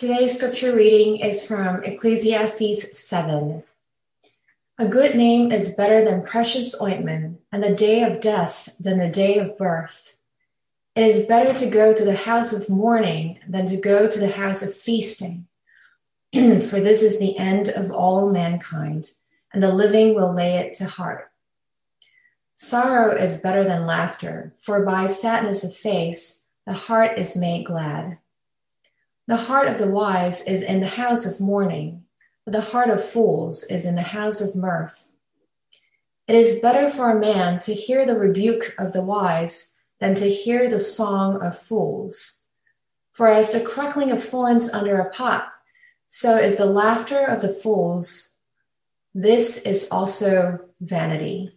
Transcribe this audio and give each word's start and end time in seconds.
Today's 0.00 0.34
scripture 0.34 0.74
reading 0.74 1.18
is 1.18 1.46
from 1.46 1.84
Ecclesiastes 1.84 2.98
7. 2.98 3.62
A 4.78 4.88
good 4.88 5.14
name 5.14 5.52
is 5.52 5.76
better 5.76 6.02
than 6.02 6.22
precious 6.22 6.80
ointment, 6.80 7.42
and 7.52 7.62
the 7.62 7.74
day 7.74 8.02
of 8.02 8.22
death 8.22 8.74
than 8.80 8.96
the 8.96 9.10
day 9.10 9.36
of 9.36 9.58
birth. 9.58 10.16
It 10.96 11.02
is 11.02 11.26
better 11.26 11.52
to 11.52 11.68
go 11.68 11.92
to 11.92 12.02
the 12.02 12.16
house 12.16 12.54
of 12.54 12.74
mourning 12.74 13.40
than 13.46 13.66
to 13.66 13.76
go 13.76 14.08
to 14.08 14.18
the 14.18 14.30
house 14.30 14.62
of 14.62 14.74
feasting. 14.74 15.46
For 16.32 16.80
this 16.80 17.02
is 17.02 17.20
the 17.20 17.36
end 17.36 17.68
of 17.68 17.90
all 17.90 18.30
mankind, 18.30 19.10
and 19.52 19.62
the 19.62 19.74
living 19.74 20.14
will 20.14 20.32
lay 20.32 20.54
it 20.54 20.72
to 20.76 20.86
heart. 20.86 21.30
Sorrow 22.54 23.14
is 23.14 23.42
better 23.42 23.64
than 23.64 23.84
laughter, 23.84 24.54
for 24.56 24.82
by 24.82 25.08
sadness 25.08 25.62
of 25.62 25.74
face 25.74 26.46
the 26.66 26.72
heart 26.72 27.18
is 27.18 27.36
made 27.36 27.66
glad. 27.66 28.16
The 29.30 29.36
heart 29.36 29.68
of 29.68 29.78
the 29.78 29.86
wise 29.86 30.44
is 30.44 30.60
in 30.60 30.80
the 30.80 30.88
house 30.88 31.24
of 31.24 31.40
mourning, 31.40 32.02
but 32.44 32.50
the 32.50 32.72
heart 32.72 32.90
of 32.90 33.00
fools 33.00 33.62
is 33.62 33.86
in 33.86 33.94
the 33.94 34.02
house 34.02 34.40
of 34.40 34.60
mirth. 34.60 35.12
It 36.26 36.34
is 36.34 36.58
better 36.58 36.88
for 36.88 37.10
a 37.10 37.20
man 37.20 37.60
to 37.60 37.72
hear 37.72 38.04
the 38.04 38.18
rebuke 38.18 38.74
of 38.76 38.92
the 38.92 39.04
wise 39.04 39.78
than 40.00 40.16
to 40.16 40.28
hear 40.28 40.68
the 40.68 40.80
song 40.80 41.40
of 41.42 41.56
fools. 41.56 42.46
For 43.12 43.28
as 43.28 43.52
the 43.52 43.60
crackling 43.60 44.10
of 44.10 44.20
thorns 44.20 44.74
under 44.74 44.98
a 44.98 45.10
pot, 45.10 45.46
so 46.08 46.36
is 46.36 46.56
the 46.56 46.66
laughter 46.66 47.24
of 47.24 47.40
the 47.40 47.48
fools. 47.48 48.34
This 49.14 49.64
is 49.64 49.88
also 49.92 50.58
vanity. 50.80 51.56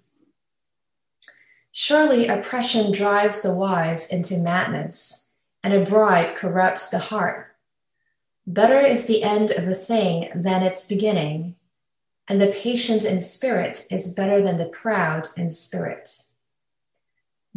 Surely 1.72 2.28
oppression 2.28 2.92
drives 2.92 3.42
the 3.42 3.56
wise 3.56 4.14
into 4.14 4.38
madness, 4.38 5.32
and 5.64 5.74
a 5.74 5.84
bribe 5.84 6.36
corrupts 6.36 6.92
the 6.92 7.00
heart. 7.00 7.50
Better 8.46 8.80
is 8.80 9.06
the 9.06 9.24
end 9.24 9.52
of 9.52 9.68
a 9.68 9.74
thing 9.74 10.30
than 10.36 10.64
its 10.64 10.88
beginning, 10.88 11.56
and 12.28 12.42
the 12.42 12.48
patient 12.48 13.06
in 13.06 13.22
spirit 13.22 13.88
is 13.90 14.14
better 14.14 14.42
than 14.42 14.58
the 14.58 14.68
proud 14.68 15.30
in 15.38 15.50
spirit. 15.50 16.24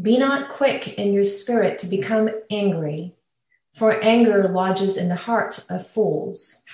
Be 0.01 0.17
not 0.17 0.48
quick 0.48 0.97
in 0.97 1.12
your 1.12 1.25
spirit 1.25 1.78
to 1.78 1.89
become 1.89 2.31
angry, 2.51 3.15
for 3.73 4.03
anger 4.03 4.48
lodges 4.48 4.97
in 4.97 5.09
the 5.09 5.17
heart 5.17 5.65
of 5.69 5.87
fools. 5.87 6.65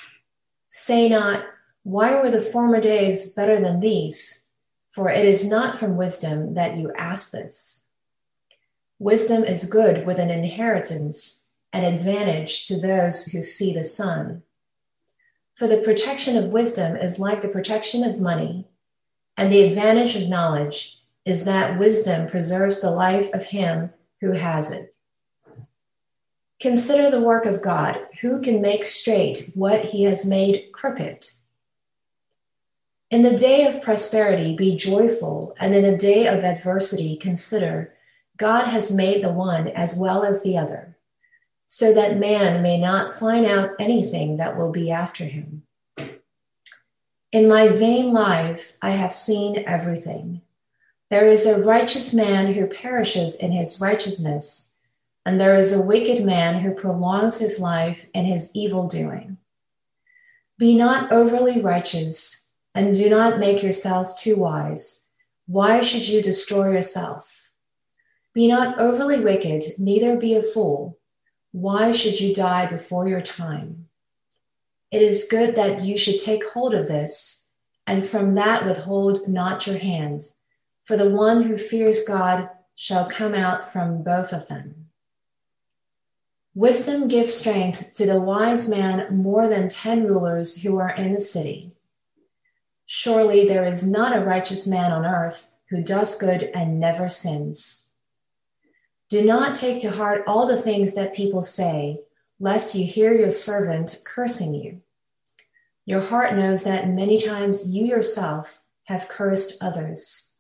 Say 0.69 1.09
not, 1.09 1.45
Why 1.83 2.15
were 2.21 2.31
the 2.31 2.41
former 2.41 2.81
days 2.81 3.33
better 3.33 3.61
than 3.61 3.81
these? 3.81 4.49
For 4.91 5.09
it 5.09 5.25
is 5.25 5.49
not 5.49 5.79
from 5.79 5.97
wisdom 5.97 6.53
that 6.55 6.77
you 6.77 6.93
ask 6.97 7.33
this. 7.33 7.89
Wisdom 8.99 9.43
is 9.43 9.71
good 9.71 10.07
with 10.07 10.19
an 10.19 10.31
inheritance 10.31 11.42
an 11.73 11.85
advantage 11.85 12.67
to 12.69 12.79
those 12.79 13.27
who 13.27 13.43
see 13.43 13.73
the 13.73 13.85
sun. 13.85 14.43
For 15.55 15.67
the 15.67 15.79
protection 15.79 16.37
of 16.37 16.51
wisdom 16.51 16.97
is 16.97 17.19
like 17.19 17.43
the 17.43 17.49
protection 17.49 18.05
of 18.05 18.21
money, 18.21 18.67
and 19.37 19.51
the 19.51 19.63
advantage 19.63 20.17
of 20.17 20.29
knowledge 20.29 20.99
is 21.25 21.45
that 21.45 21.79
wisdom 21.79 22.29
preserves 22.29 22.81
the 22.81 22.91
life 22.91 23.33
of 23.33 23.45
him 23.45 23.91
who 24.21 24.33
has 24.33 24.71
it. 24.71 24.95
Consider 26.61 27.11
the 27.11 27.21
work 27.21 27.47
of 27.47 27.63
God, 27.63 28.01
who 28.21 28.41
can 28.41 28.61
make 28.61 28.85
straight 28.85 29.51
what 29.55 29.87
he 29.87 30.05
has 30.05 30.27
made 30.27 30.71
crooked. 30.73 31.29
In 33.11 33.23
the 33.23 33.37
day 33.37 33.67
of 33.67 33.83
prosperity, 33.83 34.55
be 34.55 34.77
joyful, 34.77 35.55
and 35.59 35.75
in 35.75 35.83
the 35.83 35.97
day 35.97 36.27
of 36.27 36.45
adversity, 36.45 37.17
consider 37.17 37.95
God 38.37 38.67
has 38.69 38.95
made 38.95 39.23
the 39.23 39.33
one 39.33 39.69
as 39.69 39.97
well 39.97 40.23
as 40.25 40.43
the 40.43 40.57
other 40.57 40.92
so 41.75 41.95
that 41.95 42.19
man 42.19 42.61
may 42.61 42.77
not 42.77 43.11
find 43.11 43.47
out 43.47 43.71
anything 43.81 44.37
that 44.37 44.59
will 44.59 44.71
be 44.71 44.91
after 44.91 45.25
him. 45.25 45.63
In 47.33 47.49
my 47.49 47.69
vain 47.69 48.13
life, 48.13 48.77
I 48.83 48.91
have 48.91 49.15
seen 49.15 49.65
everything. 49.67 50.43
There 51.09 51.27
is 51.27 51.47
a 51.47 51.65
righteous 51.65 52.13
man 52.13 52.53
who 52.53 52.67
perishes 52.67 53.43
in 53.43 53.53
his 53.53 53.81
righteousness, 53.81 54.77
and 55.25 55.41
there 55.41 55.55
is 55.55 55.73
a 55.73 55.87
wicked 55.87 56.27
man 56.27 56.61
who 56.61 56.75
prolongs 56.75 57.39
his 57.39 57.59
life 57.59 58.07
in 58.13 58.27
his 58.27 58.55
evil 58.55 58.87
doing. 58.87 59.39
Be 60.59 60.77
not 60.77 61.11
overly 61.11 61.63
righteous, 61.63 62.51
and 62.75 62.95
do 62.95 63.09
not 63.09 63.41
make 63.41 63.63
yourself 63.63 64.15
too 64.19 64.37
wise. 64.37 65.09
Why 65.47 65.81
should 65.81 66.07
you 66.07 66.21
destroy 66.21 66.71
yourself? 66.71 67.49
Be 68.35 68.47
not 68.47 68.79
overly 68.79 69.25
wicked, 69.25 69.65
neither 69.79 70.19
be 70.19 70.35
a 70.35 70.43
fool. 70.43 70.99
Why 71.53 71.93
should 71.93 72.21
you 72.21 72.35
die 72.35 72.67
before 72.67 73.07
your 73.07 73.21
time? 73.21 73.89
It 74.91 75.03
is 75.03 75.29
good 75.31 75.55
that 75.55 75.83
you 75.83 75.97
should 75.97 76.19
take 76.19 76.49
hold 76.51 76.75
of 76.75 76.89
this, 76.89 77.51
and 77.87 78.05
from 78.05 78.35
that 78.35 78.67
withhold 78.67 79.29
not 79.29 79.67
your 79.67 79.79
hand, 79.79 80.23
for 80.85 80.97
the 80.97 81.11
one 81.11 81.45
who 81.45 81.57
fears 81.57 82.05
God 82.05 82.49
shall 82.75 83.09
come 83.09 83.35
out 83.35 83.71
from 83.71 84.03
both 84.03 84.33
of 84.33 84.49
them. 84.49 84.87
Wisdom 86.55 87.09
gives 87.09 87.33
strength 87.33 87.93
to 87.95 88.07
the 88.07 88.21
wise 88.21 88.69
man 88.69 89.17
more 89.17 89.47
than 89.47 89.69
ten 89.69 90.07
rulers 90.07 90.63
who 90.63 90.79
are 90.79 90.95
in 90.95 91.13
the 91.13 91.19
city. 91.19 91.73
Surely 92.87 93.47
there 93.47 93.65
is 93.65 93.91
not 93.91 94.17
a 94.17 94.25
righteous 94.25 94.67
man 94.67 94.93
on 94.93 95.07
earth 95.07 95.55
who 95.71 95.83
does 95.83 96.19
good 96.19 96.43
and 96.55 96.79
never 96.79 97.09
sins. 97.09 97.92
Do 99.13 99.23
not 99.23 99.57
take 99.57 99.83
to 99.83 99.91
heart 99.91 100.25
all 100.27 100.47
the 100.47 100.57
things 100.57 100.95
that 100.95 101.13
people 101.13 101.43
say, 101.43 102.01
lest 102.41 102.75
you 102.75 102.87
hear 102.87 103.13
your 103.13 103.29
servant 103.29 104.01
cursing 104.07 104.55
you. 104.55 104.81
Your 105.85 106.01
heart 106.01 106.35
knows 106.35 106.65
that 106.65 106.89
many 106.89 107.19
times 107.19 107.71
you 107.75 107.85
yourself 107.85 108.63
have 108.85 109.11
cursed 109.11 109.63
others. 109.63 110.37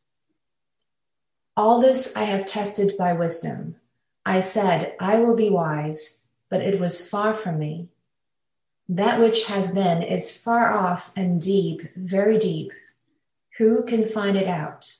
All 1.54 1.82
this 1.82 2.16
I 2.16 2.22
have 2.22 2.46
tested 2.46 2.96
by 2.96 3.12
wisdom. 3.12 3.76
I 4.24 4.40
said, 4.40 4.94
I 4.98 5.18
will 5.18 5.36
be 5.36 5.50
wise, 5.50 6.24
but 6.48 6.62
it 6.62 6.80
was 6.80 7.06
far 7.06 7.34
from 7.34 7.58
me. 7.58 7.88
That 8.88 9.20
which 9.20 9.48
has 9.48 9.74
been 9.74 10.02
is 10.02 10.40
far 10.42 10.72
off 10.72 11.12
and 11.14 11.42
deep, 11.42 11.94
very 11.94 12.38
deep. 12.38 12.72
Who 13.58 13.84
can 13.84 14.06
find 14.06 14.34
it 14.34 14.48
out? 14.48 14.96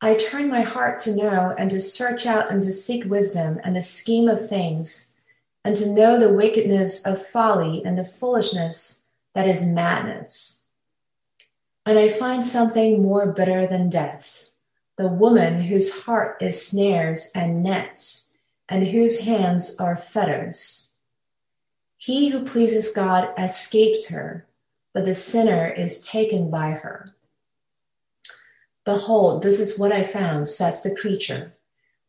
I 0.00 0.14
turn 0.14 0.48
my 0.48 0.60
heart 0.60 1.00
to 1.00 1.16
know 1.16 1.54
and 1.58 1.70
to 1.70 1.80
search 1.80 2.24
out 2.24 2.50
and 2.50 2.62
to 2.62 2.70
seek 2.70 3.04
wisdom 3.04 3.60
and 3.64 3.74
the 3.74 3.82
scheme 3.82 4.28
of 4.28 4.48
things, 4.48 5.18
and 5.64 5.74
to 5.76 5.92
know 5.92 6.18
the 6.18 6.32
wickedness 6.32 7.04
of 7.04 7.24
folly 7.24 7.82
and 7.84 7.98
the 7.98 8.04
foolishness 8.04 9.08
that 9.34 9.48
is 9.48 9.66
madness. 9.66 10.70
And 11.84 11.98
I 11.98 12.08
find 12.08 12.44
something 12.44 13.02
more 13.02 13.32
bitter 13.32 13.66
than 13.66 13.88
death 13.88 14.48
the 14.98 15.08
woman 15.08 15.62
whose 15.62 16.04
heart 16.04 16.42
is 16.42 16.66
snares 16.66 17.30
and 17.32 17.62
nets, 17.62 18.36
and 18.68 18.88
whose 18.88 19.24
hands 19.24 19.80
are 19.80 19.96
fetters. 19.96 20.94
He 21.96 22.28
who 22.28 22.44
pleases 22.44 22.92
God 22.92 23.28
escapes 23.38 24.10
her, 24.10 24.44
but 24.92 25.04
the 25.04 25.14
sinner 25.14 25.68
is 25.68 26.06
taken 26.06 26.50
by 26.50 26.72
her. 26.72 27.14
Behold, 28.88 29.42
this 29.42 29.60
is 29.60 29.78
what 29.78 29.92
I 29.92 30.02
found, 30.02 30.48
says 30.48 30.82
the 30.82 30.94
Preacher, 30.94 31.52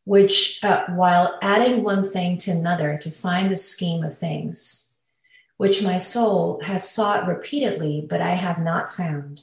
which, 0.05 0.63
uh, 0.63 0.85
while 0.85 1.37
adding 1.41 1.83
one 1.83 2.09
thing 2.09 2.37
to 2.37 2.51
another 2.51 2.97
to 2.99 3.11
find 3.11 3.51
the 3.51 3.57
scheme 3.57 4.01
of 4.01 4.17
things, 4.17 4.93
which 5.57 5.83
my 5.83 5.97
soul 5.97 6.61
has 6.63 6.89
sought 6.89 7.27
repeatedly, 7.27 8.07
but 8.09 8.21
I 8.21 8.29
have 8.29 8.59
not 8.59 8.93
found. 8.93 9.41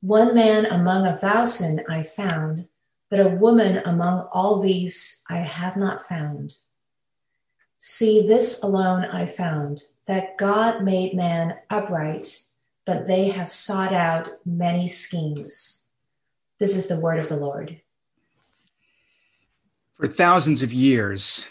One 0.00 0.34
man 0.34 0.64
among 0.64 1.06
a 1.06 1.18
thousand 1.18 1.84
I 1.86 2.02
found, 2.02 2.66
but 3.10 3.20
a 3.20 3.36
woman 3.36 3.82
among 3.84 4.26
all 4.32 4.58
these 4.58 5.22
I 5.28 5.36
have 5.36 5.76
not 5.76 6.00
found. 6.00 6.56
See, 7.76 8.26
this 8.26 8.62
alone 8.62 9.04
I 9.04 9.26
found, 9.26 9.82
that 10.06 10.38
God 10.38 10.82
made 10.82 11.12
man 11.12 11.58
upright, 11.68 12.42
but 12.86 13.06
they 13.06 13.28
have 13.28 13.50
sought 13.50 13.92
out 13.92 14.30
many 14.46 14.86
schemes. 14.86 15.81
This 16.62 16.76
is 16.76 16.86
the 16.86 17.00
word 17.00 17.18
of 17.18 17.28
the 17.28 17.34
Lord. 17.34 17.80
For 19.94 20.06
thousands 20.06 20.62
of 20.62 20.72
years, 20.72 21.44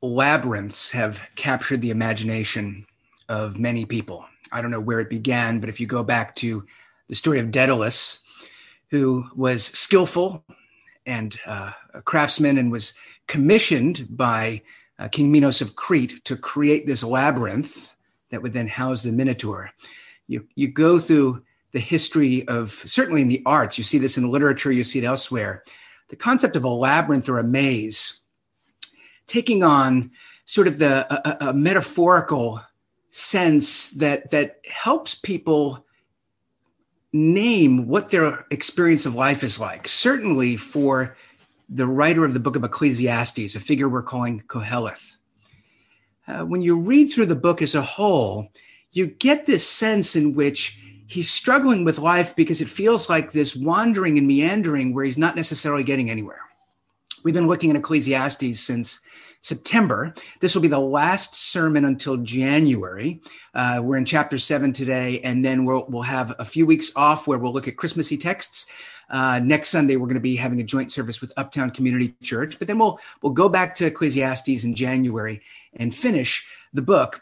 labyrinths 0.00 0.92
have 0.92 1.20
captured 1.34 1.80
the 1.80 1.90
imagination 1.90 2.86
of 3.28 3.58
many 3.58 3.84
people. 3.84 4.24
I 4.52 4.62
don't 4.62 4.70
know 4.70 4.78
where 4.78 5.00
it 5.00 5.10
began, 5.10 5.58
but 5.58 5.68
if 5.68 5.80
you 5.80 5.88
go 5.88 6.04
back 6.04 6.36
to 6.36 6.64
the 7.08 7.16
story 7.16 7.40
of 7.40 7.50
Daedalus, 7.50 8.20
who 8.90 9.26
was 9.34 9.64
skillful 9.64 10.44
and 11.04 11.36
uh, 11.44 11.72
a 11.92 12.00
craftsman 12.00 12.56
and 12.56 12.70
was 12.70 12.94
commissioned 13.26 14.06
by 14.16 14.62
uh, 14.96 15.08
King 15.08 15.32
Minos 15.32 15.60
of 15.60 15.74
Crete 15.74 16.24
to 16.26 16.36
create 16.36 16.86
this 16.86 17.02
labyrinth 17.02 17.92
that 18.30 18.42
would 18.42 18.52
then 18.52 18.68
house 18.68 19.02
the 19.02 19.10
Minotaur. 19.10 19.72
You, 20.28 20.46
you 20.54 20.68
go 20.68 21.00
through 21.00 21.42
the 21.74 21.80
history 21.80 22.46
of 22.46 22.70
certainly 22.86 23.20
in 23.20 23.28
the 23.28 23.42
arts, 23.44 23.76
you 23.76 23.84
see 23.84 23.98
this 23.98 24.16
in 24.16 24.30
literature, 24.30 24.70
you 24.70 24.84
see 24.84 25.00
it 25.00 25.04
elsewhere. 25.04 25.64
The 26.08 26.16
concept 26.16 26.54
of 26.54 26.62
a 26.62 26.68
labyrinth 26.68 27.28
or 27.28 27.38
a 27.38 27.44
maze 27.44 28.20
taking 29.26 29.64
on 29.64 30.12
sort 30.44 30.68
of 30.68 30.78
the 30.78 31.04
a, 31.12 31.50
a 31.50 31.52
metaphorical 31.52 32.62
sense 33.10 33.90
that 33.90 34.30
that 34.30 34.60
helps 34.70 35.16
people 35.16 35.84
name 37.12 37.88
what 37.88 38.10
their 38.10 38.46
experience 38.52 39.04
of 39.04 39.16
life 39.16 39.42
is 39.42 39.58
like. 39.58 39.88
Certainly 39.88 40.56
for 40.58 41.16
the 41.68 41.86
writer 41.88 42.24
of 42.24 42.34
the 42.34 42.40
book 42.40 42.54
of 42.54 42.62
Ecclesiastes, 42.62 43.56
a 43.56 43.60
figure 43.60 43.88
we're 43.88 44.02
calling 44.02 44.42
Koheleth. 44.46 45.16
Uh, 46.28 46.44
when 46.44 46.62
you 46.62 46.78
read 46.78 47.06
through 47.06 47.26
the 47.26 47.34
book 47.34 47.62
as 47.62 47.74
a 47.74 47.82
whole, 47.82 48.48
you 48.90 49.06
get 49.08 49.46
this 49.46 49.68
sense 49.68 50.14
in 50.14 50.34
which 50.34 50.78
he's 51.06 51.30
struggling 51.30 51.84
with 51.84 51.98
life 51.98 52.34
because 52.36 52.60
it 52.60 52.68
feels 52.68 53.08
like 53.08 53.32
this 53.32 53.54
wandering 53.54 54.18
and 54.18 54.26
meandering 54.26 54.94
where 54.94 55.04
he's 55.04 55.18
not 55.18 55.36
necessarily 55.36 55.84
getting 55.84 56.10
anywhere. 56.10 56.40
We've 57.24 57.34
been 57.34 57.48
looking 57.48 57.70
at 57.70 57.76
Ecclesiastes 57.76 58.60
since 58.60 59.00
September. 59.40 60.14
This 60.40 60.54
will 60.54 60.62
be 60.62 60.68
the 60.68 60.78
last 60.78 61.36
sermon 61.36 61.84
until 61.84 62.16
January. 62.18 63.20
Uh, 63.54 63.80
we're 63.82 63.96
in 63.96 64.04
chapter 64.04 64.38
seven 64.38 64.72
today, 64.72 65.20
and 65.20 65.44
then 65.44 65.64
we'll, 65.64 65.86
we'll 65.88 66.02
have 66.02 66.34
a 66.38 66.44
few 66.44 66.64
weeks 66.64 66.92
off 66.96 67.26
where 67.26 67.38
we'll 67.38 67.52
look 67.52 67.68
at 67.68 67.76
Christmassy 67.76 68.16
texts. 68.16 68.66
Uh, 69.10 69.38
next 69.42 69.68
Sunday, 69.68 69.96
we're 69.96 70.06
going 70.06 70.14
to 70.14 70.20
be 70.20 70.36
having 70.36 70.60
a 70.60 70.64
joint 70.64 70.90
service 70.90 71.20
with 71.20 71.32
Uptown 71.36 71.70
Community 71.70 72.14
Church, 72.22 72.58
but 72.58 72.68
then 72.68 72.78
we'll 72.78 72.98
we'll 73.20 73.34
go 73.34 73.50
back 73.50 73.74
to 73.74 73.86
Ecclesiastes 73.86 74.64
in 74.64 74.74
January 74.74 75.42
and 75.74 75.94
finish 75.94 76.46
the 76.72 76.80
book. 76.80 77.20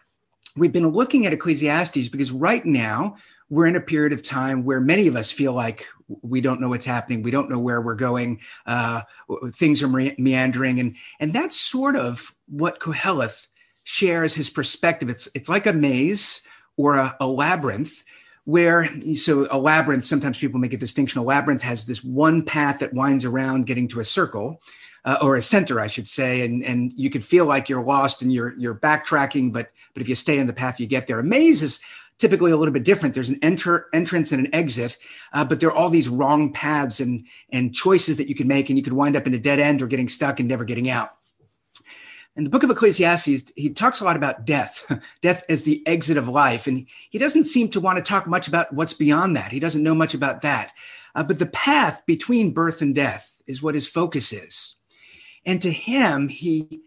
We've 0.57 0.73
been 0.73 0.89
looking 0.91 1.27
at 1.27 1.33
Ecclesiastes 1.33 2.09
because 2.09 2.31
right 2.31 2.65
now 2.65 3.17
we're 3.53 3.67
in 3.67 3.77
a 3.77 3.83
period 3.83 4.15
of 4.15 4.23
time 4.23 4.65
where 4.65 4.81
many 4.81 5.07
of 5.07 5.15
us 5.15 5.31
feel 5.31 5.53
like 5.53 5.87
we 6.23 6.41
don't 6.41 6.59
know 6.59 6.71
what's 6.71 6.87
happening. 6.87 7.23
We 7.23 7.31
don't 7.31 7.51
know 7.51 7.59
where 7.59 7.83
we're 7.83 7.97
going. 7.97 8.41
Uh, 8.65 9.03
things 9.51 9.83
are 9.83 9.89
meandering. 9.89 10.81
And, 10.81 10.97
and 11.21 11.35
that's 11.35 11.55
sort 11.55 11.95
of 11.95 12.35
what 12.49 12.81
Koheleth 12.81 13.49
shares 13.85 14.33
his 14.33 14.49
perspective. 14.49 15.11
It's, 15.11 15.29
it's 15.35 15.51
like 15.51 15.67
a 15.67 15.75
maze 15.75 16.41
or 16.79 16.95
a, 16.95 17.15
a 17.21 17.27
labyrinth 17.27 18.05
where, 18.45 18.89
so 19.17 19.47
a 19.51 19.59
labyrinth, 19.59 20.07
sometimes 20.07 20.39
people 20.39 20.59
make 20.59 20.73
a 20.73 20.79
distinction. 20.79 21.21
A 21.21 21.23
labyrinth 21.23 21.61
has 21.61 21.85
this 21.85 22.03
one 22.03 22.47
path 22.47 22.79
that 22.79 22.95
winds 22.95 23.27
around 23.27 23.67
getting 23.67 23.87
to 23.89 24.01
a 24.01 24.05
circle. 24.05 24.63
Uh, 25.05 25.19
or 25.21 25.35
a 25.35 25.43
center, 25.43 25.81
I 25.81 25.89
should 25.89 26.09
say, 26.09 26.45
and 26.45 26.63
and 26.63 26.93
you 26.95 27.11
could 27.11 27.25
feel 27.25 27.45
like 27.45 27.69
you're 27.69 27.83
lost 27.83 28.23
and 28.23 28.33
you're 28.33 28.57
you're 28.57 28.77
backtracking, 28.77 29.53
but 29.53 29.73
but 29.95 30.01
if 30.01 30.09
you 30.09 30.15
stay 30.15 30.39
in 30.39 30.47
the 30.47 30.53
path, 30.53 30.79
you 30.79 30.87
get 30.87 31.09
there. 31.09 31.19
A 31.19 31.25
maze 31.25 31.61
is 31.61 31.81
typically 32.23 32.53
a 32.53 32.57
little 32.57 32.73
bit 32.73 32.85
different. 32.85 33.15
There's 33.15 33.29
an 33.29 33.41
enter 33.43 33.89
entrance 33.93 34.31
and 34.31 34.47
an 34.47 34.55
exit, 34.55 34.97
uh, 35.33 35.45
but 35.45 35.59
there 35.59 35.69
are 35.69 35.75
all 35.75 35.91
these 35.91 36.09
wrong 36.09 36.53
paths 36.53 37.01
and 37.01 37.27
and 37.51 37.75
choices 37.75 38.17
that 38.17 38.29
you 38.29 38.35
can 38.35 38.49
make, 38.49 38.71
and 38.71 38.79
you 38.79 38.85
could 38.85 38.95
wind 38.95 39.17
up 39.17 39.27
in 39.27 39.35
a 39.35 39.39
dead 39.39 39.59
end 39.59 39.83
or 39.83 39.89
getting 39.89 40.09
stuck 40.09 40.39
and 40.41 40.49
never 40.49 40.65
getting 40.65 40.89
out. 40.89 41.11
In 42.37 42.45
the 42.45 42.51
book 42.51 42.63
of 42.63 42.71
Ecclesiastes, 42.71 43.53
he 43.57 43.71
talks 43.71 44.01
a 44.01 44.05
lot 44.05 44.17
about 44.17 44.47
death, 44.47 44.91
death 45.21 45.45
as 45.51 45.65
the 45.65 45.87
exit 45.87 46.17
of 46.17 46.29
life. 46.29 46.67
And 46.67 46.87
he 47.11 47.19
doesn't 47.19 47.45
seem 47.45 47.69
to 47.71 47.81
want 47.81 47.99
to 47.99 48.03
talk 48.03 48.27
much 48.27 48.49
about 48.49 48.73
what's 48.73 48.95
beyond 48.95 49.37
that. 49.37 49.53
He 49.53 49.61
doesn't 49.61 49.83
know 49.83 49.95
much 49.95 50.15
about 50.15 50.41
that. 50.41 50.73
Uh, 51.15 51.25
but 51.25 51.39
the 51.39 51.47
path 51.47 52.03
between 52.07 52.55
birth 52.55 52.81
and 52.81 52.95
death 52.95 53.43
is 53.47 53.63
what 53.63 53.75
his 53.75 53.87
focus 53.87 54.33
is. 54.33 54.77
And 55.45 55.61
to 55.61 55.71
him, 55.71 56.29
he, 56.29 56.81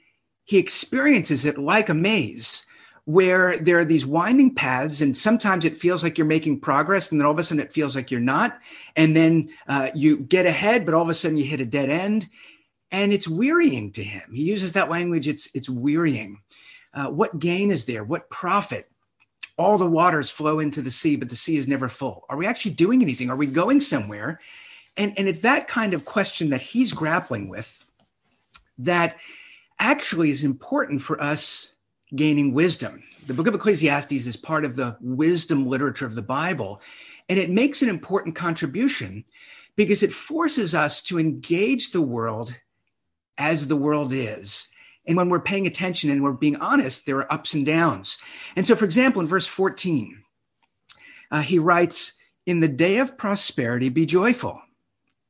he 0.46 0.58
experiences 0.58 1.46
it 1.46 1.60
like 1.60 1.90
a 1.90 1.94
maze 1.94 2.65
where 3.06 3.56
there 3.58 3.78
are 3.78 3.86
these 3.86 4.06
winding 4.06 4.54
paths 4.54 5.00
and 5.00 5.16
sometimes 5.16 5.64
it 5.64 5.78
feels 5.78 6.04
like 6.04 6.18
you're 6.18 6.26
making 6.26 6.60
progress 6.60 7.12
and 7.12 7.22
then 7.22 7.26
all 7.26 7.32
of 7.32 7.40
a 7.40 7.44
sudden 7.44 7.64
it 7.64 7.72
feels 7.72 7.96
like 7.96 8.10
you're 8.10 8.20
not. 8.20 8.60
And 8.96 9.16
then 9.16 9.50
uh, 9.68 9.90
you 9.94 10.18
get 10.18 10.48
ahead 10.48 10.86
but 10.86 10.96
all 10.96 11.04
of 11.04 11.10
a 11.10 11.14
sudden 11.14 11.38
you 11.38 11.46
hit 11.46 11.62
a 11.62 11.66
dead 11.66 11.90
end. 11.90 12.28
And 12.92 13.14
it's 13.14 13.28
wearying 13.28 13.92
to 13.94 14.04
him. 14.04 14.32
He 14.34 14.44
uses 14.44 14.74
that 14.74 14.90
language 14.90 15.28
it's 15.28 15.50
it's 15.54 15.70
wearying. 15.70 16.42
Uh, 16.94 17.08
what 17.08 17.40
gain 17.40 17.70
is 17.72 17.86
there? 17.86 18.04
What 18.04 18.30
profit? 18.30 18.90
All 19.58 19.78
the 19.78 19.86
waters 19.86 20.30
flow 20.30 20.60
into 20.60 20.82
the 20.82 20.92
sea 20.92 21.16
but 21.16 21.30
the 21.30 21.36
sea 21.36 21.58
is 21.58 21.68
never 21.68 21.90
full. 21.90 22.26
Are 22.30 22.38
we 22.38 22.48
actually 22.48 22.74
doing 22.74 23.02
anything? 23.02 23.30
Are 23.30 23.36
we 23.36 23.48
going 23.48 23.82
somewhere? 23.82 24.40
And 24.98 25.14
and 25.18 25.28
it's 25.28 25.42
that 25.42 25.68
kind 25.68 25.94
of 25.94 26.06
question 26.06 26.50
that 26.50 26.62
he's 26.62 26.92
grappling 26.92 27.50
with 27.50 27.86
that 28.80 29.18
actually 29.78 30.32
is 30.32 30.44
important 30.44 31.02
for 31.02 31.22
us 31.22 31.75
gaining 32.16 32.54
wisdom. 32.54 33.04
The 33.28 33.34
book 33.34 33.48
of 33.48 33.56
Ecclesiastes 33.56 34.28
is 34.28 34.38
part 34.38 34.66
of 34.66 34.76
the 34.76 34.98
wisdom 35.02 35.68
literature 35.68 36.06
of 36.06 36.16
the 36.16 36.22
Bible, 36.22 36.82
and 37.28 37.40
it 37.40 37.50
makes 37.50 37.82
an 37.82 37.90
important 37.90 38.36
contribution 38.36 39.26
because 39.76 40.04
it 40.04 40.14
forces 40.14 40.76
us 40.76 41.02
to 41.04 41.20
engage 41.20 41.92
the 41.92 42.02
world 42.02 42.54
as 43.38 43.68
the 43.68 43.76
world 43.76 44.14
is. 44.14 44.70
And 45.08 45.18
when 45.18 45.30
we're 45.30 45.40
paying 45.40 45.68
attention 45.68 46.10
and 46.10 46.24
we're 46.24 46.32
being 46.32 46.56
honest, 46.56 47.06
there 47.06 47.18
are 47.18 47.34
ups 47.34 47.54
and 47.54 47.66
downs. 47.66 48.18
And 48.56 48.66
so, 48.66 48.76
for 48.76 48.86
example, 48.86 49.22
in 49.22 49.28
verse 49.28 49.48
14, 49.48 50.24
uh, 51.32 51.42
he 51.42 51.60
writes, 51.60 52.14
In 52.46 52.60
the 52.60 52.68
day 52.68 52.98
of 52.98 53.18
prosperity, 53.18 53.90
be 53.90 54.06
joyful. 54.06 54.62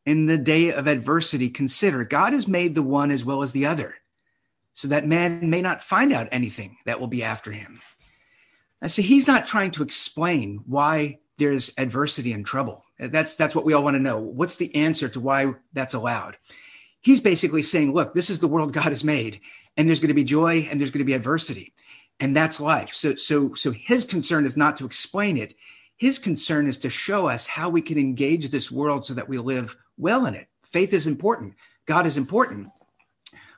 In 0.06 0.28
the 0.28 0.38
day 0.38 0.72
of 0.72 0.88
adversity, 0.88 1.50
consider 1.50 2.06
God 2.06 2.34
has 2.34 2.48
made 2.48 2.76
the 2.76 2.84
one 2.84 3.10
as 3.10 3.26
well 3.26 3.42
as 3.42 3.54
the 3.54 3.66
other 3.66 3.96
so 4.76 4.90
that 4.90 5.08
man 5.08 5.50
may 5.50 5.62
not 5.62 5.82
find 5.82 6.14
out 6.14 6.28
anything 6.32 6.78
that 6.86 7.00
will 7.00 7.08
be 7.08 7.24
after 7.24 7.52
him. 7.52 7.82
I 8.82 8.88
see 8.88 9.02
he's 9.02 9.26
not 9.26 9.48
trying 9.48 9.72
to 9.72 9.84
explain 9.84 10.62
why 10.68 11.20
there's 11.38 11.74
adversity 11.78 12.34
and 12.34 12.46
trouble. 12.46 12.84
That's 13.00 13.36
that's 13.36 13.56
what 13.56 13.66
we 13.66 13.74
all 13.74 13.84
want 13.84 13.96
to 13.96 14.02
know. 14.02 14.20
What's 14.20 14.58
the 14.58 14.76
answer 14.76 15.08
to 15.10 15.20
why 15.20 15.54
that's 15.74 15.94
allowed? 15.94 16.38
He's 17.02 17.22
basically 17.22 17.62
saying, 17.62 17.94
look, 17.94 18.14
this 18.14 18.30
is 18.30 18.40
the 18.40 18.50
world 18.50 18.74
God 18.74 18.86
has 18.86 19.04
made, 19.04 19.40
and 19.78 19.88
there's 19.88 20.02
going 20.02 20.10
to 20.10 20.14
be 20.14 20.24
joy 20.26 20.68
and 20.70 20.80
there's 20.80 20.92
going 20.92 21.00
to 21.00 21.06
be 21.06 21.14
adversity. 21.14 21.74
And 22.20 22.36
that's 22.36 22.60
life. 22.60 22.94
So 22.94 23.16
so 23.16 23.54
so 23.56 23.72
his 23.72 24.04
concern 24.04 24.46
is 24.46 24.58
not 24.58 24.76
to 24.78 24.86
explain 24.86 25.38
it. 25.38 25.56
His 25.96 26.20
concern 26.20 26.68
is 26.68 26.78
to 26.80 26.90
show 26.90 27.28
us 27.30 27.48
how 27.48 27.70
we 27.70 27.82
can 27.82 27.98
engage 27.98 28.50
this 28.50 28.70
world 28.70 29.06
so 29.06 29.14
that 29.14 29.30
we 29.30 29.38
live 29.38 29.78
well 29.98 30.26
in 30.26 30.36
it. 30.36 30.50
Faith 30.66 30.94
is 30.94 31.08
important. 31.08 31.54
God 31.86 32.06
is 32.06 32.18
important 32.18 32.72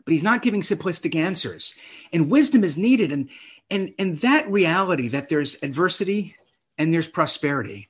but 0.07 0.13
he's 0.13 0.23
not 0.23 0.41
giving 0.41 0.61
simplistic 0.61 1.15
answers. 1.15 1.75
And 2.13 2.31
wisdom 2.31 2.63
is 2.63 2.77
needed. 2.77 3.11
And, 3.11 3.27
and, 3.69 3.93
and 3.99 4.19
that 4.19 4.47
reality 4.47 5.09
that 5.09 5.27
there's 5.27 5.57
adversity 5.61 6.37
and 6.77 6.93
there's 6.93 7.09
prosperity, 7.09 7.89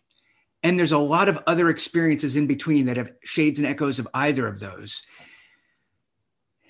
and 0.63 0.79
there's 0.79 0.91
a 0.91 0.97
lot 0.97 1.29
of 1.29 1.43
other 1.45 1.69
experiences 1.69 2.35
in 2.35 2.47
between 2.47 2.87
that 2.87 2.97
have 2.97 3.11
shades 3.23 3.59
and 3.59 3.67
echoes 3.67 3.99
of 3.99 4.07
either 4.15 4.47
of 4.47 4.59
those. 4.59 5.03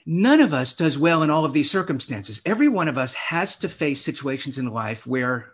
None 0.05 0.41
of 0.41 0.53
us 0.53 0.73
does 0.73 0.97
well 0.97 1.23
in 1.23 1.29
all 1.29 1.45
of 1.45 1.53
these 1.53 1.71
circumstances. 1.71 2.41
Every 2.45 2.67
one 2.67 2.89
of 2.89 2.97
us 2.97 3.13
has 3.13 3.55
to 3.59 3.69
face 3.69 4.01
situations 4.01 4.57
in 4.57 4.67
life 4.67 5.07
where 5.07 5.53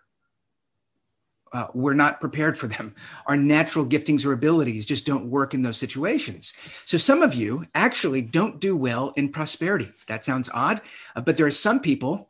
uh, 1.53 1.67
we're 1.73 1.93
not 1.93 2.19
prepared 2.19 2.57
for 2.57 2.67
them. 2.67 2.95
Our 3.27 3.37
natural 3.37 3.85
giftings 3.85 4.25
or 4.25 4.33
abilities 4.33 4.85
just 4.85 5.05
don't 5.05 5.29
work 5.29 5.53
in 5.53 5.61
those 5.61 5.77
situations. 5.77 6.53
So 6.85 6.97
some 6.97 7.21
of 7.21 7.35
you 7.35 7.67
actually 7.75 8.23
don't 8.23 8.59
do 8.59 8.75
well 8.75 9.13
in 9.15 9.29
prosperity. 9.29 9.91
That 10.07 10.25
sounds 10.25 10.49
odd, 10.53 10.81
uh, 11.15 11.21
but 11.21 11.37
there 11.37 11.45
are 11.45 11.51
some 11.51 11.79
people, 11.79 12.27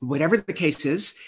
whatever 0.00 0.38
the 0.38 0.52
case 0.52 0.86
is, 0.86 1.18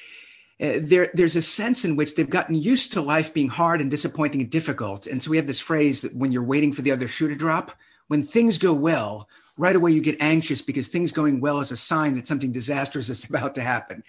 uh, 0.61 0.81
there, 0.81 1.11
there's 1.15 1.37
a 1.37 1.43
sense 1.43 1.85
in 1.85 1.95
which 1.95 2.15
they've 2.15 2.29
gotten 2.29 2.55
used 2.55 2.93
to 2.93 3.03
life 3.03 3.33
being 3.33 3.49
hard 3.49 3.81
and 3.81 3.91
disappointing 3.91 4.41
and 4.41 4.51
difficult. 4.51 5.07
And 5.07 5.23
so 5.23 5.31
we 5.31 5.37
have 5.37 5.47
this 5.47 5.61
phrase 5.61 6.03
that 6.03 6.17
when 6.17 6.33
you're 6.33 6.43
waiting 6.43 6.73
for 6.73 6.83
the 6.83 6.91
other 6.91 7.07
shoe 7.07 7.29
to 7.29 7.37
drop, 7.37 7.73
when 8.09 8.23
things 8.23 8.59
go 8.59 8.73
well, 8.73 9.29
right 9.57 9.77
away 9.77 9.93
you 9.93 10.01
get 10.01 10.17
anxious 10.21 10.63
because 10.63 10.89
things 10.89 11.13
going 11.13 11.41
well 11.41 11.61
is 11.61 11.71
a 11.71 11.77
sign 11.77 12.15
that 12.15 12.27
something 12.27 12.53
disastrous 12.53 13.11
is 13.11 13.25
about 13.29 13.55
to 13.57 13.63
happen. 13.63 14.03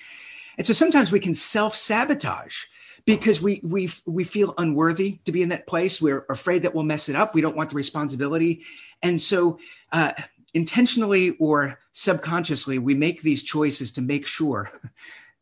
And 0.57 0.65
so 0.65 0.73
sometimes 0.73 1.11
we 1.11 1.19
can 1.19 1.35
self 1.35 1.75
sabotage 1.75 2.65
because 3.09 3.41
we 3.41 3.59
we 3.63 3.89
we 4.05 4.23
feel 4.23 4.53
unworthy 4.59 5.19
to 5.25 5.31
be 5.31 5.41
in 5.41 5.49
that 5.49 5.65
place. 5.65 5.99
We're 5.99 6.25
afraid 6.29 6.61
that 6.61 6.75
we'll 6.75 6.83
mess 6.83 7.09
it 7.09 7.15
up. 7.15 7.33
We 7.33 7.41
don't 7.41 7.55
want 7.55 7.71
the 7.71 7.75
responsibility, 7.75 8.61
and 9.01 9.19
so 9.19 9.57
uh, 9.91 10.13
intentionally 10.53 11.31
or 11.39 11.79
subconsciously, 11.91 12.77
we 12.77 12.93
make 12.93 13.23
these 13.23 13.41
choices 13.41 13.91
to 13.93 14.03
make 14.03 14.27
sure 14.27 14.69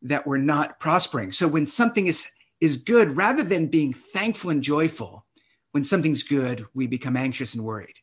that 0.02 0.26
we're 0.26 0.38
not 0.38 0.80
prospering. 0.80 1.30
So 1.30 1.46
when 1.46 1.66
something 1.66 2.06
is 2.06 2.26
is 2.58 2.78
good, 2.78 3.10
rather 3.10 3.42
than 3.42 3.66
being 3.66 3.92
thankful 3.92 4.48
and 4.48 4.62
joyful, 4.62 5.26
when 5.72 5.84
something's 5.84 6.22
good, 6.22 6.64
we 6.72 6.86
become 6.86 7.18
anxious 7.18 7.52
and 7.54 7.64
worried, 7.64 7.96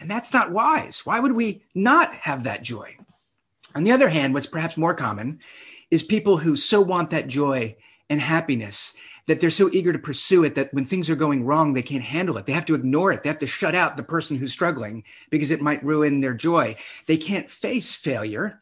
and 0.00 0.10
that's 0.10 0.32
not 0.32 0.50
wise. 0.50 1.04
Why 1.04 1.20
would 1.20 1.32
we 1.32 1.62
not 1.74 2.14
have 2.14 2.44
that 2.44 2.62
joy? 2.62 2.96
On 3.74 3.84
the 3.84 3.92
other 3.92 4.08
hand, 4.08 4.32
what's 4.32 4.46
perhaps 4.46 4.78
more 4.78 4.94
common 4.94 5.40
is 5.90 6.02
people 6.02 6.38
who 6.38 6.56
so 6.56 6.80
want 6.80 7.10
that 7.10 7.28
joy 7.28 7.76
and 8.10 8.20
happiness 8.20 8.96
that 9.26 9.40
they're 9.40 9.50
so 9.50 9.68
eager 9.72 9.92
to 9.92 9.98
pursue 9.98 10.42
it 10.44 10.54
that 10.54 10.72
when 10.72 10.86
things 10.86 11.10
are 11.10 11.16
going 11.16 11.44
wrong, 11.44 11.74
they 11.74 11.82
can't 11.82 12.02
handle 12.02 12.38
it. 12.38 12.46
They 12.46 12.54
have 12.54 12.64
to 12.66 12.74
ignore 12.74 13.12
it. 13.12 13.22
They 13.22 13.28
have 13.28 13.38
to 13.40 13.46
shut 13.46 13.74
out 13.74 13.96
the 13.96 14.02
person 14.02 14.38
who's 14.38 14.52
struggling 14.52 15.04
because 15.30 15.50
it 15.50 15.60
might 15.60 15.84
ruin 15.84 16.20
their 16.20 16.34
joy. 16.34 16.76
They 17.06 17.18
can't 17.18 17.50
face 17.50 17.94
failure 17.94 18.58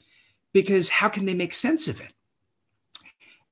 because 0.53 0.91
how 0.91 1.09
can 1.09 1.25
they 1.25 1.35
make 1.35 1.55
sense 1.55 1.87
of 1.87 2.00
it? 2.00 2.12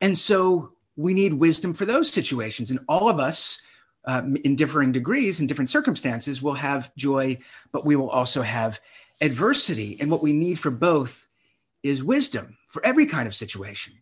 And 0.01 0.19
so 0.19 0.73
we 0.97 1.15
need 1.15 1.35
wisdom 1.35 1.73
for 1.73 1.85
those 1.85 2.11
situations. 2.11 2.71
And 2.71 2.81
all 2.89 3.09
of 3.09 3.21
us, 3.21 3.63
uh, 4.05 4.23
in 4.45 4.57
differing 4.57 4.93
degrees 4.93 5.41
in 5.41 5.47
different 5.47 5.71
circumstances, 5.71 6.43
will 6.43 6.55
have 6.55 6.95
joy, 6.97 7.39
but 7.73 7.87
we 7.87 7.97
will 7.97 8.11
also 8.11 8.43
have 8.43 8.81
adversity. 9.21 9.97
And 10.01 10.11
what 10.11 10.23
we 10.23 10.33
need 10.33 10.59
for 10.59 10.71
both 10.71 11.27
is 11.83 12.03
wisdom 12.03 12.57
for 12.67 12.85
every 12.85 13.07
kind 13.07 13.29
of 13.29 13.35
situation. 13.35 13.95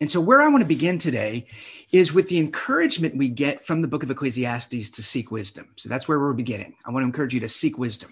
And 0.00 0.10
so, 0.10 0.20
where 0.20 0.40
I 0.40 0.48
want 0.48 0.62
to 0.62 0.68
begin 0.68 0.98
today 0.98 1.46
is 1.92 2.14
with 2.14 2.28
the 2.30 2.38
encouragement 2.38 3.16
we 3.16 3.28
get 3.28 3.64
from 3.64 3.82
the 3.82 3.88
book 3.88 4.02
of 4.02 4.10
Ecclesiastes 4.10 4.88
to 4.88 5.02
seek 5.02 5.30
wisdom. 5.30 5.68
So, 5.76 5.90
that's 5.90 6.08
where 6.08 6.18
we're 6.18 6.32
beginning. 6.32 6.74
I 6.86 6.90
want 6.90 7.02
to 7.02 7.06
encourage 7.06 7.34
you 7.34 7.40
to 7.40 7.48
seek 7.48 7.76
wisdom. 7.76 8.10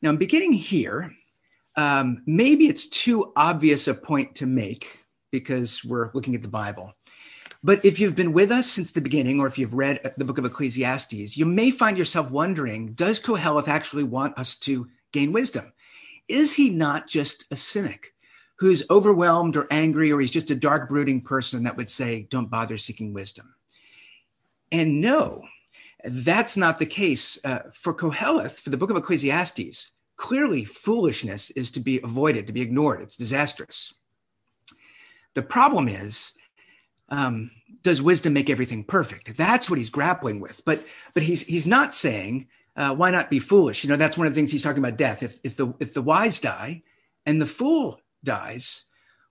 Now, 0.00 0.08
I'm 0.08 0.16
beginning 0.16 0.54
here. 0.54 1.12
Um, 1.76 2.22
maybe 2.24 2.68
it's 2.68 2.88
too 2.88 3.32
obvious 3.36 3.88
a 3.88 3.94
point 3.94 4.36
to 4.36 4.46
make 4.46 5.04
because 5.30 5.84
we're 5.84 6.10
looking 6.14 6.34
at 6.34 6.42
the 6.42 6.48
Bible. 6.48 6.94
But 7.62 7.84
if 7.84 7.98
you've 7.98 8.14
been 8.14 8.32
with 8.32 8.52
us 8.52 8.70
since 8.70 8.92
the 8.92 9.00
beginning, 9.00 9.40
or 9.40 9.46
if 9.46 9.58
you've 9.58 9.74
read 9.74 10.00
the 10.16 10.24
book 10.24 10.38
of 10.38 10.44
Ecclesiastes, 10.44 11.36
you 11.36 11.44
may 11.44 11.70
find 11.70 11.98
yourself 11.98 12.30
wondering 12.30 12.92
Does 12.92 13.20
Koheleth 13.20 13.68
actually 13.68 14.04
want 14.04 14.38
us 14.38 14.56
to 14.60 14.88
gain 15.12 15.32
wisdom? 15.32 15.72
Is 16.28 16.54
he 16.54 16.70
not 16.70 17.06
just 17.06 17.44
a 17.50 17.56
cynic? 17.56 18.13
Who's 18.56 18.88
overwhelmed 18.90 19.56
or 19.56 19.66
angry, 19.70 20.12
or 20.12 20.20
he's 20.20 20.30
just 20.30 20.50
a 20.50 20.54
dark, 20.54 20.88
brooding 20.88 21.20
person 21.20 21.64
that 21.64 21.76
would 21.76 21.90
say, 21.90 22.26
Don't 22.30 22.50
bother 22.50 22.78
seeking 22.78 23.12
wisdom. 23.12 23.54
And 24.70 25.00
no, 25.00 25.42
that's 26.04 26.56
not 26.56 26.78
the 26.78 26.86
case. 26.86 27.38
Uh, 27.44 27.60
for 27.72 27.94
Koheleth, 27.94 28.60
for 28.60 28.70
the 28.70 28.76
book 28.76 28.90
of 28.90 28.96
Ecclesiastes, 28.96 29.90
clearly 30.16 30.64
foolishness 30.64 31.50
is 31.50 31.70
to 31.72 31.80
be 31.80 32.00
avoided, 32.02 32.46
to 32.46 32.52
be 32.52 32.60
ignored. 32.60 33.02
It's 33.02 33.16
disastrous. 33.16 33.92
The 35.34 35.42
problem 35.42 35.88
is, 35.88 36.32
um, 37.08 37.50
does 37.82 38.00
wisdom 38.00 38.32
make 38.32 38.48
everything 38.48 38.84
perfect? 38.84 39.36
That's 39.36 39.68
what 39.68 39.78
he's 39.78 39.90
grappling 39.90 40.40
with. 40.40 40.62
But 40.64 40.84
but 41.12 41.22
he's 41.22 41.42
he's 41.42 41.66
not 41.66 41.94
saying 41.94 42.46
uh, 42.76 42.94
why 42.94 43.10
not 43.10 43.30
be 43.30 43.40
foolish. 43.40 43.84
You 43.84 43.90
know 43.90 43.96
that's 43.96 44.16
one 44.16 44.26
of 44.26 44.32
the 44.32 44.38
things 44.38 44.52
he's 44.52 44.62
talking 44.62 44.82
about. 44.82 44.96
Death. 44.96 45.22
If 45.22 45.38
if 45.42 45.56
the 45.56 45.74
if 45.80 45.92
the 45.92 46.02
wise 46.02 46.40
die 46.40 46.82
and 47.26 47.42
the 47.42 47.46
fool 47.46 48.00
dies, 48.24 48.84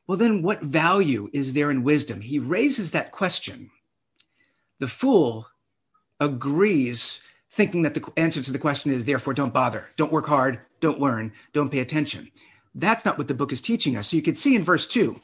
well, 0.07 0.17
then 0.17 0.41
what 0.41 0.62
value 0.62 1.29
is 1.33 1.53
there 1.53 1.71
in 1.71 1.83
wisdom? 1.83 2.21
He 2.21 2.39
raises 2.39 2.91
that 2.91 3.12
question. 3.12 3.71
The 4.79 4.88
fool 4.88 5.47
agrees, 6.19 7.21
thinking 7.50 7.83
that 7.83 7.93
the 7.93 8.12
answer 8.17 8.41
to 8.41 8.51
the 8.51 8.59
question 8.59 8.91
is, 8.91 9.05
therefore, 9.05 9.33
don't 9.33 9.53
bother, 9.53 9.89
don't 9.95 10.12
work 10.12 10.27
hard, 10.27 10.59
don't 10.79 11.00
learn, 11.00 11.31
don't 11.53 11.71
pay 11.71 11.79
attention. 11.79 12.31
That's 12.75 13.05
not 13.05 13.17
what 13.17 13.27
the 13.27 13.33
book 13.33 13.53
is 13.53 13.62
teaching 13.62 13.95
us. 13.95 14.09
So 14.09 14.17
you 14.17 14.23
can 14.23 14.35
see 14.35 14.55
in 14.55 14.63
verse 14.63 14.88
two, 14.88 15.21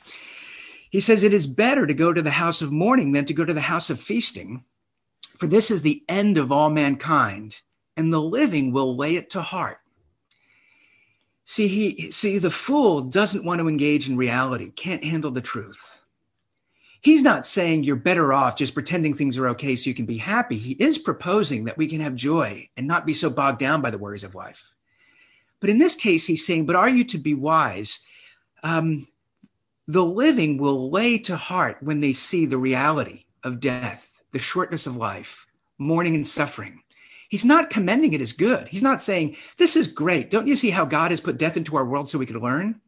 he 0.90 1.00
says, 1.00 1.24
It 1.24 1.34
is 1.34 1.48
better 1.48 1.86
to 1.86 1.94
go 1.94 2.14
to 2.14 2.22
the 2.22 2.32
house 2.32 2.62
of 2.62 2.72
mourning 2.72 3.12
than 3.12 3.26
to 3.26 3.34
go 3.34 3.46
to 3.46 3.54
the 3.54 3.62
house 3.62 3.90
of 3.90 4.00
feasting, 4.00 4.64
for 5.38 5.48
this 5.48 5.72
is 5.72 5.82
the 5.82 6.04
end 6.08 6.38
of 6.38 6.52
all 6.52 6.70
mankind, 6.70 7.58
and 7.98 8.14
the 8.14 8.22
living 8.22 8.72
will 8.72 8.96
lay 8.96 9.16
it 9.16 9.30
to 9.32 9.42
heart. 9.42 9.79
See, 11.50 11.68
he 11.68 12.12
see 12.12 12.38
the 12.38 12.52
fool 12.52 13.02
doesn't 13.02 13.44
want 13.44 13.60
to 13.60 13.68
engage 13.68 14.08
in 14.08 14.18
reality, 14.18 14.70
can't 14.70 15.04
handle 15.04 15.32
the 15.32 15.42
truth. 15.42 16.00
He's 17.02 17.24
not 17.24 17.48
saying 17.48 17.86
you're 17.86 17.96
better 17.96 18.32
off 18.32 18.56
just 18.56 18.76
pretending 18.76 19.16
things 19.16 19.36
are 19.36 19.48
okay 19.48 19.76
so 19.76 19.90
you 19.90 19.96
can 19.96 20.06
be 20.06 20.20
happy. 20.20 20.58
He 20.58 20.74
is 20.74 21.00
proposing 21.00 21.64
that 21.64 21.76
we 21.76 21.88
can 21.88 22.02
have 22.02 22.14
joy 22.14 22.70
and 22.78 22.86
not 22.86 23.08
be 23.08 23.16
so 23.16 23.32
bogged 23.32 23.58
down 23.58 23.82
by 23.82 23.90
the 23.90 23.98
worries 23.98 24.24
of 24.24 24.36
life. 24.36 24.76
But 25.60 25.72
in 25.72 25.80
this 25.80 25.96
case, 25.96 26.28
he's 26.28 26.46
saying, 26.46 26.68
But 26.68 26.76
are 26.76 26.88
you 26.88 27.04
to 27.06 27.18
be 27.18 27.34
wise? 27.34 28.02
Um, 28.62 29.06
the 29.88 30.06
living 30.06 30.60
will 30.60 30.92
lay 30.92 31.18
to 31.18 31.36
heart 31.36 31.78
when 31.82 32.00
they 32.00 32.14
see 32.14 32.46
the 32.46 32.60
reality 32.60 33.26
of 33.44 33.60
death, 33.60 34.14
the 34.34 34.38
shortness 34.38 34.86
of 34.86 34.98
life, 34.98 35.48
mourning 35.80 36.14
and 36.14 36.28
suffering. 36.28 36.84
He's 37.30 37.46
not 37.46 37.70
commending 37.70 38.14
it 38.14 38.22
as 38.22 38.34
good. 38.34 38.68
He's 38.68 38.84
not 38.84 39.02
saying, 39.02 39.38
This 39.58 39.76
is 39.76 39.88
great. 39.88 40.30
Don't 40.30 40.48
you 40.48 40.56
see 40.56 40.72
how 40.72 40.84
God 40.84 41.12
has 41.12 41.22
put 41.22 41.38
death 41.38 41.56
into 41.56 41.78
our 41.78 41.86
world 41.86 42.10
so 42.10 42.18
we 42.18 42.26
can 42.26 42.40
learn? 42.40 42.82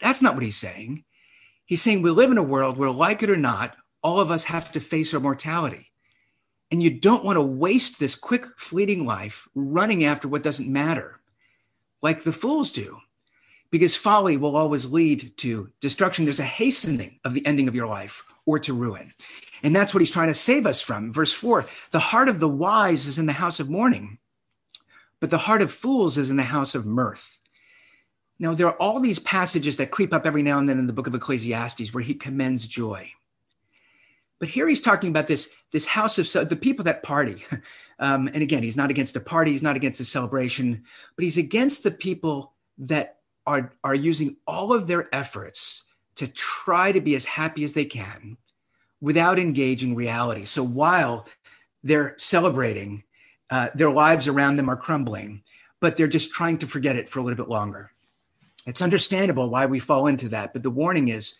That's 0.00 0.22
not 0.22 0.34
what 0.34 0.42
he's 0.42 0.56
saying. 0.56 1.04
He's 1.64 1.82
saying 1.82 2.02
we 2.02 2.10
live 2.10 2.30
in 2.30 2.38
a 2.38 2.42
world 2.42 2.76
where, 2.76 2.90
like 2.90 3.22
it 3.22 3.30
or 3.30 3.36
not, 3.36 3.76
all 4.02 4.20
of 4.20 4.30
us 4.30 4.44
have 4.44 4.70
to 4.72 4.80
face 4.80 5.14
our 5.14 5.20
mortality. 5.20 5.90
And 6.70 6.82
you 6.82 6.90
don't 6.90 7.24
want 7.24 7.36
to 7.36 7.42
waste 7.42 7.98
this 7.98 8.14
quick, 8.14 8.46
fleeting 8.58 9.06
life 9.06 9.48
running 9.54 10.04
after 10.04 10.28
what 10.28 10.42
doesn't 10.42 10.68
matter, 10.68 11.20
like 12.02 12.22
the 12.22 12.32
fools 12.32 12.72
do, 12.72 12.98
because 13.70 13.96
folly 13.96 14.36
will 14.36 14.56
always 14.56 14.84
lead 14.84 15.36
to 15.38 15.70
destruction. 15.80 16.24
There's 16.24 16.40
a 16.40 16.44
hastening 16.44 17.18
of 17.24 17.34
the 17.34 17.46
ending 17.46 17.66
of 17.66 17.74
your 17.74 17.86
life 17.86 18.24
or 18.44 18.58
to 18.58 18.74
ruin. 18.74 19.12
And 19.62 19.74
that's 19.74 19.94
what 19.94 20.00
he's 20.00 20.10
trying 20.10 20.28
to 20.28 20.34
save 20.34 20.66
us 20.66 20.80
from. 20.80 21.12
Verse 21.12 21.32
four 21.32 21.66
the 21.90 21.98
heart 21.98 22.28
of 22.28 22.40
the 22.40 22.48
wise 22.48 23.06
is 23.06 23.18
in 23.18 23.26
the 23.26 23.32
house 23.32 23.60
of 23.60 23.70
mourning, 23.70 24.18
but 25.20 25.30
the 25.30 25.38
heart 25.38 25.62
of 25.62 25.72
fools 25.72 26.18
is 26.18 26.30
in 26.30 26.36
the 26.36 26.42
house 26.44 26.74
of 26.74 26.86
mirth. 26.86 27.40
Now, 28.38 28.52
there 28.52 28.66
are 28.66 28.76
all 28.76 29.00
these 29.00 29.18
passages 29.18 29.78
that 29.78 29.90
creep 29.90 30.12
up 30.12 30.26
every 30.26 30.42
now 30.42 30.58
and 30.58 30.68
then 30.68 30.78
in 30.78 30.86
the 30.86 30.92
book 30.92 31.06
of 31.06 31.14
Ecclesiastes 31.14 31.94
where 31.94 32.04
he 32.04 32.14
commends 32.14 32.66
joy. 32.66 33.10
But 34.38 34.50
here 34.50 34.68
he's 34.68 34.82
talking 34.82 35.08
about 35.08 35.26
this, 35.26 35.50
this 35.72 35.86
house 35.86 36.18
of 36.34 36.48
the 36.50 36.56
people 36.56 36.84
that 36.84 37.02
party. 37.02 37.44
Um, 37.98 38.28
and 38.34 38.42
again, 38.42 38.62
he's 38.62 38.76
not 38.76 38.90
against 38.90 39.16
a 39.16 39.20
party, 39.20 39.52
he's 39.52 39.62
not 39.62 39.74
against 39.74 40.00
a 40.00 40.04
celebration, 40.04 40.84
but 41.16 41.22
he's 41.22 41.38
against 41.38 41.82
the 41.82 41.90
people 41.90 42.52
that 42.76 43.20
are, 43.46 43.72
are 43.82 43.94
using 43.94 44.36
all 44.46 44.74
of 44.74 44.86
their 44.86 45.08
efforts 45.14 45.84
to 46.16 46.28
try 46.28 46.92
to 46.92 47.00
be 47.00 47.14
as 47.14 47.24
happy 47.24 47.64
as 47.64 47.72
they 47.72 47.86
can 47.86 48.36
without 49.00 49.38
engaging 49.38 49.94
reality. 49.94 50.44
So 50.44 50.62
while 50.62 51.26
they're 51.82 52.14
celebrating, 52.18 53.04
uh, 53.50 53.68
their 53.74 53.90
lives 53.90 54.28
around 54.28 54.56
them 54.56 54.68
are 54.68 54.76
crumbling, 54.76 55.42
but 55.80 55.96
they're 55.96 56.08
just 56.08 56.32
trying 56.32 56.58
to 56.58 56.66
forget 56.66 56.96
it 56.96 57.08
for 57.08 57.20
a 57.20 57.22
little 57.22 57.36
bit 57.36 57.50
longer. 57.50 57.92
It's 58.66 58.82
understandable 58.82 59.50
why 59.50 59.66
we 59.66 59.78
fall 59.78 60.06
into 60.08 60.28
that, 60.30 60.52
but 60.52 60.62
the 60.62 60.70
warning 60.70 61.08
is 61.08 61.36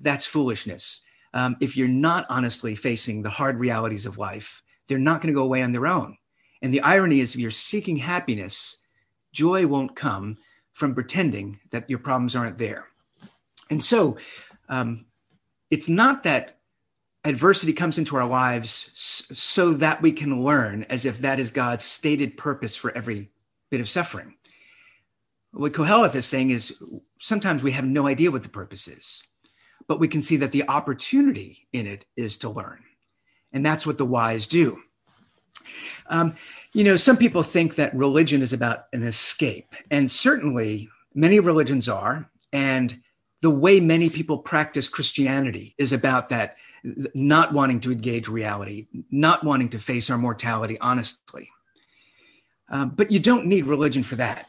that's 0.00 0.26
foolishness. 0.26 1.02
Um, 1.32 1.56
if 1.60 1.76
you're 1.76 1.88
not 1.88 2.26
honestly 2.28 2.74
facing 2.74 3.22
the 3.22 3.30
hard 3.30 3.58
realities 3.58 4.06
of 4.06 4.18
life, 4.18 4.62
they're 4.88 4.98
not 4.98 5.20
going 5.20 5.32
to 5.32 5.38
go 5.38 5.44
away 5.44 5.62
on 5.62 5.72
their 5.72 5.86
own. 5.86 6.16
And 6.62 6.72
the 6.72 6.80
irony 6.80 7.20
is, 7.20 7.34
if 7.34 7.40
you're 7.40 7.50
seeking 7.50 7.96
happiness, 7.96 8.78
joy 9.32 9.66
won't 9.66 9.96
come 9.96 10.38
from 10.72 10.94
pretending 10.94 11.60
that 11.70 11.88
your 11.88 11.98
problems 11.98 12.34
aren't 12.34 12.58
there. 12.58 12.86
And 13.70 13.82
so, 13.82 14.16
um, 14.68 15.06
it's 15.70 15.88
not 15.88 16.22
that 16.24 16.53
adversity 17.24 17.72
comes 17.72 17.98
into 17.98 18.16
our 18.16 18.28
lives 18.28 18.90
so 18.94 19.72
that 19.74 20.02
we 20.02 20.12
can 20.12 20.44
learn 20.44 20.84
as 20.84 21.04
if 21.04 21.18
that 21.20 21.40
is 21.40 21.50
God's 21.50 21.84
stated 21.84 22.36
purpose 22.36 22.76
for 22.76 22.94
every 22.96 23.30
bit 23.70 23.80
of 23.80 23.88
suffering. 23.88 24.34
What 25.52 25.72
Koheleth 25.72 26.14
is 26.14 26.26
saying 26.26 26.50
is 26.50 26.76
sometimes 27.18 27.62
we 27.62 27.72
have 27.72 27.84
no 27.84 28.06
idea 28.06 28.30
what 28.30 28.42
the 28.42 28.48
purpose 28.48 28.88
is, 28.88 29.22
but 29.86 30.00
we 30.00 30.08
can 30.08 30.22
see 30.22 30.36
that 30.38 30.52
the 30.52 30.68
opportunity 30.68 31.66
in 31.72 31.86
it 31.86 32.04
is 32.16 32.36
to 32.38 32.50
learn. 32.50 32.82
And 33.52 33.64
that's 33.64 33.86
what 33.86 33.98
the 33.98 34.04
wise 34.04 34.46
do. 34.46 34.80
Um, 36.08 36.34
you 36.72 36.84
know, 36.84 36.96
some 36.96 37.16
people 37.16 37.42
think 37.42 37.76
that 37.76 37.94
religion 37.94 38.42
is 38.42 38.52
about 38.52 38.86
an 38.92 39.04
escape, 39.04 39.74
and 39.90 40.10
certainly 40.10 40.90
many 41.14 41.40
religions 41.40 41.88
are. 41.88 42.28
And 42.52 43.00
the 43.40 43.50
way 43.50 43.78
many 43.78 44.10
people 44.10 44.38
practice 44.38 44.88
Christianity 44.88 45.74
is 45.78 45.92
about 45.92 46.30
that 46.30 46.56
not 47.14 47.52
wanting 47.52 47.80
to 47.80 47.92
engage 47.92 48.28
reality, 48.28 48.86
not 49.10 49.42
wanting 49.42 49.70
to 49.70 49.78
face 49.78 50.10
our 50.10 50.18
mortality 50.18 50.78
honestly. 50.80 51.50
Um, 52.68 52.90
but 52.90 53.10
you 53.10 53.20
don't 53.20 53.46
need 53.46 53.64
religion 53.64 54.02
for 54.02 54.16
that. 54.16 54.48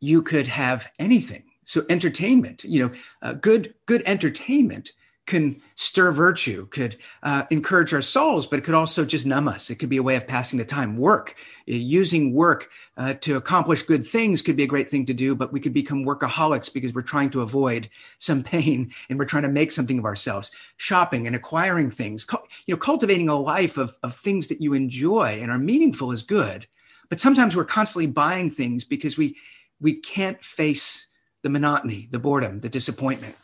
You 0.00 0.22
could 0.22 0.46
have 0.46 0.88
anything. 0.98 1.44
So 1.64 1.84
entertainment, 1.88 2.64
you 2.64 2.86
know, 2.86 2.94
uh, 3.20 3.32
good 3.34 3.74
good 3.86 4.02
entertainment 4.06 4.92
can 5.28 5.62
stir 5.74 6.10
virtue, 6.10 6.66
could 6.66 6.96
uh, 7.22 7.44
encourage 7.50 7.94
our 7.94 8.02
souls, 8.02 8.46
but 8.46 8.58
it 8.58 8.62
could 8.62 8.74
also 8.74 9.04
just 9.04 9.26
numb 9.26 9.46
us. 9.46 9.70
It 9.70 9.76
could 9.76 9.88
be 9.88 9.98
a 9.98 10.02
way 10.02 10.16
of 10.16 10.26
passing 10.26 10.58
the 10.58 10.64
time. 10.64 10.96
Work, 10.96 11.36
uh, 11.68 11.74
using 11.74 12.34
work 12.34 12.70
uh, 12.96 13.14
to 13.20 13.36
accomplish 13.36 13.82
good 13.82 14.04
things 14.04 14.42
could 14.42 14.56
be 14.56 14.64
a 14.64 14.66
great 14.66 14.88
thing 14.88 15.06
to 15.06 15.14
do, 15.14 15.36
but 15.36 15.52
we 15.52 15.60
could 15.60 15.72
become 15.74 16.04
workaholics 16.04 16.72
because 16.72 16.94
we're 16.94 17.02
trying 17.02 17.30
to 17.30 17.42
avoid 17.42 17.88
some 18.18 18.42
pain 18.42 18.90
and 19.08 19.18
we're 19.18 19.24
trying 19.24 19.44
to 19.44 19.48
make 19.48 19.70
something 19.70 19.98
of 19.98 20.04
ourselves. 20.04 20.50
Shopping 20.78 21.26
and 21.26 21.36
acquiring 21.36 21.90
things, 21.90 22.26
you 22.66 22.74
know, 22.74 22.78
cultivating 22.80 23.28
a 23.28 23.38
life 23.38 23.76
of, 23.76 23.96
of 24.02 24.16
things 24.16 24.48
that 24.48 24.60
you 24.60 24.72
enjoy 24.72 25.38
and 25.40 25.52
are 25.52 25.58
meaningful 25.58 26.10
is 26.10 26.22
good. 26.22 26.66
But 27.08 27.20
sometimes 27.20 27.54
we're 27.54 27.64
constantly 27.64 28.06
buying 28.06 28.50
things 28.50 28.84
because 28.84 29.16
we 29.16 29.36
we 29.80 29.94
can't 29.94 30.42
face 30.42 31.06
the 31.42 31.48
monotony, 31.48 32.08
the 32.10 32.18
boredom, 32.18 32.60
the 32.60 32.68
disappointment. 32.68 33.36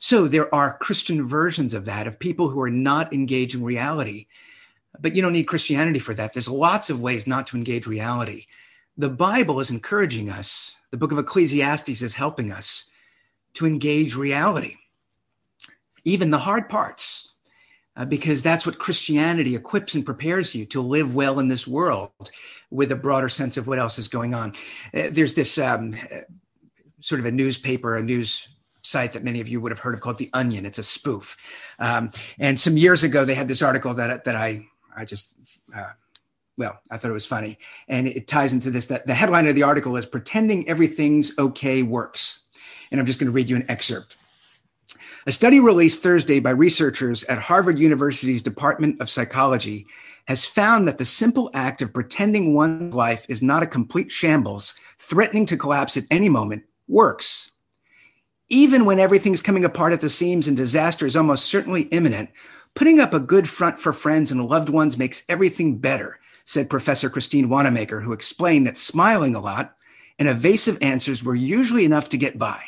So 0.00 0.26
there 0.26 0.52
are 0.52 0.78
Christian 0.78 1.26
versions 1.26 1.74
of 1.74 1.84
that, 1.84 2.06
of 2.06 2.18
people 2.18 2.48
who 2.48 2.60
are 2.62 2.70
not 2.70 3.12
engaging 3.12 3.62
reality. 3.62 4.26
But 4.98 5.14
you 5.14 5.22
don't 5.22 5.34
need 5.34 5.44
Christianity 5.44 5.98
for 5.98 6.14
that. 6.14 6.32
There's 6.32 6.48
lots 6.48 6.88
of 6.90 7.02
ways 7.02 7.26
not 7.26 7.46
to 7.48 7.56
engage 7.56 7.86
reality. 7.86 8.46
The 8.96 9.10
Bible 9.10 9.60
is 9.60 9.70
encouraging 9.70 10.30
us, 10.30 10.74
the 10.90 10.96
book 10.96 11.12
of 11.12 11.18
Ecclesiastes 11.18 12.02
is 12.02 12.14
helping 12.14 12.50
us 12.50 12.86
to 13.54 13.66
engage 13.66 14.16
reality, 14.16 14.76
even 16.04 16.30
the 16.30 16.38
hard 16.38 16.68
parts, 16.68 17.28
uh, 17.96 18.04
because 18.04 18.42
that's 18.42 18.66
what 18.66 18.78
Christianity 18.78 19.54
equips 19.54 19.94
and 19.94 20.04
prepares 20.04 20.54
you 20.54 20.64
to 20.66 20.80
live 20.80 21.14
well 21.14 21.38
in 21.38 21.48
this 21.48 21.66
world 21.66 22.10
with 22.70 22.90
a 22.90 22.96
broader 22.96 23.28
sense 23.28 23.56
of 23.56 23.66
what 23.66 23.78
else 23.78 23.98
is 23.98 24.08
going 24.08 24.34
on. 24.34 24.54
Uh, 24.94 25.08
there's 25.10 25.34
this 25.34 25.58
um, 25.58 25.94
sort 27.00 27.20
of 27.20 27.26
a 27.26 27.32
newspaper, 27.32 27.96
a 27.96 28.02
news 28.02 28.48
site 28.82 29.12
that 29.12 29.24
many 29.24 29.40
of 29.40 29.48
you 29.48 29.60
would 29.60 29.72
have 29.72 29.78
heard 29.78 29.94
of 29.94 30.00
called 30.00 30.18
The 30.18 30.30
Onion. 30.32 30.66
It's 30.66 30.78
a 30.78 30.82
spoof. 30.82 31.36
Um, 31.78 32.10
and 32.38 32.58
some 32.58 32.76
years 32.76 33.02
ago, 33.02 33.24
they 33.24 33.34
had 33.34 33.48
this 33.48 33.62
article 33.62 33.94
that, 33.94 34.24
that 34.24 34.36
I, 34.36 34.66
I 34.96 35.04
just, 35.04 35.34
uh, 35.74 35.90
well, 36.56 36.78
I 36.90 36.96
thought 36.96 37.10
it 37.10 37.14
was 37.14 37.26
funny. 37.26 37.58
And 37.88 38.06
it 38.06 38.28
ties 38.28 38.52
into 38.52 38.70
this 38.70 38.86
that 38.86 39.06
the 39.06 39.14
headline 39.14 39.46
of 39.46 39.54
the 39.54 39.62
article 39.62 39.96
is 39.96 40.06
Pretending 40.06 40.68
Everything's 40.68 41.36
Okay 41.38 41.82
Works. 41.82 42.42
And 42.90 43.00
I'm 43.00 43.06
just 43.06 43.20
going 43.20 43.28
to 43.28 43.32
read 43.32 43.48
you 43.48 43.56
an 43.56 43.66
excerpt. 43.68 44.16
A 45.26 45.32
study 45.32 45.60
released 45.60 46.02
Thursday 46.02 46.40
by 46.40 46.50
researchers 46.50 47.24
at 47.24 47.38
Harvard 47.38 47.78
University's 47.78 48.42
Department 48.42 49.00
of 49.00 49.10
Psychology 49.10 49.86
has 50.26 50.46
found 50.46 50.88
that 50.88 50.96
the 50.96 51.04
simple 51.04 51.50
act 51.52 51.82
of 51.82 51.92
pretending 51.92 52.54
one's 52.54 52.94
life 52.94 53.26
is 53.28 53.42
not 53.42 53.62
a 53.62 53.66
complete 53.66 54.10
shambles, 54.10 54.74
threatening 54.96 55.44
to 55.46 55.56
collapse 55.56 55.96
at 55.96 56.04
any 56.10 56.28
moment, 56.28 56.62
works. 56.88 57.49
Even 58.52 58.84
when 58.84 58.98
everything's 58.98 59.40
coming 59.40 59.64
apart 59.64 59.92
at 59.92 60.00
the 60.00 60.10
seams 60.10 60.48
and 60.48 60.56
disaster 60.56 61.06
is 61.06 61.14
almost 61.14 61.44
certainly 61.44 61.82
imminent, 61.82 62.30
putting 62.74 62.98
up 62.98 63.14
a 63.14 63.20
good 63.20 63.48
front 63.48 63.78
for 63.78 63.92
friends 63.92 64.32
and 64.32 64.44
loved 64.44 64.68
ones 64.68 64.98
makes 64.98 65.22
everything 65.28 65.78
better, 65.78 66.18
said 66.44 66.68
Professor 66.68 67.08
Christine 67.08 67.48
Wanamaker, 67.48 68.00
who 68.00 68.12
explained 68.12 68.66
that 68.66 68.76
smiling 68.76 69.36
a 69.36 69.40
lot 69.40 69.76
and 70.18 70.28
evasive 70.28 70.76
answers 70.82 71.22
were 71.22 71.34
usually 71.34 71.84
enough 71.84 72.08
to 72.08 72.18
get 72.18 72.38
by. 72.38 72.60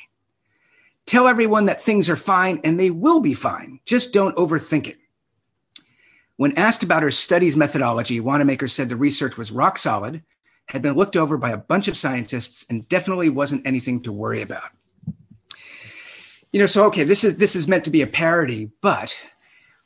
Tell 1.05 1.27
everyone 1.27 1.65
that 1.65 1.83
things 1.83 2.09
are 2.09 2.17
fine 2.17 2.61
and 2.63 2.79
they 2.79 2.91
will 2.91 3.21
be 3.21 3.35
fine. 3.35 3.81
Just 3.85 4.13
don't 4.13 4.37
overthink 4.37 4.87
it. 4.87 4.99
When 6.37 6.57
asked 6.57 6.85
about 6.85 7.03
her 7.03 7.11
study's 7.11 7.57
methodology, 7.57 8.21
Wanamaker 8.21 8.69
said 8.69 8.89
the 8.89 8.97
research 8.97 9.37
was 9.37 9.51
rock 9.51 9.79
solid, 9.79 10.23
had 10.67 10.81
been 10.81 10.95
looked 10.95 11.17
over 11.17 11.37
by 11.37 11.51
a 11.51 11.57
bunch 11.57 11.89
of 11.89 11.97
scientists, 11.97 12.65
and 12.71 12.89
definitely 12.89 13.29
wasn't 13.29 13.67
anything 13.67 14.01
to 14.03 14.13
worry 14.13 14.41
about. 14.41 14.71
You 16.53 16.61
know, 16.61 16.67
so 16.67 16.85
okay, 16.87 17.05
this 17.05 17.25
is 17.25 17.39
this 17.39 17.57
is 17.57 17.67
meant 17.67 17.85
to 17.85 17.91
be 17.91 18.03
a 18.03 18.07
parody, 18.07 18.71
but 18.81 19.17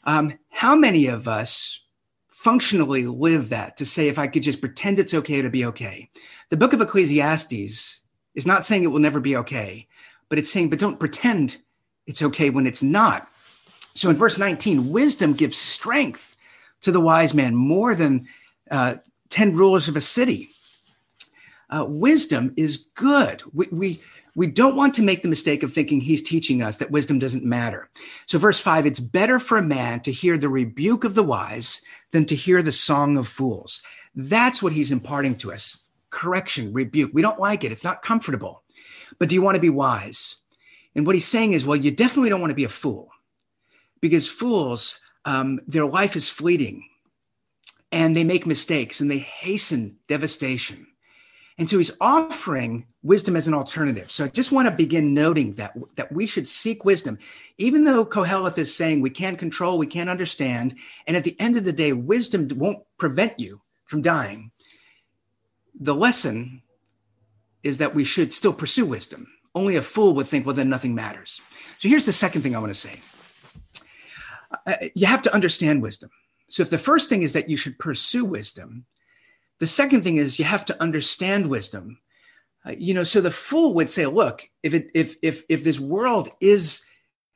um, 0.04 0.38
how 0.50 0.76
many 0.76 1.06
of 1.06 1.28
us 1.28 1.82
functionally 2.30 3.06
live 3.06 3.48
that 3.48 3.76
to 3.76 3.86
say 3.86 4.08
if 4.08 4.18
I 4.18 4.26
could 4.26 4.42
just 4.42 4.60
pretend 4.60 4.98
it's 4.98 5.14
okay 5.14 5.42
to 5.42 5.50
be 5.50 5.64
okay? 5.66 6.10
The 6.50 6.56
book 6.56 6.72
of 6.72 6.80
Ecclesiastes 6.80 8.00
is 8.34 8.46
not 8.46 8.66
saying 8.66 8.84
it 8.84 8.88
will 8.88 8.98
never 8.98 9.20
be 9.20 9.36
okay 9.36 9.88
but 10.28 10.38
it's 10.38 10.50
saying, 10.50 10.70
but 10.70 10.78
don't 10.78 11.00
pretend 11.00 11.58
it's 12.06 12.22
okay 12.22 12.50
when 12.50 12.66
it's 12.66 12.82
not. 12.82 13.28
So 13.94 14.10
in 14.10 14.16
verse 14.16 14.38
19, 14.38 14.90
wisdom 14.90 15.32
gives 15.32 15.56
strength 15.56 16.36
to 16.82 16.92
the 16.92 17.00
wise 17.00 17.34
man 17.34 17.54
more 17.54 17.94
than 17.94 18.26
uh, 18.70 18.96
10 19.30 19.56
rulers 19.56 19.88
of 19.88 19.96
a 19.96 20.00
city. 20.00 20.48
Uh, 21.70 21.84
wisdom 21.88 22.52
is 22.56 22.76
good. 22.94 23.42
We, 23.52 23.66
we, 23.72 24.00
we 24.36 24.46
don't 24.46 24.76
want 24.76 24.94
to 24.94 25.02
make 25.02 25.22
the 25.22 25.28
mistake 25.28 25.62
of 25.62 25.72
thinking 25.72 26.00
he's 26.00 26.22
teaching 26.22 26.62
us 26.62 26.76
that 26.76 26.90
wisdom 26.90 27.18
doesn't 27.18 27.44
matter. 27.44 27.88
So, 28.26 28.38
verse 28.38 28.60
five, 28.60 28.86
it's 28.86 29.00
better 29.00 29.40
for 29.40 29.58
a 29.58 29.62
man 29.62 30.00
to 30.00 30.12
hear 30.12 30.38
the 30.38 30.50
rebuke 30.50 31.04
of 31.04 31.14
the 31.14 31.24
wise 31.24 31.80
than 32.12 32.26
to 32.26 32.36
hear 32.36 32.62
the 32.62 32.70
song 32.70 33.16
of 33.16 33.26
fools. 33.26 33.82
That's 34.14 34.62
what 34.62 34.74
he's 34.74 34.92
imparting 34.92 35.36
to 35.36 35.52
us 35.52 35.82
correction, 36.10 36.72
rebuke. 36.72 37.10
We 37.12 37.22
don't 37.22 37.40
like 37.40 37.64
it, 37.64 37.72
it's 37.72 37.82
not 37.84 38.02
comfortable. 38.02 38.62
But 39.18 39.28
do 39.28 39.34
you 39.34 39.42
want 39.42 39.56
to 39.56 39.60
be 39.60 39.70
wise? 39.70 40.36
And 40.94 41.06
what 41.06 41.14
he's 41.14 41.26
saying 41.26 41.52
is, 41.52 41.64
well, 41.64 41.76
you 41.76 41.90
definitely 41.90 42.30
don't 42.30 42.40
want 42.40 42.50
to 42.50 42.56
be 42.56 42.64
a 42.64 42.68
fool 42.68 43.08
because 44.00 44.28
fools, 44.28 45.00
um, 45.24 45.60
their 45.66 45.86
life 45.86 46.16
is 46.16 46.28
fleeting 46.28 46.84
and 47.90 48.16
they 48.16 48.24
make 48.24 48.46
mistakes 48.46 49.00
and 49.00 49.10
they 49.10 49.18
hasten 49.18 49.96
devastation. 50.08 50.86
And 51.58 51.70
so 51.70 51.78
he's 51.78 51.96
offering 52.00 52.86
wisdom 53.02 53.34
as 53.34 53.48
an 53.48 53.54
alternative. 53.54 54.10
So 54.10 54.26
I 54.26 54.28
just 54.28 54.52
want 54.52 54.68
to 54.68 54.74
begin 54.74 55.14
noting 55.14 55.54
that, 55.54 55.74
that 55.96 56.12
we 56.12 56.26
should 56.26 56.46
seek 56.46 56.84
wisdom, 56.84 57.18
even 57.56 57.84
though 57.84 58.04
Koheleth 58.04 58.58
is 58.58 58.76
saying 58.76 59.00
we 59.00 59.10
can't 59.10 59.38
control, 59.38 59.78
we 59.78 59.86
can't 59.86 60.10
understand. 60.10 60.76
And 61.06 61.16
at 61.16 61.24
the 61.24 61.38
end 61.40 61.56
of 61.56 61.64
the 61.64 61.72
day, 61.72 61.92
wisdom 61.92 62.48
won't 62.56 62.84
prevent 62.98 63.40
you 63.40 63.62
from 63.86 64.02
dying. 64.02 64.50
The 65.78 65.94
lesson 65.94 66.62
is 67.62 67.78
that 67.78 67.94
we 67.94 68.04
should 68.04 68.32
still 68.32 68.52
pursue 68.52 68.84
wisdom. 68.84 69.26
Only 69.54 69.76
a 69.76 69.82
fool 69.82 70.14
would 70.14 70.26
think, 70.26 70.44
well, 70.44 70.54
then 70.54 70.68
nothing 70.68 70.94
matters. 70.94 71.40
So 71.78 71.88
here's 71.88 72.06
the 72.06 72.12
second 72.12 72.42
thing 72.42 72.54
I 72.54 72.58
want 72.58 72.74
to 72.74 72.78
say 72.78 73.00
uh, 74.66 74.74
you 74.94 75.06
have 75.06 75.22
to 75.22 75.34
understand 75.34 75.82
wisdom. 75.82 76.10
So 76.48 76.62
if 76.62 76.70
the 76.70 76.78
first 76.78 77.08
thing 77.08 77.22
is 77.22 77.32
that 77.32 77.48
you 77.48 77.56
should 77.56 77.78
pursue 77.78 78.24
wisdom, 78.24 78.84
the 79.58 79.66
second 79.66 80.02
thing 80.02 80.16
is 80.16 80.38
you 80.38 80.44
have 80.44 80.64
to 80.66 80.82
understand 80.82 81.48
wisdom. 81.48 81.98
Uh, 82.64 82.74
you 82.78 82.94
know, 82.94 83.04
so 83.04 83.20
the 83.20 83.30
fool 83.30 83.74
would 83.74 83.88
say, 83.88 84.06
look, 84.06 84.48
if 84.62 84.74
it 84.74 84.90
if 84.94 85.16
if 85.22 85.44
if 85.48 85.64
this 85.64 85.80
world 85.80 86.28
is 86.40 86.84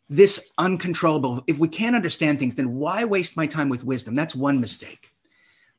this 0.08 0.50
uncontrollable, 0.58 1.42
if 1.46 1.58
we 1.58 1.68
can't 1.68 1.96
understand 1.96 2.38
things, 2.38 2.56
then 2.56 2.74
why 2.76 3.04
waste 3.04 3.36
my 3.36 3.46
time 3.46 3.68
with 3.68 3.84
wisdom? 3.84 4.14
That's 4.14 4.34
one 4.34 4.60
mistake. 4.60 5.12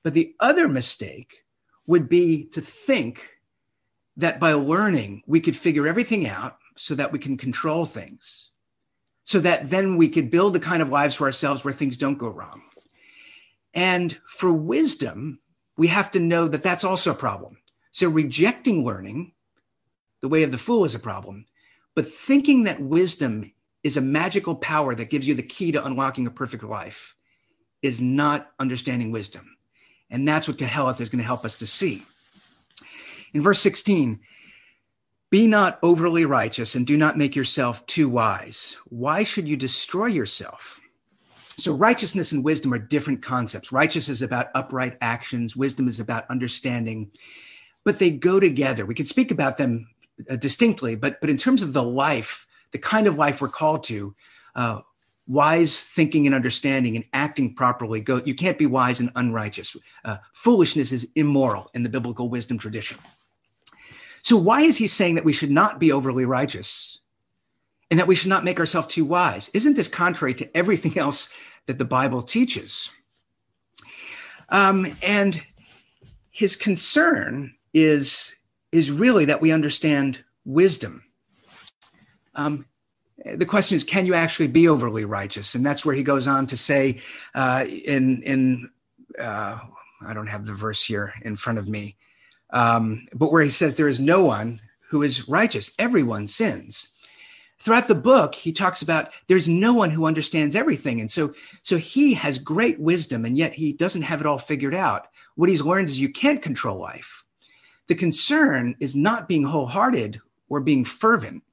But 0.04 0.14
the 0.14 0.34
other 0.40 0.68
mistake 0.68 1.46
would 1.86 2.08
be 2.08 2.46
to 2.46 2.62
think 2.62 3.38
that 4.18 4.40
by 4.40 4.54
learning, 4.54 5.24
we 5.28 5.42
could 5.42 5.56
figure 5.56 5.86
everything 5.86 6.28
out 6.28 6.58
so 6.78 6.96
that 6.96 7.12
we 7.12 7.20
can 7.20 7.38
control 7.38 7.86
things, 7.86 8.50
so 9.26 9.40
that 9.42 9.70
then 9.70 9.98
we 9.98 10.08
could 10.08 10.32
build 10.32 10.54
the 10.54 10.60
kind 10.60 10.82
of 10.82 10.90
lives 10.90 11.16
for 11.16 11.26
ourselves 11.26 11.64
where 11.64 11.74
things 11.74 11.98
don't 11.98 12.18
go 12.18 12.30
wrong. 12.30 12.62
And 13.74 14.18
for 14.28 14.52
wisdom, 14.52 15.40
we 15.82 15.88
have 15.88 16.12
to 16.12 16.20
know 16.20 16.48
that 16.48 16.62
that's 16.62 16.84
also 16.84 17.10
a 17.10 17.16
problem. 17.16 17.58
So 17.92 18.08
rejecting 18.08 18.86
learning, 18.86 19.32
the 20.22 20.28
way 20.28 20.44
of 20.44 20.52
the 20.52 20.60
fool, 20.60 20.86
is 20.86 20.94
a 20.94 21.00
problem. 21.00 21.48
But 21.96 22.08
thinking 22.08 22.66
that 22.66 22.80
wisdom 22.80 23.52
is 23.84 23.98
a 23.98 24.02
magical 24.02 24.54
power 24.54 24.94
that 24.94 25.10
gives 25.10 25.28
you 25.28 25.34
the 25.34 25.42
key 25.42 25.72
to 25.72 25.84
unlocking 25.84 26.28
a 26.28 26.30
perfect 26.30 26.64
life 26.64 27.16
is 27.82 28.00
not 28.00 28.52
understanding 28.60 29.12
wisdom. 29.12 29.58
And 30.12 30.28
that's 30.28 30.48
what 30.48 30.58
Koheleth 30.58 31.02
is 31.02 31.10
going 31.10 31.18
to 31.18 31.26
help 31.26 31.46
us 31.46 31.56
to 31.56 31.66
see. 31.66 32.04
In 33.34 33.42
verse 33.42 33.60
16, 33.60 34.20
be 35.32 35.48
not 35.48 35.80
overly 35.82 36.26
righteous 36.26 36.76
and 36.76 36.86
do 36.86 36.96
not 36.96 37.18
make 37.18 37.36
yourself 37.36 37.84
too 37.88 38.08
wise. 38.08 38.78
Why 38.86 39.24
should 39.24 39.50
you 39.50 39.58
destroy 39.58 40.06
yourself? 40.06 40.80
So, 41.58 41.74
righteousness 41.74 42.32
and 42.32 42.44
wisdom 42.44 42.74
are 42.74 42.80
different 42.80 43.22
concepts. 43.22 43.72
Righteousness 43.72 44.20
is 44.20 44.22
about 44.22 44.48
upright 44.56 44.98
actions, 45.02 45.56
wisdom 45.56 45.88
is 45.88 46.00
about 46.00 46.30
understanding, 46.30 47.12
but 47.84 48.00
they 48.00 48.12
go 48.12 48.40
together. 48.40 48.86
We 48.86 48.96
can 48.96 49.06
speak 49.06 49.32
about 49.32 49.58
them 49.58 49.90
uh, 50.30 50.36
distinctly, 50.38 50.96
but, 50.96 51.20
but 51.20 51.30
in 51.30 51.38
terms 51.38 51.62
of 51.62 51.74
the 51.74 51.84
life, 51.84 52.48
the 52.72 52.80
kind 52.80 53.08
of 53.08 53.18
life 53.18 53.42
we're 53.42 53.50
called 53.50 53.84
to, 53.86 54.16
uh, 54.56 54.82
wise 55.28 55.82
thinking 55.82 56.26
and 56.26 56.36
understanding 56.36 56.96
and 56.96 57.06
acting 57.14 57.54
properly 57.54 58.02
go 58.02 58.22
you 58.26 58.36
can't 58.36 58.58
be 58.58 58.66
wise 58.66 59.00
and 59.00 59.12
unrighteous. 59.16 59.76
Uh, 60.04 60.18
foolishness 60.34 60.92
is 60.92 61.08
immoral 61.16 61.70
in 61.74 61.84
the 61.84 61.90
biblical 61.90 62.28
wisdom 62.28 62.58
tradition. 62.58 62.98
So, 64.24 64.38
why 64.38 64.62
is 64.62 64.78
he 64.78 64.88
saying 64.88 65.16
that 65.16 65.26
we 65.26 65.34
should 65.34 65.52
not 65.52 65.80
be 65.80 65.92
overly 65.92 66.26
righteous 66.26 67.01
and 67.92 68.00
that 68.00 68.08
we 68.08 68.16
should 68.16 68.30
not 68.30 68.44
make 68.44 68.60
ourselves 68.60 68.88
too 68.88 69.06
wise? 69.06 69.52
Isn't 69.54 69.76
this 69.76 69.88
contrary 69.88 70.34
to 70.36 70.58
everything 70.58 70.98
else 70.98 71.30
that 71.68 71.78
the 71.78 71.86
Bible 71.86 72.24
teaches? 72.24 72.90
Um, 74.50 74.96
and 75.04 75.44
his 76.32 76.56
concern 76.56 77.54
is, 77.74 78.36
is 78.72 78.90
really 78.90 79.26
that 79.26 79.42
we 79.42 79.52
understand 79.52 80.24
wisdom. 80.44 81.04
Um, 82.34 82.66
the 83.36 83.46
question 83.46 83.76
is, 83.76 83.84
can 83.84 84.08
you 84.08 84.16
actually 84.16 84.48
be 84.48 84.68
overly 84.68 85.06
righteous? 85.06 85.54
And 85.54 85.64
that's 85.64 85.86
where 85.86 85.94
he 85.94 86.02
goes 86.02 86.26
on 86.26 86.48
to 86.48 86.58
say 86.58 87.02
uh, 87.36 87.66
in, 87.68 88.24
in 88.24 88.70
uh, 89.20 89.60
I 90.04 90.14
don't 90.16 90.28
have 90.28 90.48
the 90.48 90.54
verse 90.54 90.84
here 90.84 91.14
in 91.22 91.36
front 91.36 91.60
of 91.60 91.68
me 91.68 91.98
um, 92.52 93.08
but 93.14 93.32
where 93.32 93.44
he 93.44 93.50
says 93.50 93.76
there 93.76 93.88
is 93.88 94.00
no 94.00 94.24
one 94.24 94.62
who 94.90 95.02
is 95.02 95.28
righteous, 95.28 95.72
everyone 95.80 96.28
sins. 96.28 96.91
Throughout 97.62 97.88
the 97.88 97.94
book, 97.94 98.34
he 98.34 98.52
talks 98.52 98.82
about 98.82 99.12
there's 99.28 99.48
no 99.48 99.72
one 99.72 99.92
who 99.92 100.08
understands 100.08 100.56
everything. 100.56 101.00
And 101.00 101.12
so, 101.12 101.36
so 101.62 101.78
he 101.78 102.16
has 102.16 102.40
great 102.40 102.80
wisdom, 102.80 103.24
and 103.24 103.38
yet 103.38 103.54
he 103.54 103.72
doesn't 103.72 104.02
have 104.02 104.20
it 104.20 104.26
all 104.26 104.40
figured 104.40 104.74
out. 104.74 105.10
What 105.36 105.48
he's 105.48 105.62
learned 105.62 105.88
is 105.88 106.00
you 106.00 106.10
can't 106.10 106.42
control 106.42 106.80
life. 106.80 107.24
The 107.86 107.94
concern 107.94 108.76
is 108.80 108.96
not 108.96 109.28
being 109.28 109.44
wholehearted 109.44 110.22
or 110.50 110.60
being 110.60 110.84
fervent. 110.84 111.44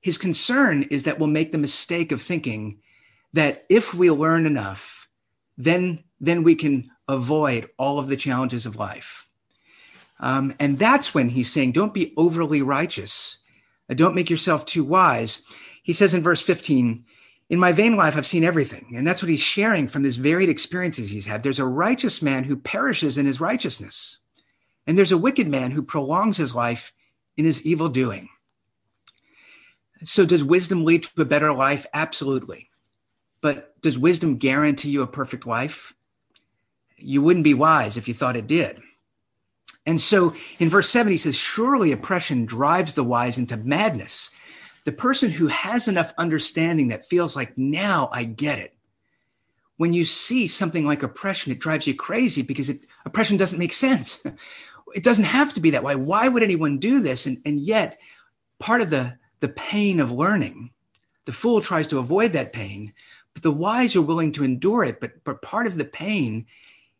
His 0.00 0.18
concern 0.18 0.82
is 0.90 1.04
that 1.04 1.20
we'll 1.20 1.28
make 1.28 1.52
the 1.52 1.58
mistake 1.58 2.10
of 2.10 2.20
thinking 2.20 2.80
that 3.34 3.66
if 3.68 3.94
we 3.94 4.10
learn 4.10 4.46
enough, 4.46 5.08
then, 5.56 6.02
then 6.20 6.42
we 6.42 6.56
can 6.56 6.90
avoid 7.06 7.70
all 7.78 8.00
of 8.00 8.08
the 8.08 8.16
challenges 8.16 8.66
of 8.66 8.74
life. 8.74 9.28
Um, 10.18 10.54
and 10.58 10.76
that's 10.76 11.14
when 11.14 11.28
he's 11.28 11.52
saying, 11.52 11.70
don't 11.70 11.94
be 11.94 12.14
overly 12.16 12.62
righteous. 12.62 13.38
Don't 13.94 14.14
make 14.14 14.30
yourself 14.30 14.66
too 14.66 14.84
wise. 14.84 15.42
He 15.82 15.92
says 15.92 16.12
in 16.14 16.22
verse 16.22 16.42
15, 16.42 17.04
in 17.50 17.58
my 17.58 17.72
vain 17.72 17.96
life, 17.96 18.16
I've 18.16 18.26
seen 18.26 18.44
everything. 18.44 18.92
And 18.94 19.06
that's 19.06 19.22
what 19.22 19.30
he's 19.30 19.40
sharing 19.40 19.88
from 19.88 20.04
his 20.04 20.16
varied 20.16 20.50
experiences 20.50 21.10
he's 21.10 21.26
had. 21.26 21.42
There's 21.42 21.58
a 21.58 21.64
righteous 21.64 22.20
man 22.20 22.44
who 22.44 22.56
perishes 22.56 23.16
in 23.16 23.24
his 23.24 23.40
righteousness. 23.40 24.18
And 24.86 24.98
there's 24.98 25.12
a 25.12 25.18
wicked 25.18 25.48
man 25.48 25.70
who 25.70 25.82
prolongs 25.82 26.36
his 26.36 26.54
life 26.54 26.92
in 27.36 27.44
his 27.44 27.64
evil 27.64 27.88
doing. 27.88 28.28
So, 30.04 30.24
does 30.24 30.44
wisdom 30.44 30.84
lead 30.84 31.04
to 31.04 31.22
a 31.22 31.24
better 31.24 31.52
life? 31.52 31.86
Absolutely. 31.92 32.70
But 33.40 33.80
does 33.80 33.98
wisdom 33.98 34.36
guarantee 34.36 34.90
you 34.90 35.02
a 35.02 35.06
perfect 35.06 35.46
life? 35.46 35.94
You 36.96 37.22
wouldn't 37.22 37.44
be 37.44 37.54
wise 37.54 37.96
if 37.96 38.08
you 38.08 38.14
thought 38.14 38.36
it 38.36 38.46
did. 38.46 38.80
And 39.88 39.98
so 39.98 40.34
in 40.58 40.68
verse 40.68 40.90
7, 40.90 41.10
he 41.10 41.16
says, 41.16 41.34
Surely 41.34 41.92
oppression 41.92 42.44
drives 42.44 42.92
the 42.92 43.02
wise 43.02 43.38
into 43.38 43.56
madness. 43.56 44.30
The 44.84 44.92
person 44.92 45.30
who 45.30 45.46
has 45.46 45.88
enough 45.88 46.12
understanding 46.18 46.88
that 46.88 47.08
feels 47.08 47.34
like, 47.34 47.56
now 47.56 48.10
I 48.12 48.24
get 48.24 48.58
it. 48.58 48.76
When 49.78 49.94
you 49.94 50.04
see 50.04 50.46
something 50.46 50.84
like 50.84 51.02
oppression, 51.02 51.52
it 51.52 51.58
drives 51.58 51.86
you 51.86 51.94
crazy 51.94 52.42
because 52.42 52.68
it, 52.68 52.80
oppression 53.06 53.38
doesn't 53.38 53.58
make 53.58 53.72
sense. 53.72 54.22
It 54.94 55.04
doesn't 55.04 55.24
have 55.24 55.52
to 55.52 55.60
be 55.60 55.68
that 55.72 55.84
way. 55.84 55.96
Why 55.96 56.28
would 56.28 56.42
anyone 56.42 56.78
do 56.78 57.00
this? 57.00 57.26
And, 57.26 57.42
and 57.44 57.60
yet, 57.60 57.98
part 58.58 58.80
of 58.80 58.88
the, 58.88 59.18
the 59.40 59.50
pain 59.50 60.00
of 60.00 60.10
learning, 60.10 60.70
the 61.26 61.32
fool 61.32 61.60
tries 61.60 61.88
to 61.88 61.98
avoid 61.98 62.32
that 62.32 62.54
pain, 62.54 62.94
but 63.34 63.42
the 63.42 63.52
wise 63.52 63.94
are 63.96 64.00
willing 64.00 64.32
to 64.32 64.44
endure 64.44 64.84
it. 64.84 64.98
But, 64.98 65.22
but 65.24 65.42
part 65.42 65.66
of 65.66 65.76
the 65.76 65.84
pain 65.84 66.46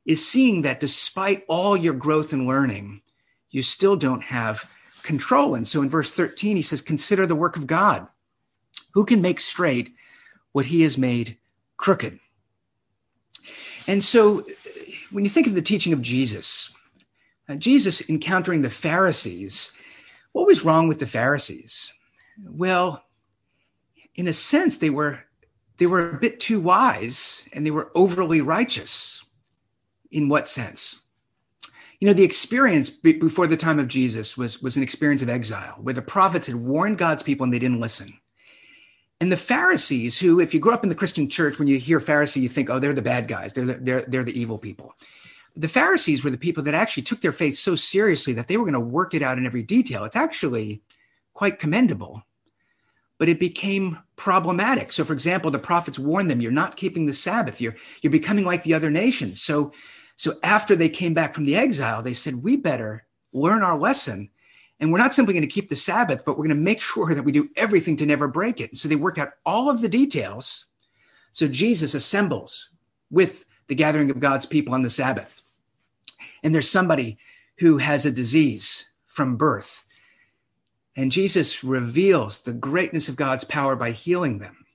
is 0.08 0.26
seeing 0.26 0.62
that 0.62 0.80
despite 0.80 1.44
all 1.48 1.76
your 1.76 1.92
growth 1.92 2.32
and 2.32 2.46
learning, 2.46 3.02
you 3.50 3.62
still 3.62 3.94
don't 3.94 4.24
have 4.24 4.68
control. 5.02 5.54
And 5.54 5.68
so 5.68 5.82
in 5.82 5.90
verse 5.90 6.10
13, 6.10 6.56
he 6.56 6.62
says, 6.62 6.80
Consider 6.80 7.26
the 7.26 7.36
work 7.36 7.56
of 7.56 7.66
God. 7.66 8.08
Who 8.94 9.04
can 9.04 9.20
make 9.20 9.38
straight 9.38 9.94
what 10.52 10.64
he 10.64 10.80
has 10.82 10.96
made 10.96 11.36
crooked? 11.76 12.18
And 13.86 14.02
so 14.02 14.44
when 15.10 15.24
you 15.24 15.30
think 15.30 15.46
of 15.46 15.54
the 15.54 15.62
teaching 15.62 15.92
of 15.92 16.00
Jesus, 16.00 16.72
uh, 17.46 17.56
Jesus 17.56 18.08
encountering 18.08 18.62
the 18.62 18.70
Pharisees, 18.70 19.72
what 20.32 20.46
was 20.46 20.64
wrong 20.64 20.88
with 20.88 21.00
the 21.00 21.06
Pharisees? 21.06 21.92
Well, 22.42 23.04
in 24.14 24.26
a 24.26 24.32
sense, 24.32 24.78
they 24.78 24.90
were 24.90 25.20
they 25.76 25.86
were 25.86 26.10
a 26.10 26.18
bit 26.18 26.40
too 26.40 26.60
wise 26.60 27.46
and 27.52 27.64
they 27.64 27.70
were 27.70 27.92
overly 27.94 28.40
righteous. 28.40 29.22
In 30.10 30.28
what 30.28 30.48
sense? 30.48 31.02
You 32.00 32.06
know, 32.06 32.14
the 32.14 32.22
experience 32.22 32.90
before 32.90 33.46
the 33.46 33.56
time 33.56 33.78
of 33.78 33.88
Jesus 33.88 34.36
was, 34.36 34.62
was 34.62 34.76
an 34.76 34.82
experience 34.82 35.20
of 35.20 35.28
exile 35.28 35.76
where 35.80 35.94
the 35.94 36.02
prophets 36.02 36.46
had 36.46 36.56
warned 36.56 36.96
God's 36.98 37.24
people 37.24 37.44
and 37.44 37.52
they 37.52 37.58
didn't 37.58 37.80
listen. 37.80 38.18
And 39.20 39.32
the 39.32 39.36
Pharisees, 39.36 40.18
who, 40.18 40.38
if 40.38 40.54
you 40.54 40.60
grew 40.60 40.72
up 40.72 40.84
in 40.84 40.90
the 40.90 40.94
Christian 40.94 41.28
church, 41.28 41.58
when 41.58 41.66
you 41.66 41.78
hear 41.78 41.98
Pharisee, 41.98 42.40
you 42.40 42.48
think, 42.48 42.70
oh, 42.70 42.78
they're 42.78 42.94
the 42.94 43.02
bad 43.02 43.26
guys, 43.26 43.52
they're 43.52 43.64
the, 43.64 43.74
they're, 43.74 44.02
they're 44.02 44.24
the 44.24 44.38
evil 44.38 44.58
people. 44.58 44.94
The 45.56 45.66
Pharisees 45.66 46.22
were 46.22 46.30
the 46.30 46.38
people 46.38 46.62
that 46.64 46.74
actually 46.74 47.02
took 47.02 47.20
their 47.20 47.32
faith 47.32 47.56
so 47.56 47.74
seriously 47.74 48.32
that 48.34 48.46
they 48.46 48.56
were 48.56 48.64
going 48.64 48.74
to 48.74 48.80
work 48.80 49.12
it 49.12 49.22
out 49.22 49.38
in 49.38 49.44
every 49.44 49.64
detail. 49.64 50.04
It's 50.04 50.14
actually 50.14 50.82
quite 51.34 51.58
commendable, 51.58 52.22
but 53.18 53.28
it 53.28 53.40
became 53.40 53.98
problematic. 54.14 54.92
So, 54.92 55.04
for 55.04 55.14
example, 55.14 55.50
the 55.50 55.58
prophets 55.58 55.98
warned 55.98 56.30
them, 56.30 56.40
you're 56.40 56.52
not 56.52 56.76
keeping 56.76 57.06
the 57.06 57.12
Sabbath, 57.12 57.60
you're, 57.60 57.74
you're 58.02 58.12
becoming 58.12 58.44
like 58.44 58.62
the 58.62 58.74
other 58.74 58.90
nations. 58.90 59.42
So, 59.42 59.72
so 60.18 60.37
after 60.42 60.74
they 60.74 60.88
came 60.88 61.14
back 61.14 61.33
from 61.33 61.44
the 61.44 61.54
exile, 61.54 62.02
they 62.02 62.12
said, 62.12 62.42
we 62.42 62.57
better 62.57 63.07
learn 63.33 63.62
our 63.62 63.78
lesson. 63.78 64.28
And 64.81 64.90
we're 64.92 64.98
not 64.98 65.14
simply 65.14 65.33
going 65.33 65.42
to 65.42 65.46
keep 65.46 65.68
the 65.68 65.76
Sabbath, 65.76 66.24
but 66.24 66.33
we're 66.33 66.48
going 66.48 66.57
to 66.57 66.57
make 66.57 66.81
sure 66.81 67.14
that 67.14 67.22
we 67.22 67.31
do 67.31 67.48
everything 67.57 67.96
to 67.98 68.07
never 68.07 68.26
break 68.26 68.61
it. 68.61 68.76
So 68.76 68.88
they 68.88 68.96
worked 68.96 69.18
out 69.18 69.35
all 69.46 69.70
of 69.70 69.81
the 69.81 69.88
details. 69.88 70.66
So 71.31 71.46
Jesus 71.46 71.94
assembles 71.94 72.68
with 73.11 73.44
the 73.68 73.76
gathering 73.76 74.11
of 74.11 74.18
God's 74.18 74.44
people 74.44 74.74
on 74.74 74.83
the 74.83 74.90
Sabbath. 74.90 75.40
And 76.42 76.52
there's 76.52 76.68
somebody 76.68 77.18
who 77.59 77.78
has 77.78 78.04
a 78.04 78.11
disease 78.11 78.87
from 79.07 79.37
birth. 79.37 79.85
And 80.96 81.12
Jesus 81.12 81.62
reveals 81.62 82.42
the 82.42 82.52
greatness 82.52 83.09
of 83.09 83.14
God's 83.14 83.44
power 83.44 83.76
by 83.76 83.92
healing 83.92 84.40
them. 84.40 84.66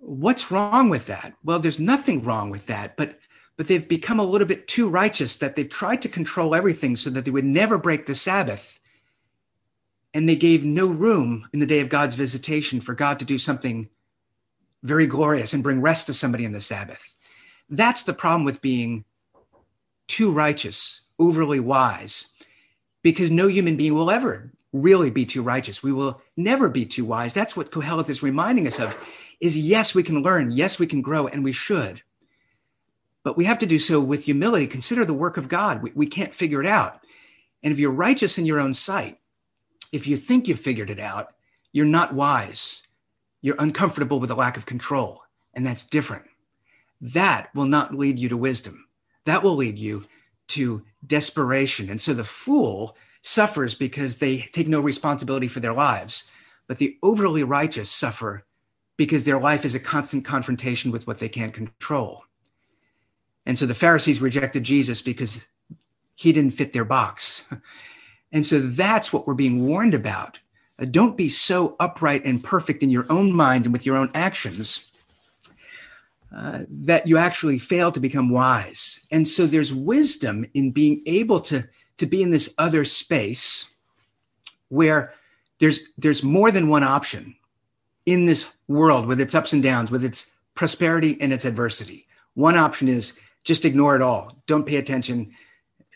What's 0.00 0.50
wrong 0.50 0.90
with 0.90 1.06
that? 1.06 1.32
Well, 1.42 1.60
there's 1.60 1.80
nothing 1.80 2.22
wrong 2.22 2.50
with 2.50 2.66
that, 2.66 2.98
but 2.98 3.18
but 3.56 3.68
they've 3.68 3.88
become 3.88 4.18
a 4.18 4.24
little 4.24 4.46
bit 4.46 4.66
too 4.66 4.88
righteous 4.88 5.36
that 5.36 5.56
they've 5.56 5.68
tried 5.68 6.02
to 6.02 6.08
control 6.08 6.54
everything 6.54 6.96
so 6.96 7.10
that 7.10 7.24
they 7.24 7.30
would 7.30 7.44
never 7.44 7.78
break 7.78 8.06
the 8.06 8.14
Sabbath. 8.14 8.80
And 10.12 10.28
they 10.28 10.36
gave 10.36 10.64
no 10.64 10.86
room 10.86 11.48
in 11.52 11.60
the 11.60 11.66
day 11.66 11.80
of 11.80 11.88
God's 11.88 12.14
visitation 12.14 12.80
for 12.80 12.94
God 12.94 13.18
to 13.18 13.24
do 13.24 13.38
something 13.38 13.88
very 14.82 15.06
glorious 15.06 15.52
and 15.52 15.62
bring 15.62 15.80
rest 15.80 16.06
to 16.06 16.14
somebody 16.14 16.44
in 16.44 16.52
the 16.52 16.60
Sabbath. 16.60 17.14
That's 17.70 18.02
the 18.02 18.12
problem 18.12 18.44
with 18.44 18.60
being 18.60 19.04
too 20.06 20.30
righteous, 20.30 21.00
overly 21.18 21.60
wise, 21.60 22.26
because 23.02 23.30
no 23.30 23.46
human 23.46 23.76
being 23.76 23.94
will 23.94 24.10
ever 24.10 24.52
really 24.72 25.10
be 25.10 25.24
too 25.24 25.42
righteous. 25.42 25.82
We 25.82 25.92
will 25.92 26.20
never 26.36 26.68
be 26.68 26.84
too 26.84 27.04
wise. 27.04 27.32
That's 27.32 27.56
what 27.56 27.70
Kohelet 27.70 28.10
is 28.10 28.22
reminding 28.22 28.66
us 28.66 28.78
of 28.78 28.96
is 29.40 29.56
yes, 29.56 29.94
we 29.94 30.02
can 30.02 30.22
learn. 30.22 30.50
Yes, 30.50 30.78
we 30.78 30.86
can 30.86 31.00
grow 31.00 31.26
and 31.26 31.42
we 31.42 31.52
should 31.52 32.02
but 33.24 33.36
we 33.36 33.46
have 33.46 33.58
to 33.58 33.66
do 33.66 33.78
so 33.80 34.00
with 34.00 34.24
humility. 34.24 34.66
Consider 34.66 35.04
the 35.04 35.14
work 35.14 35.36
of 35.36 35.48
God. 35.48 35.82
We, 35.82 35.90
we 35.94 36.06
can't 36.06 36.34
figure 36.34 36.60
it 36.60 36.66
out. 36.66 37.04
And 37.62 37.72
if 37.72 37.78
you're 37.78 37.90
righteous 37.90 38.38
in 38.38 38.46
your 38.46 38.60
own 38.60 38.74
sight, 38.74 39.18
if 39.92 40.06
you 40.06 40.16
think 40.16 40.46
you've 40.46 40.60
figured 40.60 40.90
it 40.90 41.00
out, 41.00 41.34
you're 41.72 41.86
not 41.86 42.14
wise. 42.14 42.82
You're 43.40 43.56
uncomfortable 43.58 44.20
with 44.20 44.30
a 44.30 44.34
lack 44.34 44.56
of 44.56 44.66
control. 44.66 45.22
And 45.54 45.66
that's 45.66 45.84
different. 45.84 46.26
That 47.00 47.48
will 47.54 47.66
not 47.66 47.94
lead 47.94 48.18
you 48.18 48.28
to 48.28 48.36
wisdom. 48.36 48.86
That 49.24 49.42
will 49.42 49.56
lead 49.56 49.78
you 49.78 50.04
to 50.48 50.84
desperation. 51.06 51.88
And 51.88 52.00
so 52.00 52.12
the 52.12 52.24
fool 52.24 52.96
suffers 53.22 53.74
because 53.74 54.18
they 54.18 54.48
take 54.52 54.68
no 54.68 54.80
responsibility 54.80 55.48
for 55.48 55.60
their 55.60 55.72
lives. 55.72 56.30
But 56.66 56.78
the 56.78 56.98
overly 57.02 57.42
righteous 57.42 57.90
suffer 57.90 58.44
because 58.96 59.24
their 59.24 59.40
life 59.40 59.64
is 59.64 59.74
a 59.74 59.80
constant 59.80 60.24
confrontation 60.24 60.90
with 60.90 61.06
what 61.06 61.18
they 61.18 61.28
can't 61.28 61.54
control. 61.54 62.24
And 63.46 63.58
so 63.58 63.66
the 63.66 63.74
Pharisees 63.74 64.20
rejected 64.20 64.64
Jesus 64.64 65.02
because 65.02 65.46
he 66.14 66.32
didn't 66.32 66.52
fit 66.52 66.72
their 66.72 66.84
box. 66.84 67.42
And 68.32 68.46
so 68.46 68.58
that's 68.58 69.12
what 69.12 69.26
we're 69.26 69.34
being 69.34 69.66
warned 69.66 69.94
about. 69.94 70.40
Uh, 70.78 70.86
don't 70.86 71.16
be 71.16 71.28
so 71.28 71.76
upright 71.78 72.24
and 72.24 72.42
perfect 72.42 72.82
in 72.82 72.90
your 72.90 73.06
own 73.08 73.32
mind 73.32 73.64
and 73.64 73.72
with 73.72 73.86
your 73.86 73.96
own 73.96 74.10
actions 74.12 74.90
uh, 76.34 76.64
that 76.68 77.06
you 77.06 77.16
actually 77.16 77.60
fail 77.60 77.92
to 77.92 78.00
become 78.00 78.30
wise. 78.30 79.06
And 79.12 79.28
so 79.28 79.46
there's 79.46 79.72
wisdom 79.72 80.46
in 80.52 80.72
being 80.72 81.00
able 81.06 81.38
to, 81.42 81.68
to 81.98 82.06
be 82.06 82.22
in 82.22 82.32
this 82.32 82.52
other 82.58 82.84
space 82.84 83.70
where 84.68 85.14
there's, 85.60 85.90
there's 85.96 86.24
more 86.24 86.50
than 86.50 86.68
one 86.68 86.82
option 86.82 87.36
in 88.04 88.26
this 88.26 88.56
world 88.66 89.06
with 89.06 89.20
its 89.20 89.34
ups 89.34 89.52
and 89.52 89.62
downs, 89.62 89.92
with 89.92 90.04
its 90.04 90.32
prosperity 90.56 91.16
and 91.20 91.32
its 91.32 91.44
adversity. 91.44 92.08
One 92.34 92.56
option 92.56 92.88
is 92.88 93.16
just 93.44 93.64
ignore 93.64 93.94
it 93.94 94.02
all. 94.02 94.42
Don't 94.46 94.66
pay 94.66 94.76
attention. 94.76 95.32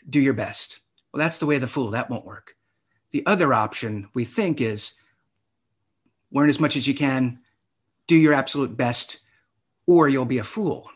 Do 0.07 0.19
your 0.19 0.33
best. 0.33 0.79
Well, 1.11 1.19
that's 1.19 1.39
the 1.39 1.45
way 1.45 1.55
of 1.55 1.61
the 1.61 1.67
fool. 1.67 1.91
That 1.91 2.09
won't 2.09 2.25
work. 2.25 2.55
The 3.11 3.25
other 3.25 3.53
option 3.53 4.07
we 4.13 4.23
think 4.23 4.61
is 4.61 4.93
learn 6.31 6.49
as 6.49 6.59
much 6.59 6.75
as 6.75 6.87
you 6.87 6.93
can, 6.93 7.39
do 8.07 8.15
your 8.15 8.33
absolute 8.33 8.77
best, 8.77 9.19
or 9.87 10.07
you'll 10.07 10.25
be 10.25 10.37
a 10.37 10.43
fool. 10.43 10.89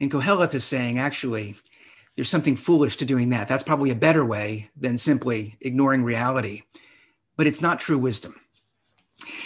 And 0.00 0.10
Kohelet 0.10 0.54
is 0.54 0.64
saying, 0.64 0.98
actually, 0.98 1.56
there's 2.14 2.30
something 2.30 2.56
foolish 2.56 2.96
to 2.98 3.04
doing 3.04 3.30
that. 3.30 3.48
That's 3.48 3.64
probably 3.64 3.90
a 3.90 3.96
better 3.96 4.24
way 4.24 4.70
than 4.76 4.98
simply 4.98 5.56
ignoring 5.60 6.04
reality. 6.04 6.62
But 7.36 7.46
it's 7.46 7.60
not 7.60 7.80
true 7.80 7.98
wisdom. 7.98 8.39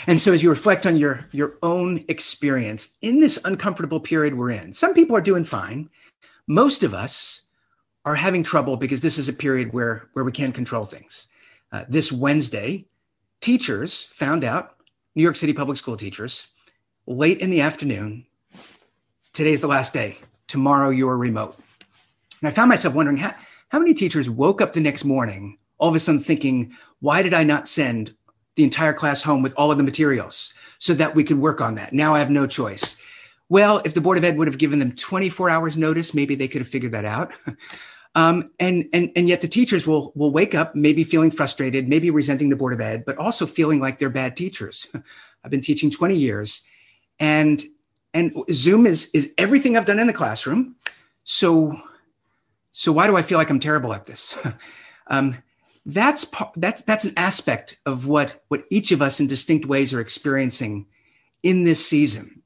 And 0.06 0.20
so 0.20 0.32
as 0.32 0.42
you 0.42 0.50
reflect 0.50 0.86
on 0.86 0.96
your, 0.96 1.26
your 1.32 1.56
own 1.62 2.04
experience 2.08 2.94
in 3.00 3.20
this 3.20 3.38
uncomfortable 3.44 4.00
period 4.00 4.34
we're 4.34 4.50
in, 4.50 4.74
some 4.74 4.94
people 4.94 5.16
are 5.16 5.20
doing 5.20 5.44
fine. 5.44 5.88
Most 6.46 6.82
of 6.82 6.92
us 6.92 7.42
are 8.04 8.14
having 8.14 8.42
trouble 8.42 8.76
because 8.76 9.00
this 9.00 9.18
is 9.18 9.28
a 9.28 9.32
period 9.32 9.72
where, 9.72 10.08
where 10.12 10.24
we 10.24 10.32
can't 10.32 10.54
control 10.54 10.84
things. 10.84 11.28
Uh, 11.72 11.84
this 11.88 12.12
Wednesday, 12.12 12.86
teachers 13.40 14.04
found 14.04 14.44
out, 14.44 14.76
New 15.14 15.22
York 15.22 15.36
City 15.36 15.52
public 15.52 15.78
school 15.78 15.96
teachers, 15.96 16.48
late 17.06 17.38
in 17.38 17.50
the 17.50 17.60
afternoon, 17.60 18.26
today's 19.32 19.60
the 19.60 19.66
last 19.66 19.92
day. 19.92 20.18
Tomorrow 20.48 20.90
you 20.90 21.08
are 21.08 21.16
remote. 21.16 21.58
And 22.40 22.48
I 22.48 22.52
found 22.52 22.68
myself 22.68 22.94
wondering 22.94 23.16
how, 23.16 23.34
how 23.68 23.78
many 23.78 23.94
teachers 23.94 24.28
woke 24.28 24.60
up 24.60 24.72
the 24.72 24.80
next 24.80 25.04
morning, 25.04 25.58
all 25.78 25.88
of 25.88 25.94
a 25.94 26.00
sudden 26.00 26.20
thinking, 26.20 26.76
why 27.00 27.22
did 27.22 27.34
I 27.34 27.44
not 27.44 27.68
send 27.68 28.14
the 28.56 28.64
entire 28.64 28.92
class 28.92 29.22
home 29.22 29.42
with 29.42 29.54
all 29.56 29.70
of 29.70 29.78
the 29.78 29.84
materials 29.84 30.54
so 30.78 30.94
that 30.94 31.14
we 31.14 31.24
could 31.24 31.38
work 31.38 31.60
on 31.60 31.74
that. 31.76 31.92
Now 31.92 32.14
I 32.14 32.18
have 32.18 32.30
no 32.30 32.46
choice. 32.46 32.96
Well, 33.48 33.82
if 33.84 33.94
the 33.94 34.00
Board 34.00 34.18
of 34.18 34.24
Ed 34.24 34.36
would 34.36 34.48
have 34.48 34.58
given 34.58 34.78
them 34.78 34.92
24 34.92 35.50
hours 35.50 35.76
notice, 35.76 36.14
maybe 36.14 36.34
they 36.34 36.48
could 36.48 36.60
have 36.60 36.68
figured 36.68 36.92
that 36.92 37.04
out. 37.04 37.32
um, 38.14 38.50
and, 38.58 38.86
and, 38.92 39.10
and 39.16 39.28
yet 39.28 39.40
the 39.42 39.48
teachers 39.48 39.86
will, 39.86 40.12
will 40.14 40.30
wake 40.30 40.54
up, 40.54 40.74
maybe 40.74 41.04
feeling 41.04 41.30
frustrated, 41.30 41.88
maybe 41.88 42.10
resenting 42.10 42.48
the 42.48 42.56
Board 42.56 42.72
of 42.72 42.80
Ed, 42.80 43.04
but 43.04 43.18
also 43.18 43.46
feeling 43.46 43.80
like 43.80 43.98
they're 43.98 44.10
bad 44.10 44.36
teachers. 44.36 44.86
I've 45.44 45.50
been 45.50 45.60
teaching 45.60 45.90
20 45.90 46.16
years 46.16 46.64
and, 47.18 47.62
and 48.14 48.32
Zoom 48.50 48.86
is, 48.86 49.10
is 49.12 49.32
everything 49.36 49.76
I've 49.76 49.84
done 49.84 49.98
in 49.98 50.06
the 50.06 50.12
classroom. 50.12 50.76
So, 51.24 51.78
so 52.72 52.92
why 52.92 53.06
do 53.06 53.16
I 53.16 53.22
feel 53.22 53.38
like 53.38 53.50
I'm 53.50 53.60
terrible 53.60 53.92
at 53.92 54.06
this? 54.06 54.38
um, 55.08 55.36
that's 55.86 56.26
that's 56.56 56.82
that's 56.82 57.04
an 57.04 57.12
aspect 57.16 57.78
of 57.84 58.06
what 58.06 58.42
what 58.48 58.64
each 58.70 58.90
of 58.90 59.02
us 59.02 59.20
in 59.20 59.26
distinct 59.26 59.66
ways 59.66 59.92
are 59.92 60.00
experiencing 60.00 60.86
in 61.42 61.64
this 61.64 61.84
season. 61.84 62.42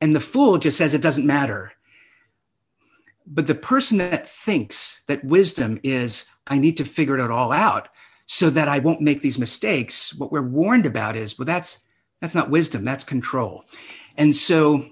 And 0.00 0.14
the 0.14 0.20
fool 0.20 0.58
just 0.58 0.78
says 0.78 0.94
it 0.94 1.02
doesn't 1.02 1.26
matter. 1.26 1.72
But 3.26 3.46
the 3.46 3.54
person 3.54 3.98
that 3.98 4.28
thinks 4.28 5.02
that 5.06 5.24
wisdom 5.24 5.80
is 5.82 6.26
i 6.46 6.58
need 6.58 6.76
to 6.78 6.84
figure 6.84 7.18
it 7.18 7.30
all 7.30 7.52
out 7.52 7.88
so 8.26 8.50
that 8.50 8.68
i 8.68 8.78
won't 8.78 9.00
make 9.00 9.20
these 9.20 9.38
mistakes 9.38 10.14
what 10.14 10.32
we're 10.32 10.42
warned 10.42 10.86
about 10.86 11.16
is 11.16 11.38
well 11.38 11.46
that's 11.46 11.80
that's 12.20 12.34
not 12.34 12.50
wisdom 12.50 12.84
that's 12.84 13.04
control. 13.04 13.64
And 14.16 14.34
so 14.36 14.84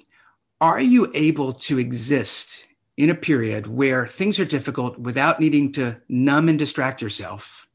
are 0.61 0.81
you 0.81 1.11
able 1.15 1.53
to 1.53 1.79
exist 1.79 2.65
in 2.97 3.11
a 3.11 3.15
period 3.15 3.67
where 3.67 4.07
things 4.07 4.41
are 4.41 4.47
difficult 4.47 4.99
without 4.99 5.39
needing 5.39 5.71
to 5.73 6.01
numb 6.09 6.49
and 6.49 6.59
distract 6.59 7.03
yourself 7.03 7.66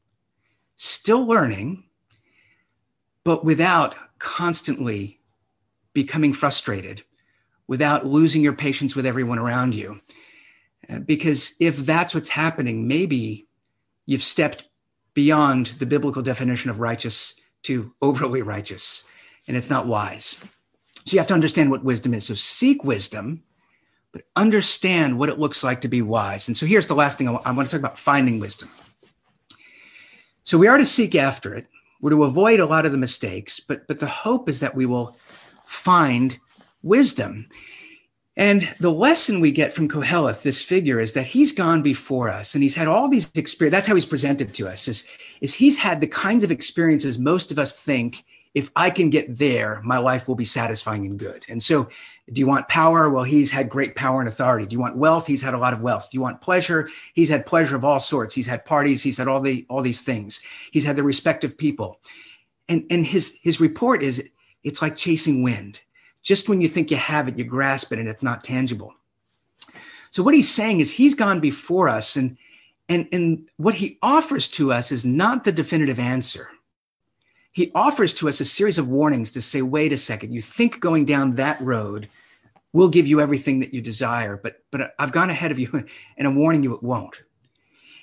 still 0.82 1.24
learning, 1.24 1.84
but 3.24 3.44
without 3.44 3.94
constantly 4.18 5.20
becoming 5.92 6.32
frustrated, 6.32 7.02
without 7.68 8.04
losing 8.04 8.42
your 8.42 8.52
patience 8.52 8.96
with 8.96 9.06
everyone 9.06 9.38
around 9.38 9.76
you. 9.76 10.00
Uh, 10.90 10.98
because 10.98 11.54
if 11.60 11.76
that's 11.76 12.14
what's 12.14 12.30
happening, 12.30 12.88
maybe 12.88 13.46
you've 14.06 14.24
stepped 14.24 14.68
beyond 15.14 15.66
the 15.78 15.86
biblical 15.86 16.20
definition 16.20 16.68
of 16.68 16.80
righteous 16.80 17.34
to 17.62 17.94
overly 18.02 18.42
righteous, 18.42 19.04
and 19.46 19.56
it's 19.56 19.70
not 19.70 19.86
wise. 19.86 20.36
So 21.04 21.14
you 21.14 21.18
have 21.18 21.28
to 21.28 21.34
understand 21.34 21.70
what 21.70 21.84
wisdom 21.84 22.12
is. 22.12 22.26
So 22.26 22.34
seek 22.34 22.82
wisdom, 22.82 23.44
but 24.10 24.22
understand 24.34 25.16
what 25.16 25.28
it 25.28 25.38
looks 25.38 25.62
like 25.62 25.80
to 25.82 25.88
be 25.88 26.02
wise. 26.02 26.48
And 26.48 26.56
so 26.56 26.66
here's 26.66 26.88
the 26.88 26.94
last 26.94 27.18
thing 27.18 27.28
I 27.28 27.52
want 27.52 27.68
to 27.68 27.76
talk 27.76 27.80
about 27.80 27.98
finding 27.98 28.40
wisdom. 28.40 28.68
So 30.44 30.58
we 30.58 30.68
are 30.68 30.78
to 30.78 30.86
seek 30.86 31.14
after 31.14 31.54
it. 31.54 31.66
We're 32.00 32.10
to 32.10 32.24
avoid 32.24 32.60
a 32.60 32.66
lot 32.66 32.84
of 32.84 32.92
the 32.92 32.98
mistakes, 32.98 33.60
but 33.60 33.86
but 33.86 34.00
the 34.00 34.06
hope 34.06 34.48
is 34.48 34.60
that 34.60 34.74
we 34.74 34.86
will 34.86 35.16
find 35.66 36.38
wisdom. 36.82 37.48
And 38.36 38.66
the 38.80 38.90
lesson 38.90 39.40
we 39.40 39.52
get 39.52 39.74
from 39.74 39.88
Koheleth, 39.88 40.42
this 40.42 40.62
figure, 40.62 40.98
is 40.98 41.12
that 41.12 41.26
he's 41.26 41.52
gone 41.52 41.82
before 41.82 42.30
us 42.30 42.54
and 42.54 42.62
he's 42.62 42.74
had 42.74 42.88
all 42.88 43.08
these 43.08 43.30
experiences. 43.34 43.76
That's 43.76 43.86
how 43.86 43.94
he's 43.94 44.06
presented 44.06 44.54
to 44.54 44.68
us, 44.68 44.88
is, 44.88 45.04
is 45.42 45.52
he's 45.54 45.76
had 45.76 46.00
the 46.00 46.06
kinds 46.06 46.42
of 46.42 46.50
experiences 46.50 47.18
most 47.18 47.52
of 47.52 47.58
us 47.58 47.76
think 47.76 48.24
if 48.54 48.70
I 48.76 48.90
can 48.90 49.08
get 49.08 49.38
there, 49.38 49.80
my 49.82 49.96
life 49.98 50.28
will 50.28 50.34
be 50.34 50.44
satisfying 50.44 51.06
and 51.06 51.18
good. 51.18 51.44
And 51.48 51.62
so, 51.62 51.88
do 52.30 52.38
you 52.38 52.46
want 52.46 52.68
power? 52.68 53.08
Well, 53.08 53.24
he's 53.24 53.50
had 53.50 53.70
great 53.70 53.96
power 53.96 54.20
and 54.20 54.28
authority. 54.28 54.66
Do 54.66 54.74
you 54.74 54.80
want 54.80 54.96
wealth? 54.96 55.26
He's 55.26 55.40
had 55.42 55.54
a 55.54 55.58
lot 55.58 55.72
of 55.72 55.80
wealth. 55.80 56.10
Do 56.10 56.16
you 56.16 56.20
want 56.20 56.42
pleasure? 56.42 56.88
He's 57.14 57.30
had 57.30 57.46
pleasure 57.46 57.76
of 57.76 57.84
all 57.84 58.00
sorts. 58.00 58.34
He's 58.34 58.46
had 58.46 58.64
parties. 58.64 59.02
He's 59.02 59.16
had 59.16 59.28
all 59.28 59.40
the 59.40 59.64
all 59.70 59.80
these 59.80 60.02
things. 60.02 60.40
He's 60.70 60.84
had 60.84 60.96
the 60.96 61.02
respect 61.02 61.44
of 61.44 61.56
people. 61.56 62.00
And 62.68 62.84
and 62.90 63.06
his 63.06 63.38
his 63.42 63.60
report 63.60 64.02
is 64.02 64.28
it's 64.64 64.82
like 64.82 64.96
chasing 64.96 65.42
wind. 65.42 65.80
Just 66.22 66.48
when 66.48 66.60
you 66.60 66.68
think 66.68 66.90
you 66.90 66.98
have 66.98 67.28
it, 67.28 67.38
you 67.38 67.44
grasp 67.44 67.92
it, 67.92 67.98
and 67.98 68.08
it's 68.08 68.22
not 68.22 68.44
tangible. 68.44 68.94
So 70.10 70.22
what 70.22 70.34
he's 70.34 70.52
saying 70.52 70.80
is 70.80 70.90
he's 70.90 71.14
gone 71.14 71.40
before 71.40 71.88
us, 71.88 72.16
and 72.16 72.36
and 72.88 73.08
and 73.12 73.48
what 73.56 73.76
he 73.76 73.98
offers 74.02 74.46
to 74.48 74.72
us 74.72 74.92
is 74.92 75.06
not 75.06 75.44
the 75.44 75.52
definitive 75.52 75.98
answer 75.98 76.50
he 77.52 77.70
offers 77.74 78.14
to 78.14 78.28
us 78.28 78.40
a 78.40 78.44
series 78.44 78.78
of 78.78 78.88
warnings 78.88 79.30
to 79.32 79.42
say, 79.42 79.62
wait 79.62 79.92
a 79.92 79.98
second, 79.98 80.32
you 80.32 80.40
think 80.40 80.80
going 80.80 81.04
down 81.04 81.36
that 81.36 81.60
road 81.60 82.08
will 82.72 82.88
give 82.88 83.06
you 83.06 83.20
everything 83.20 83.60
that 83.60 83.74
you 83.74 83.80
desire, 83.80 84.40
but 84.42 84.62
but 84.70 84.94
I've 84.98 85.12
gone 85.12 85.30
ahead 85.30 85.52
of 85.52 85.58
you 85.58 85.70
and 86.16 86.26
I'm 86.26 86.36
warning 86.36 86.62
you 86.62 86.74
it 86.74 86.82
won't. 86.82 87.22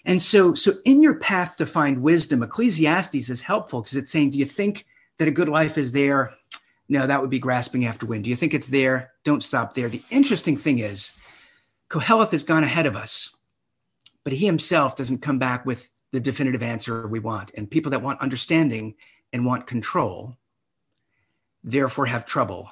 And 0.05 0.21
so, 0.21 0.53
so 0.53 0.73
in 0.85 1.03
your 1.03 1.15
path 1.15 1.57
to 1.57 1.65
find 1.65 2.01
wisdom, 2.01 2.41
Ecclesiastes 2.41 3.29
is 3.29 3.41
helpful 3.41 3.81
because 3.81 3.97
it's 3.97 4.11
saying, 4.11 4.29
do 4.29 4.37
you 4.37 4.45
think 4.45 4.85
that 5.17 5.27
a 5.27 5.31
good 5.31 5.49
life 5.49 5.77
is 5.77 5.91
there? 5.91 6.33
No, 6.87 7.05
that 7.05 7.21
would 7.21 7.29
be 7.29 7.39
grasping 7.39 7.85
after 7.85 8.05
wind. 8.05 8.23
Do 8.23 8.29
you 8.29 8.35
think 8.35 8.53
it's 8.53 8.67
there? 8.67 9.11
Don't 9.23 9.43
stop 9.43 9.73
there. 9.73 9.89
The 9.89 10.01
interesting 10.09 10.57
thing 10.57 10.79
is, 10.79 11.11
Koheleth 11.89 12.31
has 12.31 12.43
gone 12.43 12.63
ahead 12.63 12.85
of 12.85 12.95
us, 12.95 13.35
but 14.23 14.33
he 14.33 14.45
himself 14.45 14.95
doesn't 14.95 15.21
come 15.21 15.37
back 15.37 15.65
with 15.65 15.89
the 16.11 16.19
definitive 16.19 16.63
answer 16.63 17.07
we 17.07 17.19
want. 17.19 17.51
And 17.55 17.69
people 17.69 17.91
that 17.91 18.01
want 18.01 18.21
understanding 18.21 18.95
and 19.31 19.45
want 19.45 19.67
control, 19.67 20.37
therefore 21.63 22.07
have 22.07 22.25
trouble. 22.25 22.71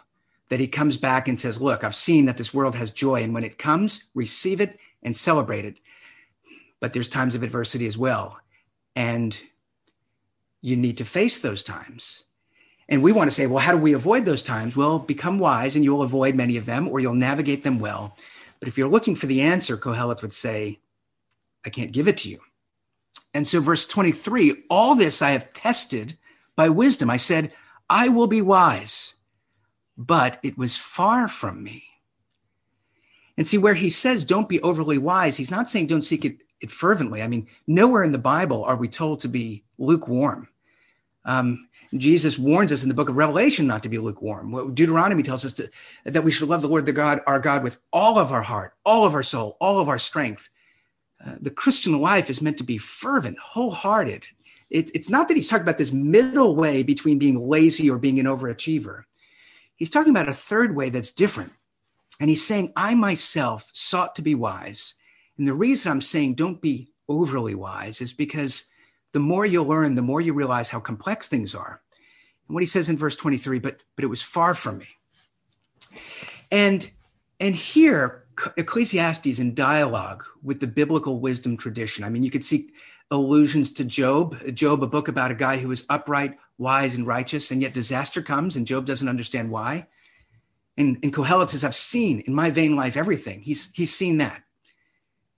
That 0.50 0.62
he 0.62 0.68
comes 0.68 0.98
back 0.98 1.28
and 1.28 1.38
says, 1.38 1.60
Look, 1.60 1.84
I've 1.84 1.96
seen 1.96 2.26
that 2.26 2.38
this 2.38 2.54
world 2.54 2.76
has 2.76 2.92
joy. 2.92 3.22
And 3.22 3.34
when 3.34 3.44
it 3.44 3.58
comes, 3.58 4.06
receive 4.16 4.62
it 4.62 4.80
and 5.04 5.16
celebrate 5.16 5.66
it. 5.66 5.78
But 6.80 6.94
there's 6.94 7.10
times 7.10 7.36
of 7.36 7.44
adversity 7.44 7.86
as 7.86 7.98
well. 7.98 8.40
And 8.96 9.38
you 10.62 10.78
need 10.78 10.98
to 10.98 11.06
face 11.06 11.40
those 11.40 11.64
times. 11.64 12.24
And 12.90 13.04
we 13.04 13.12
want 13.12 13.30
to 13.30 13.36
say, 13.36 13.48
well, 13.48 13.64
how 13.64 13.74
do 13.74 13.78
we 13.78 13.94
avoid 13.94 14.26
those 14.26 14.42
times? 14.42 14.76
Well, 14.76 15.00
become 15.00 15.40
wise 15.40 15.76
and 15.76 15.84
you'll 15.84 16.02
avoid 16.02 16.36
many 16.36 16.56
of 16.56 16.66
them 16.66 16.88
or 16.88 17.00
you'll 17.00 17.14
navigate 17.14 17.64
them 17.64 17.80
well. 17.80 18.16
But 18.60 18.70
if 18.70 18.78
you're 18.78 18.88
looking 18.88 19.16
for 19.16 19.26
the 19.28 19.42
answer, 19.42 19.78
Koheleth 19.78 20.22
would 20.22 20.34
say, 20.34 20.80
I 21.66 21.70
can't 21.70 21.92
give 21.92 22.08
it 22.08 22.18
to 22.18 22.30
you. 22.30 22.40
And 23.34 23.48
so, 23.48 23.60
verse 23.60 23.86
23 23.86 24.64
all 24.70 24.96
this 24.96 25.22
I 25.22 25.32
have 25.32 25.52
tested 25.54 26.18
by 26.58 26.68
wisdom. 26.68 27.10
I 27.10 27.16
said, 27.16 27.54
I 27.90 28.10
will 28.10 28.28
be 28.28 28.42
wise, 28.42 29.14
but 29.96 30.40
it 30.44 30.58
was 30.58 30.76
far 30.76 31.30
from 31.30 31.64
me. 31.64 31.86
And 33.38 33.48
see, 33.48 33.58
where 33.58 33.76
he 33.76 33.90
says, 33.90 34.26
don't 34.26 34.50
be 34.50 34.60
overly 34.62 34.98
wise, 34.98 35.38
he's 35.38 35.52
not 35.52 35.70
saying 35.70 35.88
don't 35.88 36.02
seek 36.02 36.26
it, 36.26 36.40
it 36.60 36.72
fervently. 36.72 37.22
I 37.22 37.28
mean, 37.28 37.48
nowhere 37.68 38.04
in 38.04 38.12
the 38.12 38.18
Bible 38.18 38.66
are 38.66 38.76
we 38.76 38.90
told 38.90 39.22
to 39.22 39.30
be 39.30 39.64
lukewarm. 39.78 40.50
Um, 41.24 41.70
Jesus 41.96 42.38
warns 42.40 42.72
us 42.72 42.84
in 42.84 42.90
the 42.90 42.96
book 42.96 43.10
of 43.10 43.16
Revelation 43.16 43.68
not 43.68 43.84
to 43.84 43.90
be 43.90 44.00
lukewarm. 44.00 44.74
Deuteronomy 44.74 45.24
tells 45.24 45.46
us 45.46 45.54
to, 45.54 45.70
that 46.04 46.24
we 46.24 46.32
should 46.32 46.50
love 46.50 46.62
the 46.62 46.68
Lord 46.68 46.86
the 46.86 46.92
God, 46.92 47.22
our 47.28 47.40
God, 47.40 47.64
with 47.64 47.78
all 47.94 48.18
of 48.18 48.32
our 48.32 48.42
heart, 48.42 48.74
all 48.84 49.06
of 49.06 49.14
our 49.14 49.24
soul, 49.24 49.56
all 49.62 49.80
of 49.80 49.88
our 49.88 50.00
strength. 50.00 50.50
Uh, 51.24 51.36
the 51.40 51.52
Christian 51.52 52.00
life 52.00 52.30
is 52.30 52.42
meant 52.42 52.58
to 52.58 52.64
be 52.64 52.78
fervent, 52.78 53.38
wholehearted, 53.40 54.26
it's, 54.70 54.92
it's 54.92 55.10
not 55.10 55.28
that 55.28 55.38
he's 55.38 55.48
talking 55.48 55.64
about 55.64 55.78
this 55.78 55.92
middle 55.92 56.56
way 56.56 56.84
between 56.84 57.20
being 57.20 57.48
lazy 57.48 57.90
or 57.90 57.98
being 57.98 58.20
an 58.20 58.26
overachiever. 58.26 59.04
He's 59.76 59.90
talking 59.90 60.12
about 60.12 60.30
a 60.30 60.34
third 60.34 60.76
way 60.76 60.90
that's 60.90 61.12
different. 61.12 61.54
And 62.20 62.30
he's 62.30 62.46
saying, 62.46 62.74
I 62.76 62.96
myself 62.96 63.70
sought 63.74 64.16
to 64.16 64.22
be 64.22 64.36
wise. 64.36 64.96
And 65.38 65.48
the 65.48 65.54
reason 65.54 65.92
I'm 65.92 66.02
saying 66.02 66.36
don't 66.36 66.62
be 66.62 66.92
overly 67.08 67.56
wise 67.56 68.02
is 68.02 68.12
because 68.12 68.66
the 69.14 69.20
more 69.20 69.46
you 69.46 69.64
learn, 69.64 69.96
the 69.96 70.02
more 70.02 70.20
you 70.20 70.34
realize 70.34 70.70
how 70.70 70.80
complex 70.80 71.28
things 71.28 71.56
are. 71.56 71.82
And 72.48 72.54
what 72.54 72.64
he 72.64 72.68
says 72.68 72.90
in 72.90 72.98
verse 72.98 73.16
23, 73.16 73.60
but 73.60 73.82
but 73.96 74.04
it 74.04 74.10
was 74.10 74.22
far 74.22 74.56
from 74.56 74.80
me. 74.80 74.88
And 76.52 76.90
and 77.40 77.56
here 77.56 78.26
Ecclesiastes 78.58 79.40
in 79.40 79.56
dialogue 79.56 80.24
with 80.44 80.60
the 80.60 80.68
biblical 80.68 81.20
wisdom 81.20 81.58
tradition. 81.58 82.04
I 82.04 82.10
mean, 82.10 82.24
you 82.24 82.32
could 82.32 82.46
see 82.46 82.70
allusions 83.12 83.72
to 83.74 83.86
Job. 83.86 84.38
Job, 84.54 84.84
a 84.84 84.88
book 84.88 85.08
about 85.08 85.32
a 85.32 85.36
guy 85.36 85.58
who 85.58 85.72
is 85.72 85.86
upright, 85.90 86.38
wise, 86.58 86.96
and 86.96 87.08
righteous, 87.08 87.52
and 87.52 87.62
yet 87.62 87.74
disaster 87.74 88.22
comes, 88.22 88.56
and 88.56 88.68
Job 88.68 88.86
doesn't 88.86 89.10
understand 89.10 89.50
why. 89.50 89.88
And, 90.78 90.98
and 91.02 91.14
Kohelet 91.14 91.50
says, 91.50 91.64
I've 91.64 91.76
seen 91.76 92.22
in 92.22 92.36
my 92.36 92.50
vain 92.50 92.76
life 92.76 92.98
everything. 92.98 93.42
He's, 93.42 93.72
he's 93.74 93.96
seen 93.96 94.18
that. 94.18 94.44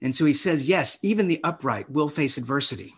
And 0.02 0.16
so 0.16 0.26
he 0.26 0.34
says, 0.34 0.68
yes, 0.68 0.98
even 1.02 1.28
the 1.28 1.42
upright 1.44 1.90
will 1.90 2.10
face 2.10 2.38
adversity. 2.38 2.94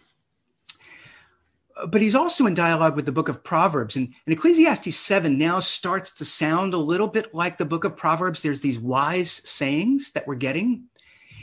But 1.87 2.01
he's 2.01 2.15
also 2.15 2.45
in 2.45 2.53
dialogue 2.53 2.95
with 2.95 3.05
the 3.05 3.11
book 3.11 3.29
of 3.29 3.43
Proverbs. 3.43 3.95
And, 3.95 4.13
and 4.25 4.33
Ecclesiastes 4.33 4.95
7 4.95 5.37
now 5.37 5.59
starts 5.59 6.13
to 6.15 6.25
sound 6.25 6.73
a 6.73 6.77
little 6.77 7.07
bit 7.07 7.33
like 7.33 7.57
the 7.57 7.65
book 7.65 7.83
of 7.83 7.97
Proverbs. 7.97 8.43
There's 8.43 8.61
these 8.61 8.77
wise 8.77 9.41
sayings 9.49 10.11
that 10.11 10.27
we're 10.27 10.35
getting. 10.35 10.85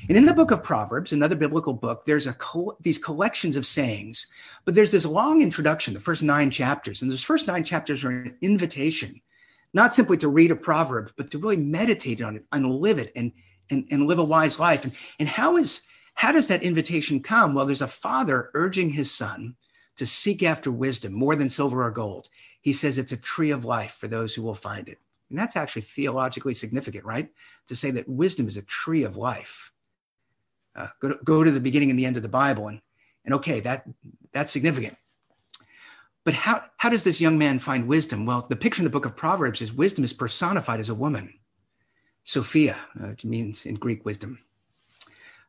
And 0.08 0.16
in 0.16 0.24
the 0.24 0.32
book 0.32 0.50
of 0.50 0.62
Proverbs, 0.62 1.12
another 1.12 1.36
biblical 1.36 1.74
book, 1.74 2.06
there's 2.06 2.26
a 2.26 2.36
these 2.80 2.96
collections 2.96 3.56
of 3.56 3.66
sayings, 3.66 4.26
but 4.64 4.74
there's 4.74 4.90
this 4.90 5.04
long 5.04 5.42
introduction, 5.42 5.92
the 5.92 6.00
first 6.00 6.22
nine 6.22 6.50
chapters. 6.50 7.02
And 7.02 7.10
those 7.10 7.22
first 7.22 7.46
nine 7.46 7.62
chapters 7.62 8.04
are 8.04 8.10
an 8.10 8.36
invitation, 8.40 9.20
not 9.74 9.94
simply 9.94 10.16
to 10.18 10.28
read 10.28 10.50
a 10.50 10.56
proverb, 10.56 11.12
but 11.16 11.30
to 11.32 11.38
really 11.38 11.58
meditate 11.58 12.22
on 12.22 12.36
it 12.36 12.44
and 12.52 12.70
live 12.70 12.98
it 12.98 13.12
and, 13.14 13.32
and, 13.68 13.86
and 13.90 14.06
live 14.06 14.18
a 14.18 14.24
wise 14.24 14.58
life. 14.58 14.84
And, 14.84 14.94
and 15.18 15.28
how 15.28 15.58
is 15.58 15.84
how 16.14 16.32
does 16.32 16.48
that 16.48 16.62
invitation 16.62 17.20
come? 17.20 17.54
Well, 17.54 17.66
there's 17.66 17.82
a 17.82 17.86
father 17.86 18.50
urging 18.54 18.90
his 18.90 19.14
son 19.14 19.56
to 19.96 20.06
seek 20.06 20.42
after 20.42 20.72
wisdom 20.72 21.12
more 21.12 21.36
than 21.36 21.50
silver 21.50 21.84
or 21.84 21.90
gold. 21.90 22.28
He 22.60 22.72
says 22.72 22.96
it's 22.96 23.12
a 23.12 23.16
tree 23.16 23.50
of 23.50 23.64
life 23.64 23.92
for 23.92 24.08
those 24.08 24.34
who 24.34 24.42
will 24.42 24.54
find 24.54 24.88
it. 24.88 24.98
And 25.28 25.38
that's 25.38 25.54
actually 25.54 25.82
theologically 25.82 26.54
significant, 26.54 27.04
right? 27.04 27.30
To 27.66 27.76
say 27.76 27.90
that 27.90 28.08
wisdom 28.08 28.48
is 28.48 28.56
a 28.56 28.62
tree 28.62 29.02
of 29.02 29.16
life. 29.16 29.70
Uh, 30.76 30.88
go, 31.00 31.08
to, 31.08 31.18
go 31.24 31.44
to 31.44 31.50
the 31.50 31.60
beginning 31.60 31.90
and 31.90 31.98
the 31.98 32.06
end 32.06 32.16
of 32.16 32.22
the 32.22 32.28
Bible, 32.28 32.68
and 32.68 32.80
and 33.24 33.34
okay, 33.34 33.60
that 33.60 33.84
that's 34.32 34.52
significant. 34.52 34.96
But 36.24 36.34
how 36.34 36.64
how 36.76 36.88
does 36.90 37.04
this 37.04 37.20
young 37.20 37.38
man 37.38 37.58
find 37.58 37.88
wisdom? 37.88 38.26
Well, 38.26 38.46
the 38.48 38.56
picture 38.56 38.80
in 38.80 38.84
the 38.84 38.90
book 38.90 39.06
of 39.06 39.16
Proverbs 39.16 39.60
is 39.62 39.72
wisdom 39.72 40.04
is 40.04 40.12
personified 40.12 40.80
as 40.80 40.88
a 40.88 40.94
woman, 40.94 41.34
Sophia, 42.24 42.76
which 42.96 43.24
means 43.24 43.66
in 43.66 43.74
Greek 43.76 44.04
wisdom. 44.04 44.38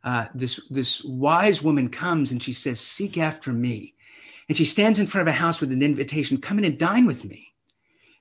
uh, 0.03 0.25
this, 0.34 0.60
this 0.69 1.03
wise 1.03 1.62
woman 1.62 1.89
comes 1.89 2.32
and 2.32 2.41
she 2.41 2.53
says, 2.53 2.79
Seek 2.79 3.17
after 3.17 3.51
me. 3.51 3.95
And 4.47 4.58
she 4.58 4.65
stands 4.65 4.99
in 4.99 5.08
front 5.08 5.27
of 5.27 5.34
a 5.34 5.38
house 5.38 5.62
with 5.62 5.71
an 5.71 5.84
invitation 5.84 6.39
come 6.39 6.58
in 6.60 6.65
and 6.65 6.77
dine 6.77 7.05
with 7.05 7.25
me. 7.25 7.48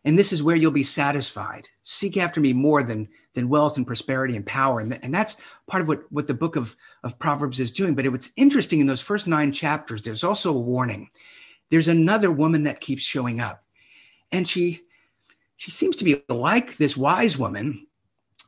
And 0.09 0.19
this 0.19 0.33
is 0.33 0.43
where 0.43 0.57
you'll 0.57 0.71
be 0.71 0.85
satisfied. 0.85 1.69
Seek 1.83 2.17
after 2.17 2.41
me 2.41 2.55
more 2.55 2.83
than, 2.83 3.11
than 3.35 3.51
wealth 3.51 3.77
and 3.77 3.87
prosperity 3.87 4.37
and 4.37 4.47
power. 4.47 4.81
And, 4.81 4.91
th- 4.91 5.03
and 5.05 5.15
that's 5.15 5.37
part 5.67 5.83
of 5.83 5.89
what, 5.89 6.11
what 6.11 6.27
the 6.27 6.33
book 6.33 6.57
of, 6.57 6.77
of 7.05 7.19
Proverbs 7.19 7.61
is 7.61 7.71
doing. 7.71 7.95
But 7.95 8.07
it, 8.07 8.09
what's 8.09 8.31
interesting 8.35 8.81
in 8.81 8.87
those 8.87 9.03
first 9.03 9.27
nine 9.27 9.53
chapters, 9.53 10.01
there's 10.01 10.25
also 10.25 10.49
a 10.55 10.59
warning. 10.59 11.11
There's 11.69 11.89
another 11.89 12.33
woman 12.33 12.63
that 12.63 12.81
keeps 12.81 13.03
showing 13.03 13.39
up. 13.39 13.63
And 14.33 14.49
she, 14.49 14.81
she 15.59 15.71
seems 15.71 15.95
to 15.97 16.05
be 16.05 16.23
like 16.31 16.79
this 16.79 16.97
wise 16.97 17.37
woman, 17.37 17.87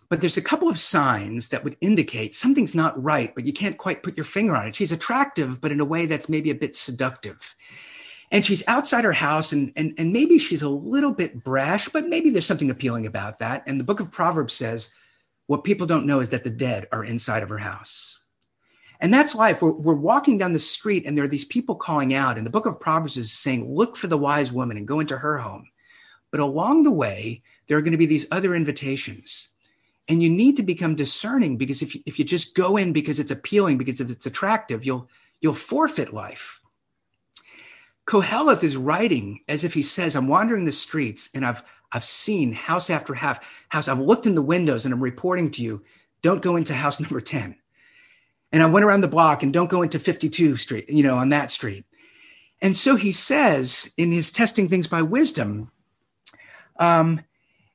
but 0.09 0.23
there's 0.23 0.39
a 0.39 0.43
couple 0.43 0.71
of 0.71 0.79
signs 0.79 1.51
that 1.51 1.63
would 1.63 1.77
indicate 1.83 2.35
something's 2.35 2.75
not 2.75 3.01
right, 3.03 3.35
but 3.35 3.45
you 3.45 3.53
can't 3.53 3.77
quite 3.77 4.03
put 4.03 4.17
your 4.17 4.25
finger 4.25 4.57
on 4.57 4.69
it. 4.69 4.77
She's 4.77 4.93
attractive, 4.93 5.61
but 5.61 5.73
in 5.73 5.81
a 5.81 5.85
way 5.85 6.07
that's 6.07 6.27
maybe 6.27 6.49
a 6.49 6.55
bit 6.55 6.75
seductive. 6.75 7.55
And 8.31 8.45
she's 8.45 8.63
outside 8.69 9.05
her 9.05 9.13
house, 9.13 9.53
and, 9.53 9.73
and, 9.75 9.95
and 9.99 10.13
maybe 10.13 10.39
she's 10.39 10.63
a 10.63 10.69
little 10.69 11.13
bit 11.13 11.43
brash, 11.43 11.89
but 11.89 12.09
maybe 12.09 12.31
there's 12.31 12.47
something 12.47 12.71
appealing 12.71 13.07
about 13.07 13.41
that. 13.41 13.65
And 13.67 13.81
the 13.81 13.85
book 13.85 13.99
of 13.99 14.13
Proverbs 14.13 14.55
says, 14.55 14.93
what 15.49 15.65
people 15.65 15.87
don't 15.87 16.07
know 16.07 16.21
is 16.21 16.29
that 16.29 16.45
the 16.45 16.51
dead 16.51 16.87
are 16.93 17.05
inside 17.05 17.43
of 17.43 17.49
her 17.49 17.59
house. 17.59 18.21
And 19.01 19.13
that's 19.13 19.35
life. 19.35 19.61
We're, 19.61 19.73
we're 19.73 19.95
walking 19.95 20.39
down 20.39 20.53
the 20.53 20.61
street, 20.61 21.05
and 21.07 21.17
there 21.17 21.25
are 21.25 21.29
these 21.29 21.45
people 21.45 21.75
calling 21.75 22.15
out. 22.15 22.37
And 22.37 22.47
the 22.47 22.51
book 22.51 22.67
of 22.67 22.79
Proverbs 22.79 23.17
is 23.17 23.33
saying, 23.33 23.75
Look 23.75 23.97
for 23.97 24.07
the 24.07 24.19
wise 24.19 24.53
woman 24.53 24.77
and 24.77 24.87
go 24.87 25.01
into 25.01 25.19
her 25.19 25.39
home. 25.39 25.69
But 26.31 26.39
along 26.39 26.85
the 26.85 26.93
way, 26.93 27.43
there 27.67 27.77
are 27.79 27.83
going 27.83 27.93
to 27.93 27.99
be 27.99 28.07
these 28.07 28.27
other 28.31 28.55
invitations 28.55 29.49
and 30.11 30.25
you 30.25 30.29
need 30.29 30.57
to 30.57 30.65
become 30.65 30.97
discerning 30.97 31.57
because 31.57 31.83
if 31.83 31.95
you, 31.95 32.03
if 32.05 32.19
you 32.19 32.25
just 32.25 32.57
go 32.57 32.77
in 32.77 32.93
because 32.93 33.21
it's 33.21 33.31
appealing 33.31 33.79
because 33.79 34.01
if 34.01 34.11
it's 34.11 34.27
attractive 34.27 34.85
you'll 34.85 35.09
you'll 35.41 35.55
forfeit 35.55 36.13
life 36.13 36.60
koheleth 38.11 38.65
is 38.65 38.77
writing 38.77 39.39
as 39.47 39.63
if 39.63 39.73
he 39.73 39.85
says 39.85 40.17
i'm 40.17 40.27
wandering 40.27 40.65
the 40.65 40.73
streets 40.73 41.31
and 41.33 41.47
i've 41.47 41.63
i've 41.93 42.05
seen 42.05 42.51
house 42.51 42.91
after 42.91 43.15
house. 43.15 43.39
I've 43.73 44.01
looked 44.01 44.27
in 44.27 44.35
the 44.35 44.43
windows 44.43 44.85
and 44.85 44.93
i'm 44.93 45.01
reporting 45.01 45.49
to 45.53 45.63
you 45.63 45.85
don't 46.21 46.43
go 46.43 46.57
into 46.57 46.75
house 46.75 46.99
number 47.01 47.21
10 47.21 47.55
and 48.51 48.63
i 48.65 48.67
went 48.67 48.85
around 48.85 49.03
the 49.03 49.09
block 49.09 49.45
and 49.45 49.53
don't 49.53 49.71
go 49.71 49.83
into 49.83 50.01
52 50.01 50.57
street 50.57 50.91
you 50.91 51.05
know 51.05 51.17
on 51.17 51.29
that 51.29 51.53
street. 51.53 51.85
And 52.63 52.77
so 52.77 52.97
he 52.97 53.13
says 53.13 53.91
in 53.97 54.13
his 54.13 54.31
testing 54.31 54.69
things 54.69 54.89
by 54.89 55.01
wisdom 55.03 55.71
um, 56.79 57.21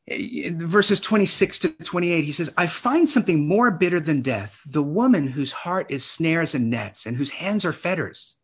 verses 0.08 1.00
26 1.00 1.60
to 1.60 1.70
28 1.70 2.26
he 2.26 2.32
says 2.34 2.52
i 2.58 2.68
find 2.68 3.08
something 3.08 3.48
more 3.48 3.72
bitter 3.72 4.02
than 4.02 4.22
death 4.22 4.62
the 4.68 4.84
woman 4.84 5.28
whose 5.28 5.54
heart 5.54 5.88
is 5.90 6.04
snares 6.04 6.54
and 6.54 6.70
nets 6.70 7.06
and 7.06 7.16
whose 7.16 7.32
hands 7.32 7.64
are 7.64 7.74
fetters 7.74 8.36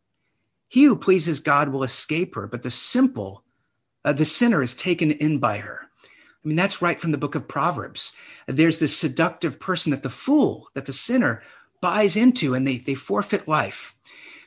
he 0.72 0.84
who 0.84 0.96
pleases 0.96 1.40
god 1.40 1.68
will 1.68 1.82
escape 1.82 2.34
her 2.34 2.46
but 2.46 2.62
the 2.62 2.70
simple 2.70 3.44
uh, 4.04 4.12
the 4.12 4.24
sinner 4.24 4.62
is 4.62 4.74
taken 4.74 5.10
in 5.10 5.38
by 5.38 5.58
her 5.58 5.80
i 6.44 6.48
mean 6.48 6.56
that's 6.56 6.82
right 6.82 7.00
from 7.00 7.10
the 7.10 7.18
book 7.18 7.34
of 7.34 7.46
proverbs 7.48 8.12
there's 8.46 8.78
this 8.78 8.96
seductive 8.96 9.60
person 9.60 9.90
that 9.90 10.02
the 10.02 10.10
fool 10.10 10.68
that 10.74 10.86
the 10.86 10.92
sinner 10.92 11.42
buys 11.80 12.14
into 12.16 12.54
and 12.54 12.66
they, 12.66 12.78
they 12.78 12.94
forfeit 12.94 13.48
life 13.48 13.94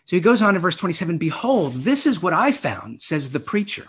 so 0.05 0.15
he 0.15 0.21
goes 0.21 0.41
on 0.41 0.55
in 0.55 0.61
verse 0.61 0.75
27 0.75 1.17
behold 1.17 1.75
this 1.75 2.05
is 2.05 2.21
what 2.21 2.33
i 2.33 2.51
found 2.51 3.01
says 3.01 3.31
the 3.31 3.39
preacher 3.39 3.87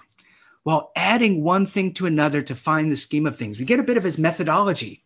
while 0.66 0.90
adding 0.96 1.44
one 1.44 1.64
thing 1.64 1.92
to 1.92 2.06
another 2.06 2.42
to 2.42 2.52
find 2.52 2.90
the 2.90 2.96
scheme 2.96 3.24
of 3.24 3.36
things. 3.36 3.56
We 3.56 3.64
get 3.64 3.78
a 3.78 3.84
bit 3.84 3.96
of 3.96 4.02
his 4.02 4.18
methodology. 4.18 5.04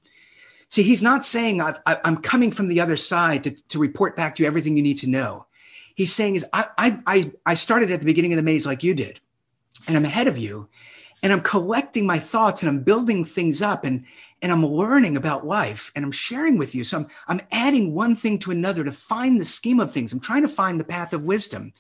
See, 0.71 0.83
he's 0.83 1.03
not 1.03 1.23
saying 1.23 1.61
i 1.61 1.75
am 1.87 2.23
coming 2.23 2.51
from 2.51 2.69
the 2.69 2.81
other 2.81 2.97
side 2.97 3.45
to, 3.45 3.51
to 3.51 3.79
report 3.79 4.17
back 4.17 4.35
to 4.35 4.43
you 4.43 4.47
everything 4.47 4.79
you 4.79 4.83
need 4.83 4.97
to 5.01 5.07
know. 5.07 5.45
He's 5.95 6.15
saying 6.15 6.37
is 6.37 6.47
I, 6.53 6.69
I, 7.07 7.33
I 7.45 7.55
started 7.55 7.91
at 7.91 8.01
the 8.01 8.07
beginning 8.07 8.33
of 8.33 8.37
the 8.37 8.43
maze 8.43 8.67
like 8.67 8.83
you 8.83 8.95
did, 8.95 9.21
and 9.87 9.97
I'm 9.97 10.05
ahead 10.05 10.29
of 10.29 10.39
you, 10.39 10.69
and 11.23 11.33
I'm 11.33 11.43
collecting 11.43 12.07
my 12.07 12.19
thoughts 12.19 12.63
and 12.63 12.69
I'm 12.69 12.83
building 12.83 13.25
things 13.25 13.61
up 13.61 13.85
and, 13.85 14.05
and 14.41 14.51
I'm 14.51 14.65
learning 14.65 15.17
about 15.17 15.47
life 15.47 15.93
and 15.95 16.05
I'm 16.05 16.13
sharing 16.13 16.57
with 16.57 16.75
you. 16.75 16.85
So 16.85 16.99
I'm, 16.99 17.07
I'm 17.29 17.41
adding 17.53 17.95
one 17.95 18.17
thing 18.17 18.39
to 18.41 18.51
another 18.51 18.85
to 18.85 18.93
find 18.93 19.41
the 19.41 19.45
scheme 19.45 19.81
of 19.81 19.93
things. 19.93 20.13
I'm 20.13 20.21
trying 20.21 20.43
to 20.43 20.49
find 20.49 20.81
the 20.81 20.85
path 20.85 21.13
of 21.13 21.25
wisdom. 21.25 21.73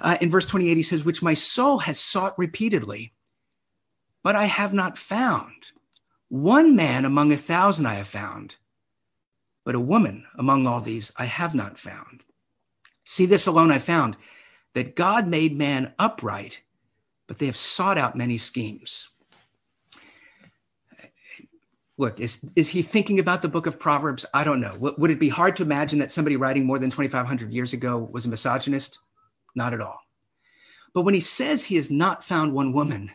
Uh, 0.00 0.16
in 0.20 0.30
verse 0.30 0.46
28, 0.46 0.76
he 0.76 0.82
says, 0.82 1.04
Which 1.04 1.22
my 1.22 1.34
soul 1.34 1.78
has 1.78 1.98
sought 2.00 2.36
repeatedly, 2.38 3.12
but 4.22 4.34
I 4.34 4.46
have 4.46 4.74
not 4.74 4.98
found. 4.98 5.72
One 6.28 6.74
man 6.74 7.04
among 7.04 7.30
a 7.30 7.36
thousand 7.36 7.86
I 7.86 7.94
have 7.94 8.08
found, 8.08 8.56
but 9.64 9.74
a 9.74 9.80
woman 9.80 10.24
among 10.36 10.66
all 10.66 10.80
these 10.80 11.12
I 11.16 11.26
have 11.26 11.54
not 11.54 11.78
found. 11.78 12.24
See, 13.04 13.26
this 13.26 13.46
alone 13.46 13.70
I 13.70 13.78
found 13.78 14.16
that 14.74 14.96
God 14.96 15.26
made 15.26 15.56
man 15.56 15.92
upright, 15.98 16.60
but 17.26 17.38
they 17.38 17.46
have 17.46 17.56
sought 17.56 17.98
out 17.98 18.16
many 18.16 18.38
schemes. 18.38 19.08
Look, 21.98 22.20
is, 22.20 22.44
is 22.56 22.70
he 22.70 22.82
thinking 22.82 23.20
about 23.20 23.42
the 23.42 23.48
book 23.48 23.66
of 23.66 23.78
Proverbs? 23.78 24.24
I 24.32 24.44
don't 24.44 24.60
know. 24.60 24.74
Would 24.78 25.10
it 25.10 25.20
be 25.20 25.28
hard 25.28 25.56
to 25.56 25.62
imagine 25.62 25.98
that 25.98 26.10
somebody 26.10 26.36
writing 26.36 26.64
more 26.64 26.78
than 26.78 26.90
2,500 26.90 27.52
years 27.52 27.72
ago 27.72 27.98
was 27.98 28.24
a 28.24 28.28
misogynist? 28.28 28.98
Not 29.54 29.74
at 29.74 29.80
all. 29.80 30.00
But 30.94 31.02
when 31.02 31.14
he 31.14 31.20
says 31.20 31.64
he 31.64 31.76
has 31.76 31.90
not 31.90 32.24
found 32.24 32.54
one 32.54 32.72
woman, 32.72 33.10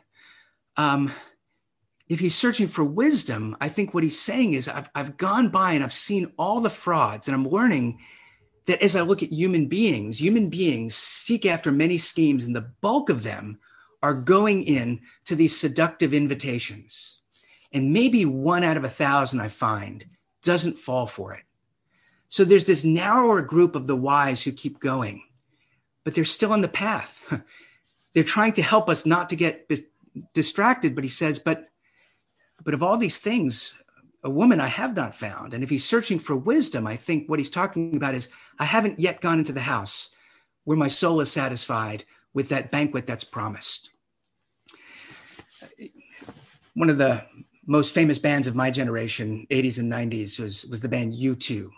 um, 0.78 1.12
if 2.08 2.19
he's 2.19 2.36
searching 2.36 2.67
for 2.67 2.84
wisdom, 2.84 3.58
I 3.60 3.67
think 3.67 3.93
what 3.93 4.04
he's 4.04 4.19
saying 4.19 4.54
is 4.54 4.69
I've, 4.69 4.89
I've 4.95 5.17
gone 5.17 5.50
by 5.50 5.73
and 5.73 5.84
I've 5.84 5.93
seen 5.93 6.32
all 6.38 6.62
the 6.62 6.69
frauds, 6.69 7.28
and 7.28 7.36
I'm 7.36 7.47
learning 7.47 8.00
that 8.67 8.82
as 8.82 8.95
I 8.95 9.01
look 9.01 9.23
at 9.23 9.32
human 9.32 9.67
beings, 9.67 10.21
human 10.21 10.49
beings 10.49 10.95
seek 10.95 11.45
after 11.45 11.71
many 11.71 11.97
schemes, 11.97 12.43
and 12.43 12.56
the 12.56 12.69
bulk 12.82 13.10
of 13.10 13.23
them 13.23 13.60
are 14.03 14.13
going 14.13 14.63
in 14.63 15.01
to 15.25 15.36
these 15.36 15.58
seductive 15.58 16.13
invitations. 16.13 17.19
And 17.73 17.91
maybe 17.91 18.25
one 18.25 18.63
out 18.63 18.77
of 18.77 18.84
a 18.84 18.89
thousand 18.89 19.41
I 19.41 19.49
find 19.49 20.06
doesn't 20.43 20.77
fall 20.77 21.08
for 21.08 21.34
it. 21.34 21.43
So 22.30 22.43
there's 22.43 22.65
this 22.65 22.84
narrower 22.84 23.41
group 23.41 23.75
of 23.75 23.88
the 23.88 23.95
wise 23.95 24.43
who 24.43 24.51
keep 24.51 24.80
going 24.80 25.23
but 26.08 26.15
they're 26.15 26.23
still 26.23 26.53
on 26.53 26.62
the 26.62 26.69
path. 26.69 27.38
they're 28.13 28.23
trying 28.23 28.53
to 28.53 28.62
help 28.62 28.88
us 28.88 29.06
not 29.06 29.30
to 29.30 29.36
get 29.36 29.69
distracted. 30.34 30.95
But 30.95 31.03
he 31.03 31.10
says, 31.10 31.38
but 31.38 31.67
but 32.63 32.73
of 32.73 32.82
all 32.82 32.97
these 32.97 33.17
things, 33.17 33.73
a 34.23 34.30
woman 34.30 34.60
I 34.60 34.67
have 34.67 34.95
not 34.95 35.15
found. 35.15 35.53
And 35.53 35.63
if 35.63 35.69
he's 35.69 35.86
searching 35.86 36.19
for 36.19 36.36
wisdom, 36.36 36.88
I 36.88 36.95
think 36.95 37.30
what 37.30 37.39
he's 37.39 37.49
talking 37.49 37.95
about 37.95 38.15
is 38.15 38.30
I 38.60 38.65
haven't 38.65 38.99
yet 38.99 39.21
gone 39.21 39.39
into 39.39 39.53
the 39.53 39.62
house 39.62 40.10
where 40.63 40.77
my 40.77 40.88
soul 40.88 41.21
is 41.21 41.32
satisfied 41.32 42.03
with 42.34 42.49
that 42.49 42.71
banquet 42.71 43.08
that's 43.08 43.23
promised. 43.23 43.91
One 46.73 46.89
of 46.89 46.97
the 46.97 47.23
most 47.65 47.93
famous 47.93 48.19
bands 48.19 48.47
of 48.47 48.56
my 48.56 48.71
generation, 48.71 49.47
80s 49.49 49.80
and 49.80 49.91
90s, 49.91 50.39
was, 50.39 50.65
was 50.65 50.82
the 50.82 50.89
band 50.89 51.13
U2. 51.13 51.69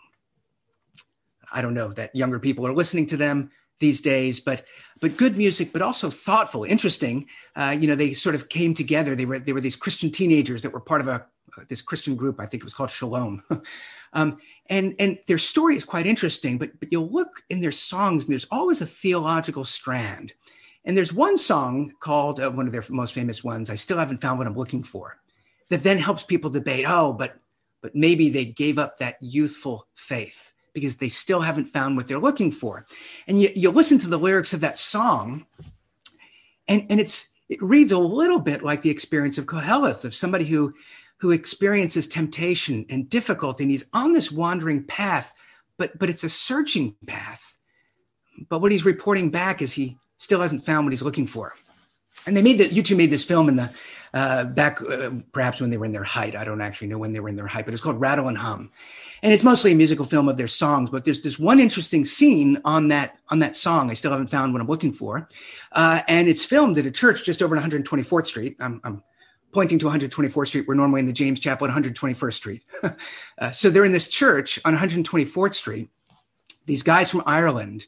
I 1.52 1.62
don't 1.62 1.74
know 1.74 1.94
that 1.94 2.16
younger 2.16 2.40
people 2.40 2.66
are 2.68 2.74
listening 2.74 3.08
to 3.08 3.18
them 3.18 3.52
these 3.80 4.02
days, 4.02 4.40
but 4.40 4.66
but 5.00 5.18
good 5.18 5.38
music, 5.38 5.72
but 5.72 5.82
also 5.82 6.10
thoughtful, 6.10 6.64
interesting. 6.64 7.28
Uh, 7.56 7.76
you 7.80 7.88
know, 7.88 7.96
they 7.96 8.14
sort 8.14 8.36
of 8.36 8.50
came 8.50 8.74
together. 8.74 9.16
They 9.16 9.26
were 9.26 9.40
they 9.40 9.54
were 9.54 9.62
these 9.62 9.76
Christian 9.76 10.12
teenagers 10.12 10.62
that 10.62 10.74
were 10.74 10.82
part 10.82 11.02
of 11.02 11.08
a 11.08 11.26
uh, 11.58 11.64
this 11.68 11.82
Christian 11.82 12.16
group. 12.16 12.40
I 12.40 12.46
think 12.46 12.62
it 12.62 12.66
was 12.66 12.74
called 12.74 12.90
Shalom, 12.90 13.44
um, 14.14 14.38
and 14.68 14.96
and 15.00 15.18
their 15.28 15.38
story 15.38 15.76
is 15.76 15.84
quite 15.84 16.06
interesting. 16.06 16.58
But 16.58 16.80
but 16.80 16.92
you'll 16.92 17.10
look 17.10 17.44
in 17.50 17.62
their 17.62 17.72
songs, 17.72 18.24
and 18.24 18.32
there's 18.32 18.48
always 18.52 18.82
a 18.82 18.86
theological 18.86 19.66
strand. 19.66 20.34
And 20.86 20.98
there's 20.98 21.14
one 21.14 21.38
song 21.38 21.94
called 22.00 22.40
uh, 22.40 22.50
one 22.50 22.66
of 22.66 22.72
their 22.72 22.84
most 22.90 23.14
famous 23.14 23.44
ones. 23.44 23.70
I 23.70 23.76
still 23.76 23.98
haven't 23.98 24.22
found 24.22 24.38
what 24.38 24.48
I'm 24.48 24.56
looking 24.56 24.84
for. 24.84 25.18
That 25.70 25.84
then 25.84 25.98
helps 25.98 26.24
people 26.24 26.50
debate. 26.50 26.86
Oh, 26.88 27.14
but 27.14 27.40
but 27.82 27.96
maybe 27.96 28.30
they 28.30 28.46
gave 28.46 28.78
up 28.78 28.98
that 28.98 29.18
youthful 29.22 29.88
faith 29.96 30.54
because 30.74 30.98
they 30.98 31.10
still 31.10 31.42
haven't 31.42 31.66
found 31.66 31.98
what 31.98 32.08
they're 32.08 32.20
looking 32.20 32.52
for. 32.52 32.86
And 33.28 33.42
you, 33.42 33.52
you 33.56 33.72
listen 33.72 33.98
to 34.00 34.08
the 34.08 34.20
lyrics 34.20 34.54
of 34.54 34.62
that 34.62 34.78
song, 34.78 35.46
and, 36.68 36.86
and 36.90 37.00
it's 37.00 37.30
it 37.50 37.62
reads 37.62 37.92
a 37.92 37.98
little 37.98 38.40
bit 38.40 38.64
like 38.64 38.84
the 38.84 38.92
experience 38.92 39.38
of 39.38 39.48
Koheleth, 39.48 40.06
of 40.06 40.14
somebody 40.14 40.46
who 40.46 40.74
who 41.20 41.32
experiences 41.32 42.08
temptation 42.08 42.86
and 42.90 43.10
difficulty, 43.10 43.64
and 43.64 43.72
he's 43.72 43.86
on 43.94 44.14
this 44.14 44.32
wandering 44.32 44.84
path, 44.84 45.34
but 45.78 45.98
but 46.00 46.10
it's 46.10 46.24
a 46.24 46.30
searching 46.30 46.96
path. 47.08 47.58
But 48.50 48.60
what 48.60 48.72
he's 48.72 48.86
reporting 48.86 49.30
back 49.30 49.62
is 49.62 49.74
he 49.74 49.98
still 50.18 50.42
hasn't 50.42 50.66
found 50.66 50.86
what 50.86 50.94
he's 50.94 51.02
looking 51.02 51.28
for. 51.28 51.54
And 52.26 52.36
they 52.36 52.42
made 52.42 52.58
that 52.60 52.72
U2 52.72 52.96
made 52.96 53.10
this 53.10 53.24
film 53.24 53.50
in 53.50 53.56
the 53.56 53.70
uh, 54.14 54.44
back 54.44 54.82
uh, 54.82 55.12
perhaps 55.32 55.62
when 55.62 55.70
they 55.70 55.78
were 55.78 55.86
in 55.86 55.92
their 55.92 56.04
height. 56.04 56.36
I 56.36 56.44
don't 56.44 56.62
actually 56.62 56.88
know 56.88 56.98
when 56.98 57.14
they 57.14 57.20
were 57.20 57.30
in 57.30 57.36
their 57.36 57.48
height, 57.48 57.66
but 57.66 57.74
it's 57.74 57.84
called 57.84 58.00
Rattle 58.00 58.28
and 58.28 58.38
Hum, 58.38 58.72
and 59.22 59.32
it's 59.32 59.44
mostly 59.44 59.72
a 59.72 59.76
musical 59.76 60.06
film 60.06 60.28
of 60.28 60.38
their 60.38 60.48
songs. 60.48 60.90
But 60.90 61.06
there's 61.06 61.22
this 61.22 61.38
one 61.38 61.60
interesting 61.60 62.06
scene 62.06 62.60
on 62.66 62.88
that 62.88 63.18
on 63.30 63.40
that 63.40 63.56
song. 63.56 63.92
I 63.92 63.94
still 63.94 64.12
haven't 64.12 64.32
found 64.32 64.54
what 64.54 64.62
I'm 64.62 64.68
looking 64.68 64.94
for, 64.94 65.30
uh, 65.74 66.02
and 66.08 66.28
it's 66.28 66.44
filmed 66.44 66.78
at 66.78 66.86
a 66.86 66.92
church 66.92 67.24
just 67.24 67.42
over 67.42 67.56
124th 67.56 68.28
Street. 68.28 68.58
I'm, 68.60 68.82
I'm 68.84 69.04
pointing 69.52 69.80
to 69.80 69.86
124th 69.86 70.48
Street. 70.48 70.68
We're 70.68 70.76
normally 70.76 71.00
in 71.00 71.08
the 71.08 71.14
James 71.14 71.40
Chapel 71.40 71.68
at 71.68 71.74
121st 71.74 72.34
Street. 72.34 72.64
uh, 73.40 73.52
so 73.52 73.70
they're 73.70 73.86
in 73.86 73.92
this 73.92 74.08
church 74.08 74.60
on 74.66 74.76
124th 74.76 75.54
Street, 75.54 75.90
these 76.66 76.84
guys 76.84 77.10
from 77.10 77.24
Ireland. 77.26 77.88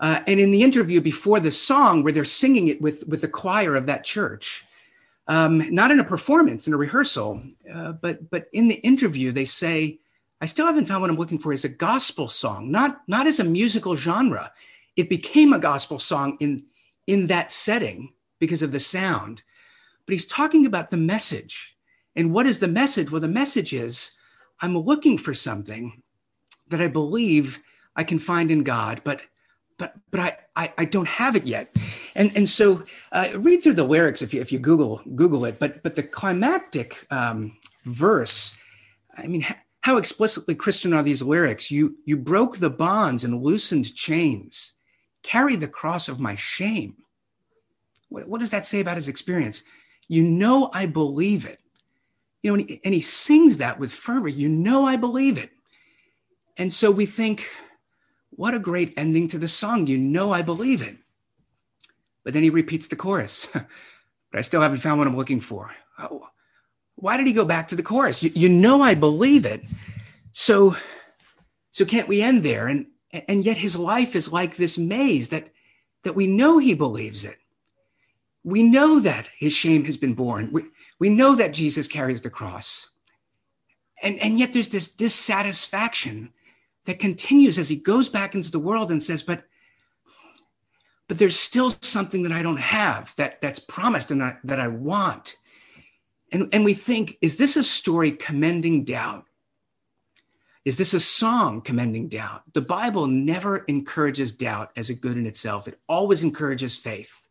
Uh, 0.00 0.20
and 0.26 0.40
in 0.40 0.50
the 0.50 0.62
interview 0.62 1.00
before 1.00 1.38
the 1.38 1.52
song, 1.52 2.02
where 2.02 2.12
they're 2.12 2.24
singing 2.24 2.68
it 2.68 2.80
with, 2.80 3.06
with 3.06 3.20
the 3.20 3.28
choir 3.28 3.76
of 3.76 3.86
that 3.86 4.04
church, 4.04 4.64
um, 5.28 5.72
not 5.72 5.92
in 5.92 6.00
a 6.00 6.04
performance, 6.04 6.66
in 6.66 6.74
a 6.74 6.76
rehearsal, 6.76 7.40
uh, 7.72 7.92
but, 7.92 8.28
but 8.28 8.48
in 8.52 8.66
the 8.66 8.74
interview, 8.76 9.30
they 9.30 9.44
say, 9.44 10.00
I 10.40 10.46
still 10.46 10.66
haven't 10.66 10.86
found 10.86 11.02
what 11.02 11.10
I'm 11.10 11.16
looking 11.16 11.38
for 11.38 11.52
is 11.52 11.64
a 11.64 11.68
gospel 11.68 12.26
song, 12.26 12.72
not, 12.72 13.02
not 13.06 13.28
as 13.28 13.38
a 13.38 13.44
musical 13.44 13.94
genre. 13.94 14.50
It 14.96 15.08
became 15.08 15.52
a 15.52 15.60
gospel 15.60 16.00
song 16.00 16.36
in, 16.40 16.64
in 17.06 17.28
that 17.28 17.52
setting 17.52 18.12
because 18.40 18.62
of 18.62 18.72
the 18.72 18.80
sound. 18.80 19.44
But 20.06 20.12
he's 20.12 20.26
talking 20.26 20.66
about 20.66 20.90
the 20.90 20.96
message. 20.96 21.76
And 22.16 22.32
what 22.32 22.46
is 22.46 22.58
the 22.58 22.68
message? 22.68 23.10
Well, 23.10 23.20
the 23.20 23.28
message 23.28 23.72
is 23.72 24.12
I'm 24.60 24.76
looking 24.76 25.18
for 25.18 25.34
something 25.34 26.02
that 26.68 26.80
I 26.80 26.88
believe 26.88 27.60
I 27.96 28.04
can 28.04 28.18
find 28.18 28.50
in 28.50 28.62
God, 28.62 29.02
but 29.04 29.22
but 29.78 29.94
but 30.10 30.20
I, 30.20 30.36
I, 30.54 30.72
I 30.78 30.84
don't 30.84 31.08
have 31.08 31.36
it 31.36 31.44
yet. 31.44 31.74
And 32.14 32.30
and 32.36 32.48
so 32.48 32.84
uh, 33.10 33.28
read 33.34 33.62
through 33.62 33.74
the 33.74 33.84
lyrics 33.84 34.22
if 34.22 34.34
you 34.34 34.40
if 34.40 34.52
you 34.52 34.58
Google 34.58 35.02
Google 35.14 35.44
it. 35.44 35.58
But 35.58 35.82
but 35.82 35.96
the 35.96 36.02
climactic 36.02 37.06
um, 37.10 37.58
verse, 37.84 38.56
I 39.16 39.26
mean, 39.26 39.46
how 39.80 39.96
explicitly 39.96 40.54
Christian 40.54 40.92
are 40.92 41.02
these 41.02 41.22
lyrics? 41.22 41.70
You 41.70 41.96
you 42.04 42.16
broke 42.16 42.58
the 42.58 42.70
bonds 42.70 43.24
and 43.24 43.42
loosened 43.42 43.94
chains, 43.94 44.74
carried 45.22 45.60
the 45.60 45.68
cross 45.68 46.08
of 46.08 46.20
my 46.20 46.36
shame. 46.36 46.96
What, 48.08 48.28
what 48.28 48.40
does 48.40 48.50
that 48.50 48.66
say 48.66 48.80
about 48.80 48.96
his 48.96 49.08
experience? 49.08 49.62
You 50.12 50.24
know 50.24 50.68
I 50.74 50.84
believe 50.84 51.46
it. 51.46 51.58
You 52.42 52.50
know, 52.50 52.58
and 52.58 52.68
he, 52.68 52.80
and 52.84 52.92
he 52.92 53.00
sings 53.00 53.56
that 53.56 53.78
with 53.78 53.90
fervor. 53.90 54.28
You 54.28 54.46
know 54.46 54.84
I 54.84 54.96
believe 54.96 55.38
it. 55.38 55.52
And 56.58 56.70
so 56.70 56.90
we 56.90 57.06
think, 57.06 57.48
what 58.28 58.52
a 58.52 58.58
great 58.58 58.92
ending 58.98 59.26
to 59.28 59.38
the 59.38 59.48
song. 59.48 59.86
You 59.86 59.96
know, 59.96 60.30
I 60.30 60.42
believe 60.42 60.82
it. 60.82 60.98
But 62.24 62.34
then 62.34 62.42
he 62.42 62.50
repeats 62.50 62.88
the 62.88 62.96
chorus, 62.96 63.48
but 63.54 63.64
I 64.34 64.42
still 64.42 64.60
haven't 64.60 64.80
found 64.80 64.98
what 64.98 65.08
I'm 65.08 65.16
looking 65.16 65.40
for. 65.40 65.74
Oh, 65.98 66.28
why 66.96 67.16
did 67.16 67.26
he 67.26 67.32
go 67.32 67.46
back 67.46 67.68
to 67.68 67.74
the 67.74 67.82
chorus? 67.82 68.22
You, 68.22 68.32
you 68.34 68.50
know, 68.50 68.82
I 68.82 68.94
believe 68.94 69.46
it. 69.46 69.64
So, 70.32 70.76
so 71.70 71.86
can't 71.86 72.06
we 72.06 72.20
end 72.20 72.42
there? 72.42 72.68
And, 72.68 72.84
and 73.28 73.46
yet 73.46 73.56
his 73.56 73.78
life 73.78 74.14
is 74.14 74.30
like 74.30 74.56
this 74.56 74.76
maze 74.76 75.30
that, 75.30 75.48
that 76.04 76.14
we 76.14 76.26
know 76.26 76.58
he 76.58 76.74
believes 76.74 77.24
it. 77.24 77.38
We 78.44 78.62
know 78.62 78.98
that 79.00 79.28
his 79.38 79.52
shame 79.52 79.84
has 79.84 79.96
been 79.96 80.14
borne. 80.14 80.50
We, 80.52 80.62
we 80.98 81.10
know 81.10 81.36
that 81.36 81.54
Jesus 81.54 81.86
carries 81.86 82.22
the 82.22 82.30
cross. 82.30 82.88
And, 84.02 84.18
and 84.18 84.38
yet 84.38 84.52
there's 84.52 84.68
this 84.68 84.92
dissatisfaction 84.92 86.32
that 86.86 86.98
continues 86.98 87.58
as 87.58 87.68
he 87.68 87.76
goes 87.76 88.08
back 88.08 88.34
into 88.34 88.50
the 88.50 88.58
world 88.58 88.90
and 88.90 89.02
says, 89.02 89.22
but 89.22 89.44
but 91.08 91.18
there's 91.18 91.38
still 91.38 91.70
something 91.82 92.22
that 92.22 92.32
I 92.32 92.42
don't 92.42 92.58
have 92.58 93.14
that 93.16 93.42
that's 93.42 93.58
promised 93.58 94.10
and 94.10 94.22
I, 94.22 94.38
that 94.44 94.58
I 94.58 94.68
want. 94.68 95.36
And, 96.32 96.48
and 96.54 96.64
we 96.64 96.72
think, 96.72 97.18
is 97.20 97.36
this 97.36 97.56
a 97.56 97.62
story 97.62 98.12
commending 98.12 98.84
doubt? 98.84 99.26
Is 100.64 100.78
this 100.78 100.94
a 100.94 101.00
song 101.00 101.60
commending 101.60 102.08
doubt? 102.08 102.44
The 102.54 102.62
Bible 102.62 103.08
never 103.08 103.58
encourages 103.58 104.32
doubt 104.32 104.70
as 104.76 104.88
a 104.88 104.94
good 104.94 105.18
in 105.18 105.26
itself. 105.26 105.68
It 105.68 105.78
always 105.86 106.22
encourages 106.22 106.76
faith. 106.76 107.21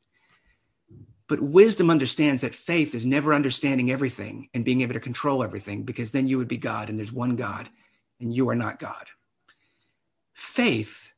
But 1.32 1.39
wisdom 1.39 1.89
understands 1.89 2.41
that 2.41 2.53
faith 2.53 2.93
is 2.93 3.05
never 3.05 3.34
understanding 3.34 3.89
everything 3.89 4.49
and 4.53 4.65
being 4.65 4.82
able 4.82 4.95
to 4.95 4.99
control 4.99 5.45
everything, 5.45 5.84
because 5.84 6.11
then 6.11 6.27
you 6.27 6.38
would 6.38 6.49
be 6.49 6.57
God 6.57 6.89
and 6.89 6.99
there's 6.99 7.13
one 7.13 7.38
God 7.38 7.69
and 8.19 8.36
you 8.36 8.49
are 8.49 8.55
not 8.55 8.79
God. 8.79 9.05
Faith 10.34 11.13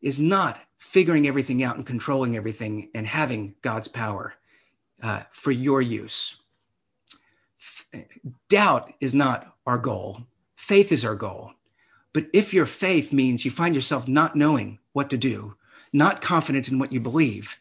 is 0.00 0.18
not 0.18 0.58
figuring 0.78 1.28
everything 1.28 1.62
out 1.62 1.76
and 1.76 1.84
controlling 1.84 2.34
everything 2.34 2.88
and 2.94 3.06
having 3.06 3.56
God's 3.60 3.88
power 3.88 4.36
uh, 5.02 5.24
for 5.32 5.50
your 5.50 5.82
use. 5.82 6.36
F- 7.60 8.06
doubt 8.48 8.94
is 9.02 9.12
not 9.12 9.54
our 9.66 9.76
goal, 9.76 10.22
faith 10.56 10.90
is 10.90 11.04
our 11.04 11.14
goal. 11.14 11.52
But 12.14 12.28
if 12.32 12.54
your 12.54 12.64
faith 12.64 13.12
means 13.12 13.44
you 13.44 13.50
find 13.50 13.74
yourself 13.74 14.08
not 14.08 14.34
knowing 14.34 14.78
what 14.94 15.10
to 15.10 15.18
do, 15.18 15.56
not 15.92 16.22
confident 16.22 16.68
in 16.68 16.78
what 16.78 16.90
you 16.90 17.00
believe, 17.00 17.58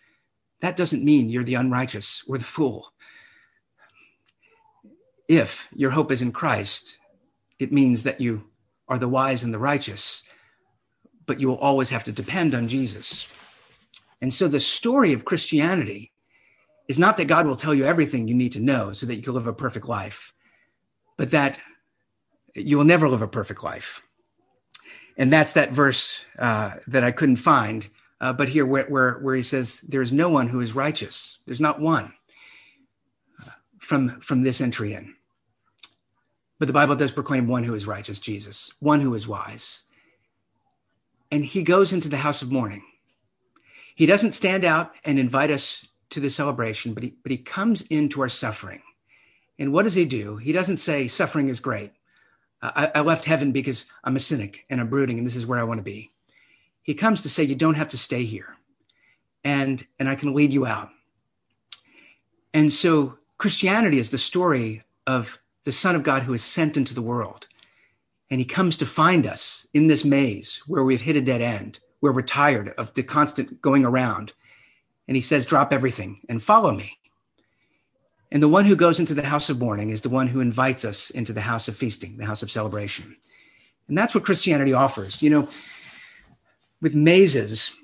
that 0.62 0.76
doesn't 0.76 1.04
mean 1.04 1.30
you're 1.30 1.44
the 1.44 1.56
unrighteous 1.56 2.24
or 2.28 2.38
the 2.38 2.44
fool. 2.44 2.94
If 5.28 5.68
your 5.76 5.92
hope 5.92 6.12
is 6.12 6.22
in 6.22 6.32
Christ, 6.32 6.98
it 7.60 7.72
means 7.72 8.04
that 8.04 8.22
you 8.22 8.46
are 8.88 8.98
the 8.98 9.10
wise 9.10 9.44
and 9.44 9.54
the 9.54 9.60
righteous 9.60 10.24
but 11.28 11.40
you 11.40 11.48
will 11.48 11.60
always 11.60 11.92
have 11.92 12.06
to 12.06 12.12
depend 12.12 12.56
on 12.56 12.68
Jesus. 12.68 13.28
And 14.20 14.34
so 14.34 14.48
the 14.48 14.60
story 14.60 15.14
of 15.14 15.26
Christianity 15.26 16.12
is 16.88 16.98
not 16.98 17.18
that 17.18 17.26
God 17.26 17.46
will 17.46 17.58
tell 17.58 17.76
you 17.76 17.86
everything 17.86 18.28
you 18.28 18.34
need 18.34 18.54
to 18.54 18.60
know 18.60 18.94
so 18.94 19.06
that 19.06 19.16
you 19.16 19.22
can 19.22 19.34
live 19.34 19.46
a 19.46 19.54
perfect 19.54 19.88
life, 19.88 20.34
but 21.18 21.32
that 21.32 21.60
you 22.56 22.78
will 22.78 22.86
never 22.86 23.08
live 23.08 23.22
a 23.22 23.28
perfect 23.28 23.64
life. 23.64 24.02
And 25.18 25.32
that's 25.32 25.54
that 25.54 25.72
verse 25.72 26.22
uh, 26.40 26.76
that 26.88 27.04
I 27.04 27.12
couldn't 27.12 27.36
find, 27.36 27.88
uh, 28.20 28.34
but 28.34 28.50
here 28.50 28.66
where, 28.66 28.86
where, 28.86 29.14
where 29.20 29.36
he 29.36 29.44
says, 29.44 29.82
There 29.82 30.02
is 30.02 30.12
no 30.12 30.30
one 30.30 30.48
who 30.48 30.60
is 30.60 30.74
righteous. 30.74 31.38
There's 31.46 31.62
not 31.62 31.80
one 31.80 32.14
uh, 33.46 33.52
from, 33.80 34.20
from 34.20 34.44
this 34.44 34.62
entry 34.62 34.94
in. 34.94 35.14
But 36.60 36.68
the 36.68 36.74
Bible 36.74 36.96
does 36.96 37.12
proclaim 37.12 37.48
one 37.48 37.64
who 37.64 37.76
is 37.76 37.86
righteous, 37.86 38.20
Jesus, 38.20 38.72
one 38.80 39.02
who 39.02 39.14
is 39.14 39.28
wise, 39.28 39.84
and 41.32 41.46
he 41.46 41.62
goes 41.62 41.94
into 41.94 42.10
the 42.10 42.18
house 42.18 42.42
of 42.42 42.52
mourning. 42.52 42.84
He 43.96 44.06
doesn't 44.06 44.34
stand 44.34 44.64
out 44.64 44.94
and 45.06 45.20
invite 45.20 45.52
us 45.52 45.86
to 46.12 46.20
the 46.20 46.30
celebration, 46.30 46.94
but 46.94 47.04
he, 47.04 47.16
but 47.22 47.32
he 47.32 47.38
comes 47.38 47.82
into 47.84 48.22
our 48.22 48.30
suffering. 48.30 48.82
And 49.60 49.74
what 49.74 49.84
does 49.84 49.96
he 49.96 50.06
do? 50.06 50.38
He 50.38 50.52
doesn't 50.52 50.78
say, 50.78 51.08
suffering 51.08 51.50
is 51.50 51.60
great. 51.60 51.92
I, 52.62 52.92
I 52.96 53.02
left 53.02 53.26
heaven 53.26 53.52
because 53.52 53.86
I'm 54.04 54.16
a 54.16 54.20
cynic 54.20 54.66
and 54.70 54.80
I'm 54.80 54.90
brooding 54.90 55.18
and 55.18 55.28
this 55.28 55.36
is 55.36 55.46
where 55.46 55.60
I 55.60 55.64
want 55.64 55.80
to 55.80 55.84
be. 55.84 56.12
He 56.88 56.96
comes 56.96 57.22
to 57.22 57.30
say, 57.30 57.44
you 57.44 57.54
don't 57.54 57.76
have 57.76 57.90
to 57.90 57.98
stay 57.98 58.24
here. 58.24 58.58
And, 59.44 59.86
and 60.00 60.10
I 60.10 60.16
can 60.16 60.34
lead 60.34 60.52
you 60.52 60.66
out. 60.66 60.90
And 62.52 62.74
so 62.74 63.20
Christianity 63.38 64.00
is 64.00 64.10
the 64.10 64.18
story 64.18 64.82
of 65.06 65.38
the 65.64 65.72
Son 65.72 65.96
of 65.96 66.02
God 66.02 66.24
who 66.24 66.34
is 66.34 66.44
sent 66.44 66.76
into 66.76 66.96
the 66.96 67.04
world 67.04 67.48
and 68.30 68.40
he 68.40 68.46
comes 68.46 68.76
to 68.78 68.86
find 68.86 69.26
us 69.26 69.68
in 69.74 69.88
this 69.88 70.04
maze 70.04 70.62
where 70.68 70.84
we've 70.84 71.02
hit 71.02 71.16
a 71.16 71.22
dead 71.22 71.42
end, 71.42 71.80
where 72.00 72.12
we're 72.12 72.22
tired 72.22 72.74
of 72.78 72.94
the 72.94 73.04
constant 73.04 73.62
going 73.62 73.86
around. 73.86 74.34
And 75.08 75.16
he 75.16 75.22
says, 75.22 75.46
Drop 75.46 75.72
everything 75.72 76.22
and 76.28 76.44
follow 76.44 76.74
me. 76.74 76.98
And 78.30 78.44
the 78.44 78.50
one 78.50 78.66
who 78.66 78.76
goes 78.76 79.00
into 79.00 79.14
the 79.14 79.24
house 79.24 79.50
of 79.50 79.60
mourning 79.60 79.90
is 79.90 80.02
the 80.02 80.10
one 80.10 80.28
who 80.28 80.42
invites 80.42 80.84
us 80.84 81.10
into 81.10 81.32
the 81.32 81.42
house 81.42 81.70
of 81.70 81.78
feasting, 81.78 82.18
the 82.18 82.26
house 82.26 82.44
of 82.44 82.52
celebration. 82.52 83.16
And 83.88 83.98
that's 83.98 84.14
what 84.14 84.26
Christianity 84.26 84.74
offers. 84.74 85.22
You 85.22 85.30
know, 85.30 85.48
with 86.82 86.96
mazes, 86.96 87.76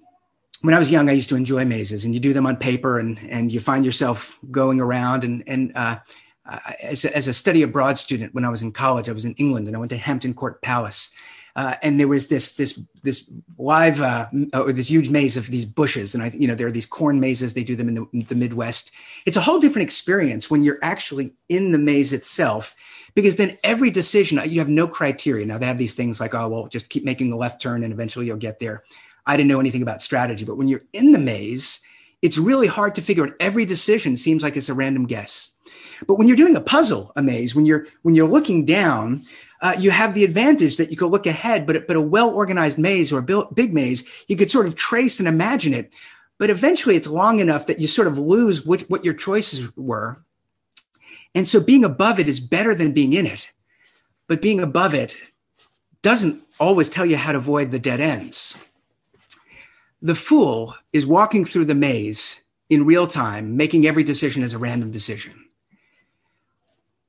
when 0.61 0.73
I 0.73 0.79
was 0.79 0.91
young, 0.91 1.09
I 1.09 1.13
used 1.13 1.29
to 1.29 1.35
enjoy 1.35 1.65
mazes, 1.65 2.05
and 2.05 2.13
you 2.13 2.19
do 2.19 2.33
them 2.33 2.45
on 2.45 2.55
paper, 2.55 2.99
and 2.99 3.19
and 3.29 3.51
you 3.51 3.59
find 3.59 3.85
yourself 3.85 4.39
going 4.49 4.79
around, 4.79 5.23
and 5.23 5.43
and 5.47 5.71
uh, 5.75 5.97
as, 6.81 7.05
a, 7.05 7.15
as 7.15 7.27
a 7.27 7.33
study 7.33 7.61
abroad 7.61 7.97
student 7.97 8.33
when 8.33 8.45
I 8.45 8.49
was 8.49 8.61
in 8.61 8.71
college, 8.71 9.09
I 9.09 9.13
was 9.13 9.25
in 9.25 9.33
England 9.35 9.67
and 9.67 9.75
I 9.75 9.79
went 9.79 9.89
to 9.91 9.97
Hampton 9.97 10.33
Court 10.33 10.61
Palace. 10.61 11.11
Uh, 11.55 11.75
and 11.83 11.99
there 11.99 12.07
was 12.07 12.29
this 12.29 12.53
this 12.53 12.81
this 13.03 13.29
live 13.59 14.01
uh, 14.01 14.27
or 14.55 14.73
this 14.73 14.89
huge 14.89 15.09
maze 15.09 15.37
of 15.37 15.47
these 15.47 15.65
bushes, 15.65 16.15
and 16.15 16.23
I 16.23 16.31
you 16.33 16.47
know 16.47 16.55
there 16.55 16.65
are 16.65 16.71
these 16.71 16.87
corn 16.87 17.19
mazes. 17.19 17.53
They 17.53 17.63
do 17.63 17.75
them 17.75 17.89
in 17.89 17.95
the, 17.95 18.23
the, 18.23 18.35
Midwest. 18.35 18.91
It's 19.27 19.37
a 19.37 19.41
whole 19.41 19.59
different 19.59 19.85
experience 19.85 20.49
when 20.49 20.63
you're 20.63 20.79
actually 20.81 21.33
in 21.49 21.69
the 21.69 21.77
maze 21.77 22.11
itself, 22.11 22.75
because 23.13 23.35
then 23.35 23.55
every 23.63 23.91
decision 23.91 24.41
you 24.49 24.59
have 24.59 24.69
no 24.69 24.87
criteria. 24.87 25.45
Now 25.45 25.59
they 25.59 25.67
have 25.67 25.77
these 25.77 25.93
things 25.93 26.19
like 26.19 26.33
oh 26.33 26.47
well, 26.47 26.67
just 26.67 26.89
keep 26.89 27.03
making 27.03 27.29
the 27.29 27.37
left 27.37 27.61
turn 27.61 27.83
and 27.83 27.93
eventually 27.93 28.25
you'll 28.25 28.37
get 28.37 28.59
there. 28.59 28.83
I 29.27 29.37
didn't 29.37 29.49
know 29.49 29.59
anything 29.59 29.83
about 29.83 30.01
strategy, 30.01 30.45
but 30.45 30.57
when 30.57 30.67
you're 30.67 30.83
in 30.91 31.11
the 31.11 31.19
maze, 31.19 31.81
it's 32.23 32.37
really 32.37 32.67
hard 32.67 32.95
to 32.95 33.01
figure 33.01 33.25
out. 33.25 33.33
Every 33.39 33.65
decision 33.65 34.17
seems 34.17 34.41
like 34.41 34.57
it's 34.57 34.69
a 34.69 34.73
random 34.73 35.05
guess. 35.05 35.51
But 36.07 36.15
when 36.15 36.27
you're 36.27 36.37
doing 36.37 36.55
a 36.55 36.61
puzzle, 36.61 37.11
a 37.15 37.21
maze, 37.21 37.55
when 37.55 37.65
you're 37.65 37.85
when 38.01 38.15
you're 38.15 38.27
looking 38.27 38.65
down, 38.65 39.23
uh, 39.63 39.73
you 39.79 39.91
have 39.91 40.13
the 40.13 40.25
advantage 40.25 40.75
that 40.75 40.91
you 40.91 40.97
could 40.97 41.07
look 41.07 41.25
ahead. 41.25 41.65
But 41.65 41.87
but 41.87 41.95
a 41.95 42.01
well 42.01 42.29
organized 42.29 42.77
maze 42.77 43.11
or 43.11 43.19
a 43.19 43.53
big 43.53 43.73
maze, 43.73 44.03
you 44.27 44.35
could 44.35 44.51
sort 44.51 44.67
of 44.67 44.75
trace 44.75 45.19
and 45.19 45.27
imagine 45.27 45.73
it. 45.73 45.93
But 46.37 46.49
eventually, 46.49 46.95
it's 46.95 47.07
long 47.07 47.39
enough 47.39 47.65
that 47.67 47.79
you 47.79 47.87
sort 47.87 48.07
of 48.07 48.19
lose 48.19 48.65
what, 48.65 48.81
what 48.81 49.05
your 49.05 49.13
choices 49.13 49.75
were. 49.77 50.23
And 51.33 51.47
so, 51.47 51.61
being 51.61 51.85
above 51.85 52.19
it 52.19 52.27
is 52.27 52.41
better 52.41 52.75
than 52.75 52.91
being 52.91 53.13
in 53.13 53.25
it. 53.25 53.49
But 54.27 54.41
being 54.41 54.59
above 54.59 54.93
it 54.93 55.15
doesn't 56.01 56.43
always 56.59 56.89
tell 56.89 57.05
you 57.05 57.15
how 57.15 57.31
to 57.31 57.37
avoid 57.37 57.71
the 57.71 57.79
dead 57.79 58.01
ends. 58.01 58.57
The 60.01 60.15
fool 60.15 60.75
is 60.91 61.07
walking 61.07 61.45
through 61.45 61.65
the 61.65 61.75
maze 61.75 62.41
in 62.69 62.85
real 62.85 63.07
time, 63.07 63.55
making 63.55 63.87
every 63.87 64.03
decision 64.03 64.43
as 64.43 64.51
a 64.51 64.57
random 64.57 64.91
decision 64.91 65.42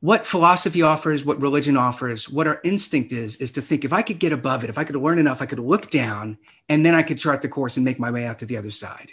what 0.04 0.26
philosophy 0.26 0.82
offers, 0.82 1.24
what 1.24 1.40
religion 1.40 1.78
offers, 1.78 2.28
what 2.28 2.46
our 2.46 2.60
instinct 2.62 3.10
is, 3.10 3.36
is 3.36 3.50
to 3.50 3.62
think 3.62 3.86
if 3.86 3.92
I 3.94 4.02
could 4.02 4.18
get 4.18 4.34
above 4.34 4.62
it, 4.62 4.68
if 4.68 4.76
I 4.76 4.84
could 4.84 4.96
learn 4.96 5.18
enough, 5.18 5.40
I 5.40 5.46
could 5.46 5.58
look 5.58 5.88
down 5.88 6.36
and 6.68 6.84
then 6.84 6.94
I 6.94 7.02
could 7.02 7.18
chart 7.18 7.40
the 7.40 7.48
course 7.48 7.78
and 7.78 7.86
make 7.86 7.98
my 7.98 8.10
way 8.10 8.26
out 8.26 8.38
to 8.40 8.44
the 8.44 8.58
other 8.58 8.70
side. 8.70 9.12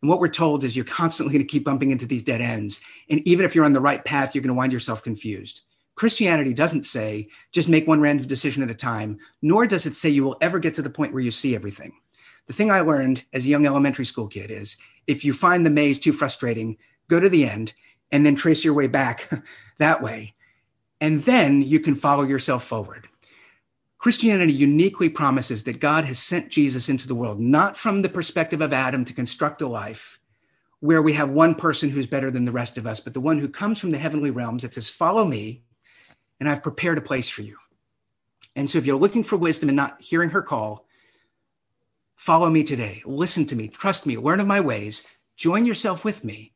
And 0.00 0.08
what 0.08 0.20
we're 0.20 0.28
told 0.28 0.62
is 0.62 0.76
you're 0.76 0.84
constantly 0.84 1.32
going 1.32 1.44
to 1.44 1.50
keep 1.50 1.64
bumping 1.64 1.90
into 1.90 2.06
these 2.06 2.22
dead 2.22 2.40
ends. 2.40 2.80
And 3.10 3.18
even 3.26 3.44
if 3.44 3.56
you're 3.56 3.64
on 3.64 3.72
the 3.72 3.80
right 3.80 4.04
path, 4.04 4.32
you're 4.32 4.42
going 4.42 4.54
to 4.54 4.56
wind 4.56 4.72
yourself 4.72 5.02
confused. 5.02 5.62
Christianity 5.96 6.54
doesn't 6.54 6.84
say 6.84 7.26
just 7.50 7.68
make 7.68 7.88
one 7.88 8.00
random 8.00 8.28
decision 8.28 8.62
at 8.62 8.70
a 8.70 8.74
time, 8.74 9.18
nor 9.42 9.66
does 9.66 9.86
it 9.86 9.96
say 9.96 10.08
you 10.08 10.22
will 10.22 10.36
ever 10.40 10.60
get 10.60 10.74
to 10.74 10.82
the 10.82 10.88
point 10.88 11.14
where 11.14 11.22
you 11.24 11.32
see 11.32 11.56
everything. 11.56 11.94
The 12.46 12.52
thing 12.52 12.70
I 12.70 12.78
learned 12.82 13.24
as 13.32 13.44
a 13.44 13.48
young 13.48 13.66
elementary 13.66 14.04
school 14.04 14.28
kid 14.28 14.52
is 14.52 14.76
if 15.08 15.24
you 15.24 15.32
find 15.32 15.66
the 15.66 15.70
maze 15.70 15.98
too 15.98 16.12
frustrating, 16.12 16.76
go 17.08 17.18
to 17.18 17.28
the 17.28 17.44
end 17.44 17.72
and 18.12 18.24
then 18.24 18.36
trace 18.36 18.64
your 18.64 18.74
way 18.74 18.86
back 18.86 19.28
that 19.78 20.02
way. 20.02 20.34
And 21.00 21.22
then 21.22 21.62
you 21.62 21.80
can 21.80 21.94
follow 21.94 22.24
yourself 22.24 22.64
forward. 22.64 23.08
Christianity 23.98 24.52
uniquely 24.52 25.08
promises 25.08 25.64
that 25.64 25.80
God 25.80 26.04
has 26.04 26.18
sent 26.18 26.50
Jesus 26.50 26.88
into 26.88 27.08
the 27.08 27.14
world, 27.14 27.40
not 27.40 27.76
from 27.76 28.00
the 28.00 28.08
perspective 28.08 28.60
of 28.60 28.72
Adam 28.72 29.04
to 29.04 29.12
construct 29.12 29.62
a 29.62 29.68
life 29.68 30.18
where 30.80 31.02
we 31.02 31.14
have 31.14 31.30
one 31.30 31.54
person 31.54 31.90
who's 31.90 32.06
better 32.06 32.30
than 32.30 32.44
the 32.44 32.52
rest 32.52 32.76
of 32.76 32.86
us, 32.86 33.00
but 33.00 33.14
the 33.14 33.20
one 33.20 33.38
who 33.38 33.48
comes 33.48 33.78
from 33.78 33.90
the 33.90 33.98
heavenly 33.98 34.30
realms 34.30 34.62
that 34.62 34.74
says, 34.74 34.88
Follow 34.88 35.24
me, 35.24 35.62
and 36.38 36.48
I've 36.48 36.62
prepared 36.62 36.98
a 36.98 37.02
place 37.02 37.28
for 37.28 37.42
you. 37.42 37.56
And 38.54 38.68
so 38.70 38.78
if 38.78 38.86
you're 38.86 38.96
looking 38.96 39.24
for 39.24 39.36
wisdom 39.36 39.68
and 39.68 39.76
not 39.76 40.00
hearing 40.00 40.30
her 40.30 40.42
call, 40.42 40.86
follow 42.14 42.50
me 42.50 42.62
today. 42.62 43.02
Listen 43.04 43.46
to 43.46 43.56
me, 43.56 43.68
trust 43.68 44.06
me, 44.06 44.16
learn 44.16 44.40
of 44.40 44.46
my 44.46 44.60
ways, 44.60 45.06
join 45.36 45.66
yourself 45.66 46.04
with 46.04 46.24
me. 46.24 46.52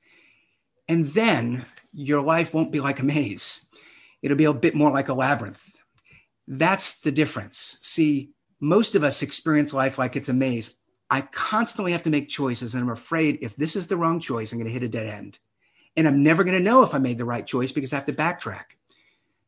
And 0.88 1.06
then 1.08 1.66
your 1.92 2.22
life 2.22 2.54
won't 2.54 2.72
be 2.72 2.80
like 2.80 3.00
a 3.00 3.04
maze. 3.04 3.64
It'll 4.22 4.36
be 4.36 4.44
a 4.44 4.52
bit 4.52 4.74
more 4.74 4.90
like 4.90 5.08
a 5.08 5.14
labyrinth. 5.14 5.76
That's 6.46 7.00
the 7.00 7.12
difference. 7.12 7.78
See, 7.80 8.30
most 8.60 8.94
of 8.94 9.04
us 9.04 9.22
experience 9.22 9.72
life 9.72 9.98
like 9.98 10.16
it's 10.16 10.28
a 10.28 10.34
maze. 10.34 10.74
I 11.10 11.22
constantly 11.22 11.92
have 11.92 12.04
to 12.04 12.10
make 12.10 12.28
choices, 12.28 12.74
and 12.74 12.82
I'm 12.82 12.90
afraid 12.90 13.38
if 13.42 13.56
this 13.56 13.74
is 13.74 13.88
the 13.88 13.96
wrong 13.96 14.20
choice, 14.20 14.52
I'm 14.52 14.58
going 14.58 14.66
to 14.66 14.72
hit 14.72 14.82
a 14.82 14.88
dead 14.88 15.06
end. 15.06 15.38
And 15.96 16.06
I'm 16.06 16.22
never 16.22 16.44
going 16.44 16.56
to 16.56 16.62
know 16.62 16.82
if 16.82 16.94
I 16.94 16.98
made 16.98 17.18
the 17.18 17.24
right 17.24 17.46
choice 17.46 17.72
because 17.72 17.92
I 17.92 17.96
have 17.96 18.04
to 18.04 18.12
backtrack. 18.12 18.76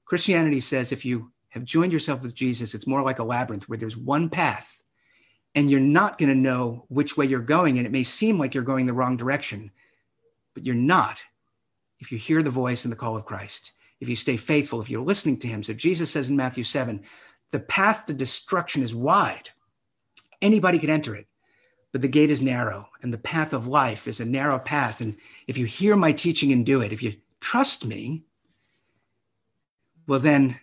Christianity 0.04 0.60
says 0.60 0.90
if 0.90 1.04
you 1.04 1.30
have 1.50 1.64
joined 1.64 1.92
yourself 1.92 2.22
with 2.22 2.34
Jesus, 2.34 2.74
it's 2.74 2.86
more 2.86 3.02
like 3.02 3.20
a 3.20 3.24
labyrinth 3.24 3.68
where 3.68 3.78
there's 3.78 3.96
one 3.96 4.28
path 4.28 4.82
and 5.54 5.70
you're 5.70 5.80
not 5.80 6.18
going 6.18 6.28
to 6.30 6.34
know 6.34 6.84
which 6.88 7.16
way 7.16 7.26
you're 7.26 7.40
going. 7.40 7.78
And 7.78 7.86
it 7.86 7.92
may 7.92 8.02
seem 8.02 8.38
like 8.38 8.54
you're 8.54 8.64
going 8.64 8.86
the 8.86 8.92
wrong 8.92 9.16
direction, 9.16 9.70
but 10.54 10.64
you're 10.64 10.74
not 10.74 11.22
if 12.02 12.10
you 12.10 12.18
hear 12.18 12.42
the 12.42 12.50
voice 12.50 12.84
and 12.84 12.90
the 12.90 12.96
call 12.96 13.16
of 13.16 13.24
Christ, 13.24 13.72
if 14.00 14.08
you 14.08 14.16
stay 14.16 14.36
faithful, 14.36 14.80
if 14.80 14.90
you're 14.90 15.04
listening 15.04 15.38
to 15.38 15.46
him. 15.46 15.62
So 15.62 15.72
Jesus 15.72 16.10
says 16.10 16.28
in 16.28 16.36
Matthew 16.36 16.64
7 16.64 17.00
the 17.52 17.60
path 17.60 18.06
to 18.06 18.12
destruction 18.12 18.82
is 18.82 18.92
wide. 18.92 19.50
Anybody 20.40 20.80
can 20.80 20.90
enter 20.90 21.14
it, 21.14 21.28
but 21.92 22.02
the 22.02 22.08
gate 22.08 22.30
is 22.30 22.42
narrow, 22.42 22.88
and 23.02 23.12
the 23.12 23.18
path 23.18 23.52
of 23.52 23.68
life 23.68 24.08
is 24.08 24.18
a 24.18 24.24
narrow 24.24 24.58
path. 24.58 25.00
And 25.00 25.16
if 25.46 25.56
you 25.56 25.66
hear 25.66 25.94
my 25.94 26.10
teaching 26.10 26.50
and 26.50 26.66
do 26.66 26.80
it, 26.80 26.92
if 26.92 27.04
you 27.04 27.14
trust 27.40 27.86
me, 27.86 28.24
well, 30.08 30.18
then 30.18 30.58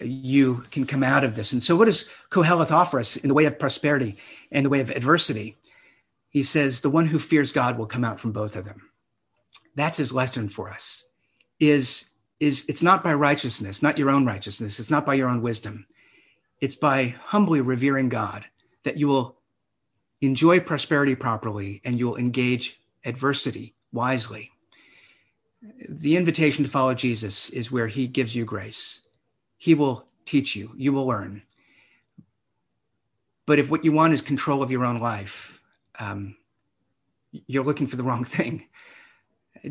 you 0.00 0.64
can 0.72 0.84
come 0.84 1.04
out 1.04 1.22
of 1.22 1.36
this. 1.36 1.52
And 1.52 1.62
so, 1.62 1.76
what 1.76 1.84
does 1.84 2.10
Koheleth 2.30 2.72
offer 2.72 2.98
us 2.98 3.16
in 3.16 3.28
the 3.28 3.34
way 3.34 3.44
of 3.44 3.60
prosperity 3.60 4.16
and 4.50 4.66
the 4.66 4.70
way 4.70 4.80
of 4.80 4.90
adversity? 4.90 5.56
He 6.28 6.42
says, 6.42 6.80
the 6.80 6.90
one 6.90 7.06
who 7.06 7.20
fears 7.20 7.52
God 7.52 7.78
will 7.78 7.86
come 7.86 8.04
out 8.04 8.18
from 8.18 8.32
both 8.32 8.56
of 8.56 8.64
them. 8.64 8.90
That's 9.76 9.98
his 9.98 10.12
lesson 10.12 10.48
for 10.48 10.68
us. 10.70 11.06
Is 11.60 12.10
is 12.40 12.64
it's 12.68 12.82
not 12.82 13.04
by 13.04 13.14
righteousness, 13.14 13.82
not 13.82 13.98
your 13.98 14.10
own 14.10 14.26
righteousness. 14.26 14.80
It's 14.80 14.90
not 14.90 15.06
by 15.06 15.14
your 15.14 15.28
own 15.28 15.40
wisdom. 15.40 15.86
It's 16.60 16.74
by 16.74 17.14
humbly 17.26 17.60
revering 17.60 18.08
God 18.08 18.46
that 18.82 18.96
you 18.96 19.08
will 19.08 19.36
enjoy 20.20 20.60
prosperity 20.60 21.14
properly 21.14 21.80
and 21.84 21.98
you 21.98 22.08
will 22.08 22.16
engage 22.16 22.80
adversity 23.04 23.74
wisely. 23.92 24.50
The 25.88 26.16
invitation 26.16 26.64
to 26.64 26.70
follow 26.70 26.94
Jesus 26.94 27.50
is 27.50 27.72
where 27.72 27.88
he 27.88 28.06
gives 28.06 28.34
you 28.34 28.44
grace. 28.44 29.00
He 29.58 29.74
will 29.74 30.06
teach 30.24 30.56
you, 30.56 30.72
you 30.76 30.92
will 30.92 31.06
learn. 31.06 31.42
But 33.46 33.58
if 33.58 33.70
what 33.70 33.84
you 33.84 33.92
want 33.92 34.12
is 34.12 34.22
control 34.22 34.62
of 34.62 34.70
your 34.70 34.84
own 34.84 35.00
life, 35.00 35.60
um, 35.98 36.36
you're 37.30 37.64
looking 37.64 37.86
for 37.86 37.96
the 37.96 38.02
wrong 38.02 38.24
thing. 38.36 38.66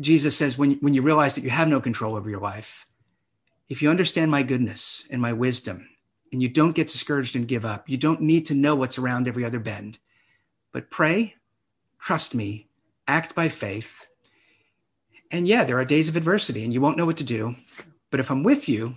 Jesus 0.00 0.36
says, 0.36 0.58
when, 0.58 0.72
when 0.76 0.94
you 0.94 1.02
realize 1.02 1.34
that 1.34 1.44
you 1.44 1.50
have 1.50 1.68
no 1.68 1.80
control 1.80 2.16
over 2.16 2.30
your 2.30 2.40
life, 2.40 2.86
if 3.68 3.82
you 3.82 3.90
understand 3.90 4.30
my 4.30 4.42
goodness 4.42 5.04
and 5.10 5.20
my 5.20 5.32
wisdom, 5.32 5.88
and 6.32 6.42
you 6.42 6.48
don't 6.48 6.74
get 6.74 6.88
discouraged 6.88 7.36
and 7.36 7.48
give 7.48 7.64
up, 7.64 7.88
you 7.88 7.96
don't 7.96 8.20
need 8.20 8.46
to 8.46 8.54
know 8.54 8.74
what's 8.74 8.98
around 8.98 9.28
every 9.28 9.44
other 9.44 9.60
bend, 9.60 9.98
but 10.72 10.90
pray, 10.90 11.34
trust 11.98 12.34
me, 12.34 12.68
act 13.06 13.34
by 13.34 13.48
faith. 13.48 14.06
And 15.30 15.48
yeah, 15.48 15.64
there 15.64 15.78
are 15.78 15.84
days 15.84 16.08
of 16.08 16.16
adversity 16.16 16.64
and 16.64 16.72
you 16.72 16.80
won't 16.80 16.96
know 16.96 17.06
what 17.06 17.16
to 17.18 17.24
do. 17.24 17.56
But 18.10 18.20
if 18.20 18.30
I'm 18.30 18.42
with 18.42 18.68
you, 18.68 18.96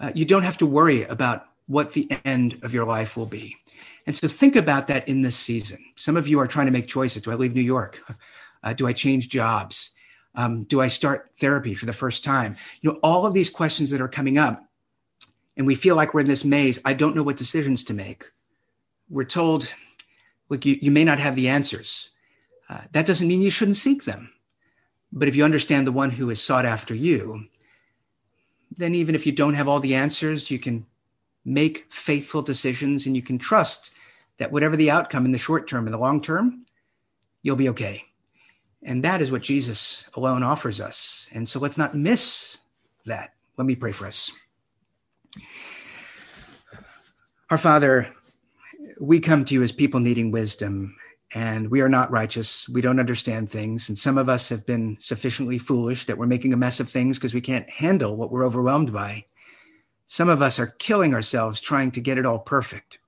uh, 0.00 0.12
you 0.14 0.24
don't 0.24 0.42
have 0.42 0.58
to 0.58 0.66
worry 0.66 1.02
about 1.04 1.46
what 1.66 1.92
the 1.92 2.08
end 2.24 2.58
of 2.62 2.72
your 2.72 2.84
life 2.84 3.16
will 3.16 3.26
be. 3.26 3.56
And 4.06 4.16
so 4.16 4.26
think 4.26 4.56
about 4.56 4.86
that 4.86 5.06
in 5.06 5.22
this 5.22 5.36
season. 5.36 5.78
Some 5.96 6.16
of 6.16 6.26
you 6.26 6.40
are 6.40 6.46
trying 6.46 6.66
to 6.66 6.72
make 6.72 6.88
choices. 6.88 7.22
Do 7.22 7.30
I 7.30 7.34
leave 7.34 7.54
New 7.54 7.60
York? 7.60 8.00
Uh, 8.62 8.72
do 8.72 8.86
I 8.86 8.92
change 8.92 9.28
jobs? 9.28 9.90
Um, 10.34 10.64
do 10.64 10.80
I 10.80 10.88
start 10.88 11.30
therapy 11.40 11.74
for 11.74 11.86
the 11.86 11.92
first 11.92 12.22
time? 12.22 12.56
You 12.80 12.92
know, 12.92 12.98
all 13.02 13.26
of 13.26 13.34
these 13.34 13.50
questions 13.50 13.90
that 13.90 14.00
are 14.00 14.08
coming 14.08 14.38
up, 14.38 14.64
and 15.56 15.66
we 15.66 15.74
feel 15.74 15.96
like 15.96 16.14
we're 16.14 16.20
in 16.20 16.28
this 16.28 16.44
maze. 16.44 16.78
I 16.84 16.94
don't 16.94 17.16
know 17.16 17.22
what 17.22 17.36
decisions 17.36 17.82
to 17.84 17.94
make. 17.94 18.26
We're 19.10 19.24
told, 19.24 19.72
look, 20.48 20.64
you, 20.64 20.78
you 20.80 20.90
may 20.90 21.04
not 21.04 21.18
have 21.18 21.34
the 21.34 21.48
answers. 21.48 22.10
Uh, 22.68 22.82
that 22.92 23.06
doesn't 23.06 23.26
mean 23.26 23.40
you 23.40 23.50
shouldn't 23.50 23.76
seek 23.76 24.04
them. 24.04 24.30
But 25.10 25.28
if 25.28 25.34
you 25.34 25.44
understand 25.44 25.86
the 25.86 25.92
one 25.92 26.10
who 26.10 26.30
is 26.30 26.42
sought 26.42 26.66
after 26.66 26.94
you, 26.94 27.46
then 28.70 28.94
even 28.94 29.14
if 29.14 29.26
you 29.26 29.32
don't 29.32 29.54
have 29.54 29.66
all 29.66 29.80
the 29.80 29.94
answers, 29.94 30.50
you 30.50 30.58
can 30.58 30.86
make 31.44 31.86
faithful 31.90 32.42
decisions 32.42 33.06
and 33.06 33.16
you 33.16 33.22
can 33.22 33.38
trust 33.38 33.90
that 34.36 34.52
whatever 34.52 34.76
the 34.76 34.90
outcome 34.90 35.24
in 35.24 35.32
the 35.32 35.38
short 35.38 35.66
term 35.66 35.86
and 35.86 35.94
the 35.94 35.98
long 35.98 36.20
term, 36.20 36.66
you'll 37.42 37.56
be 37.56 37.70
okay. 37.70 38.04
And 38.82 39.04
that 39.04 39.20
is 39.20 39.32
what 39.32 39.42
Jesus 39.42 40.04
alone 40.14 40.42
offers 40.42 40.80
us. 40.80 41.28
And 41.32 41.48
so 41.48 41.58
let's 41.58 41.78
not 41.78 41.96
miss 41.96 42.58
that. 43.06 43.34
Let 43.56 43.66
me 43.66 43.74
pray 43.74 43.92
for 43.92 44.06
us. 44.06 44.30
Our 47.50 47.58
Father, 47.58 48.14
we 49.00 49.20
come 49.20 49.44
to 49.46 49.54
you 49.54 49.62
as 49.62 49.72
people 49.72 50.00
needing 50.00 50.30
wisdom, 50.30 50.96
and 51.34 51.70
we 51.70 51.80
are 51.80 51.88
not 51.88 52.10
righteous. 52.10 52.68
We 52.68 52.80
don't 52.80 53.00
understand 53.00 53.50
things. 53.50 53.88
And 53.88 53.98
some 53.98 54.16
of 54.18 54.28
us 54.28 54.48
have 54.48 54.64
been 54.64 54.96
sufficiently 55.00 55.58
foolish 55.58 56.06
that 56.06 56.18
we're 56.18 56.26
making 56.26 56.52
a 56.52 56.58
mess 56.58 56.78
of 56.78 56.88
things 56.88 57.18
because 57.18 57.34
we 57.34 57.40
can't 57.40 57.68
handle 57.68 58.16
what 58.16 58.30
we're 58.30 58.46
overwhelmed 58.46 58.92
by. 58.92 59.24
Some 60.06 60.28
of 60.28 60.40
us 60.40 60.58
are 60.58 60.66
killing 60.78 61.14
ourselves 61.14 61.60
trying 61.60 61.90
to 61.92 62.00
get 62.00 62.16
it 62.16 62.24
all 62.24 62.38
perfect. 62.38 62.98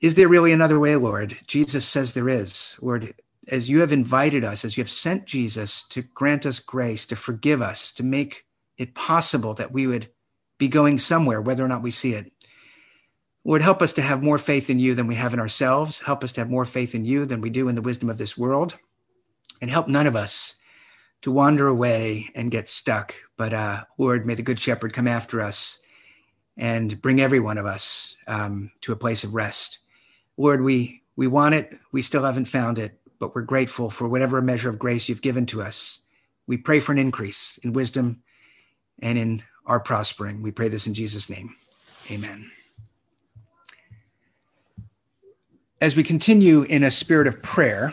Is 0.00 0.14
there 0.14 0.28
really 0.28 0.52
another 0.52 0.80
way, 0.80 0.96
Lord? 0.96 1.36
Jesus 1.46 1.86
says 1.86 2.14
there 2.14 2.28
is. 2.28 2.76
Lord, 2.80 3.12
as 3.48 3.68
you 3.68 3.80
have 3.80 3.92
invited 3.92 4.44
us, 4.44 4.64
as 4.64 4.76
you 4.76 4.82
have 4.82 4.90
sent 4.90 5.26
Jesus 5.26 5.82
to 5.88 6.02
grant 6.02 6.46
us 6.46 6.60
grace, 6.60 7.06
to 7.06 7.16
forgive 7.16 7.62
us, 7.62 7.92
to 7.92 8.02
make 8.02 8.44
it 8.76 8.94
possible 8.94 9.54
that 9.54 9.72
we 9.72 9.86
would 9.86 10.08
be 10.58 10.68
going 10.68 10.98
somewhere, 10.98 11.40
whether 11.40 11.64
or 11.64 11.68
not 11.68 11.82
we 11.82 11.90
see 11.90 12.12
it. 12.12 12.32
Lord, 13.44 13.62
help 13.62 13.80
us 13.80 13.94
to 13.94 14.02
have 14.02 14.22
more 14.22 14.38
faith 14.38 14.68
in 14.68 14.78
you 14.78 14.94
than 14.94 15.06
we 15.06 15.14
have 15.14 15.32
in 15.32 15.40
ourselves. 15.40 16.00
Help 16.00 16.22
us 16.22 16.32
to 16.32 16.42
have 16.42 16.50
more 16.50 16.66
faith 16.66 16.94
in 16.94 17.06
you 17.06 17.24
than 17.24 17.40
we 17.40 17.48
do 17.48 17.68
in 17.68 17.74
the 17.74 17.82
wisdom 17.82 18.10
of 18.10 18.18
this 18.18 18.36
world. 18.36 18.76
And 19.62 19.70
help 19.70 19.88
none 19.88 20.06
of 20.06 20.16
us 20.16 20.56
to 21.22 21.30
wander 21.30 21.66
away 21.66 22.30
and 22.34 22.50
get 22.50 22.68
stuck. 22.68 23.14
But 23.36 23.54
uh, 23.54 23.84
Lord, 23.98 24.26
may 24.26 24.34
the 24.34 24.42
Good 24.42 24.58
Shepherd 24.58 24.92
come 24.92 25.08
after 25.08 25.40
us 25.40 25.78
and 26.56 27.00
bring 27.00 27.20
every 27.20 27.40
one 27.40 27.56
of 27.56 27.66
us 27.66 28.16
um, 28.26 28.70
to 28.82 28.92
a 28.92 28.96
place 28.96 29.24
of 29.24 29.34
rest. 29.34 29.78
Lord, 30.36 30.62
we, 30.62 31.02
we 31.16 31.26
want 31.26 31.54
it. 31.54 31.74
We 31.92 32.02
still 32.02 32.24
haven't 32.24 32.46
found 32.46 32.78
it 32.78 32.99
but 33.20 33.34
we're 33.34 33.42
grateful 33.42 33.90
for 33.90 34.08
whatever 34.08 34.42
measure 34.42 34.70
of 34.70 34.78
grace 34.78 35.08
you've 35.08 35.22
given 35.22 35.46
to 35.46 35.62
us. 35.62 36.00
We 36.48 36.56
pray 36.56 36.80
for 36.80 36.90
an 36.90 36.98
increase 36.98 37.58
in 37.62 37.72
wisdom 37.72 38.22
and 39.00 39.16
in 39.16 39.44
our 39.66 39.78
prospering. 39.78 40.42
We 40.42 40.50
pray 40.50 40.68
this 40.68 40.88
in 40.88 40.94
Jesus' 40.94 41.30
name. 41.30 41.54
Amen. 42.10 42.50
As 45.80 45.94
we 45.94 46.02
continue 46.02 46.62
in 46.62 46.82
a 46.82 46.90
spirit 46.90 47.26
of 47.26 47.42
prayer, 47.42 47.92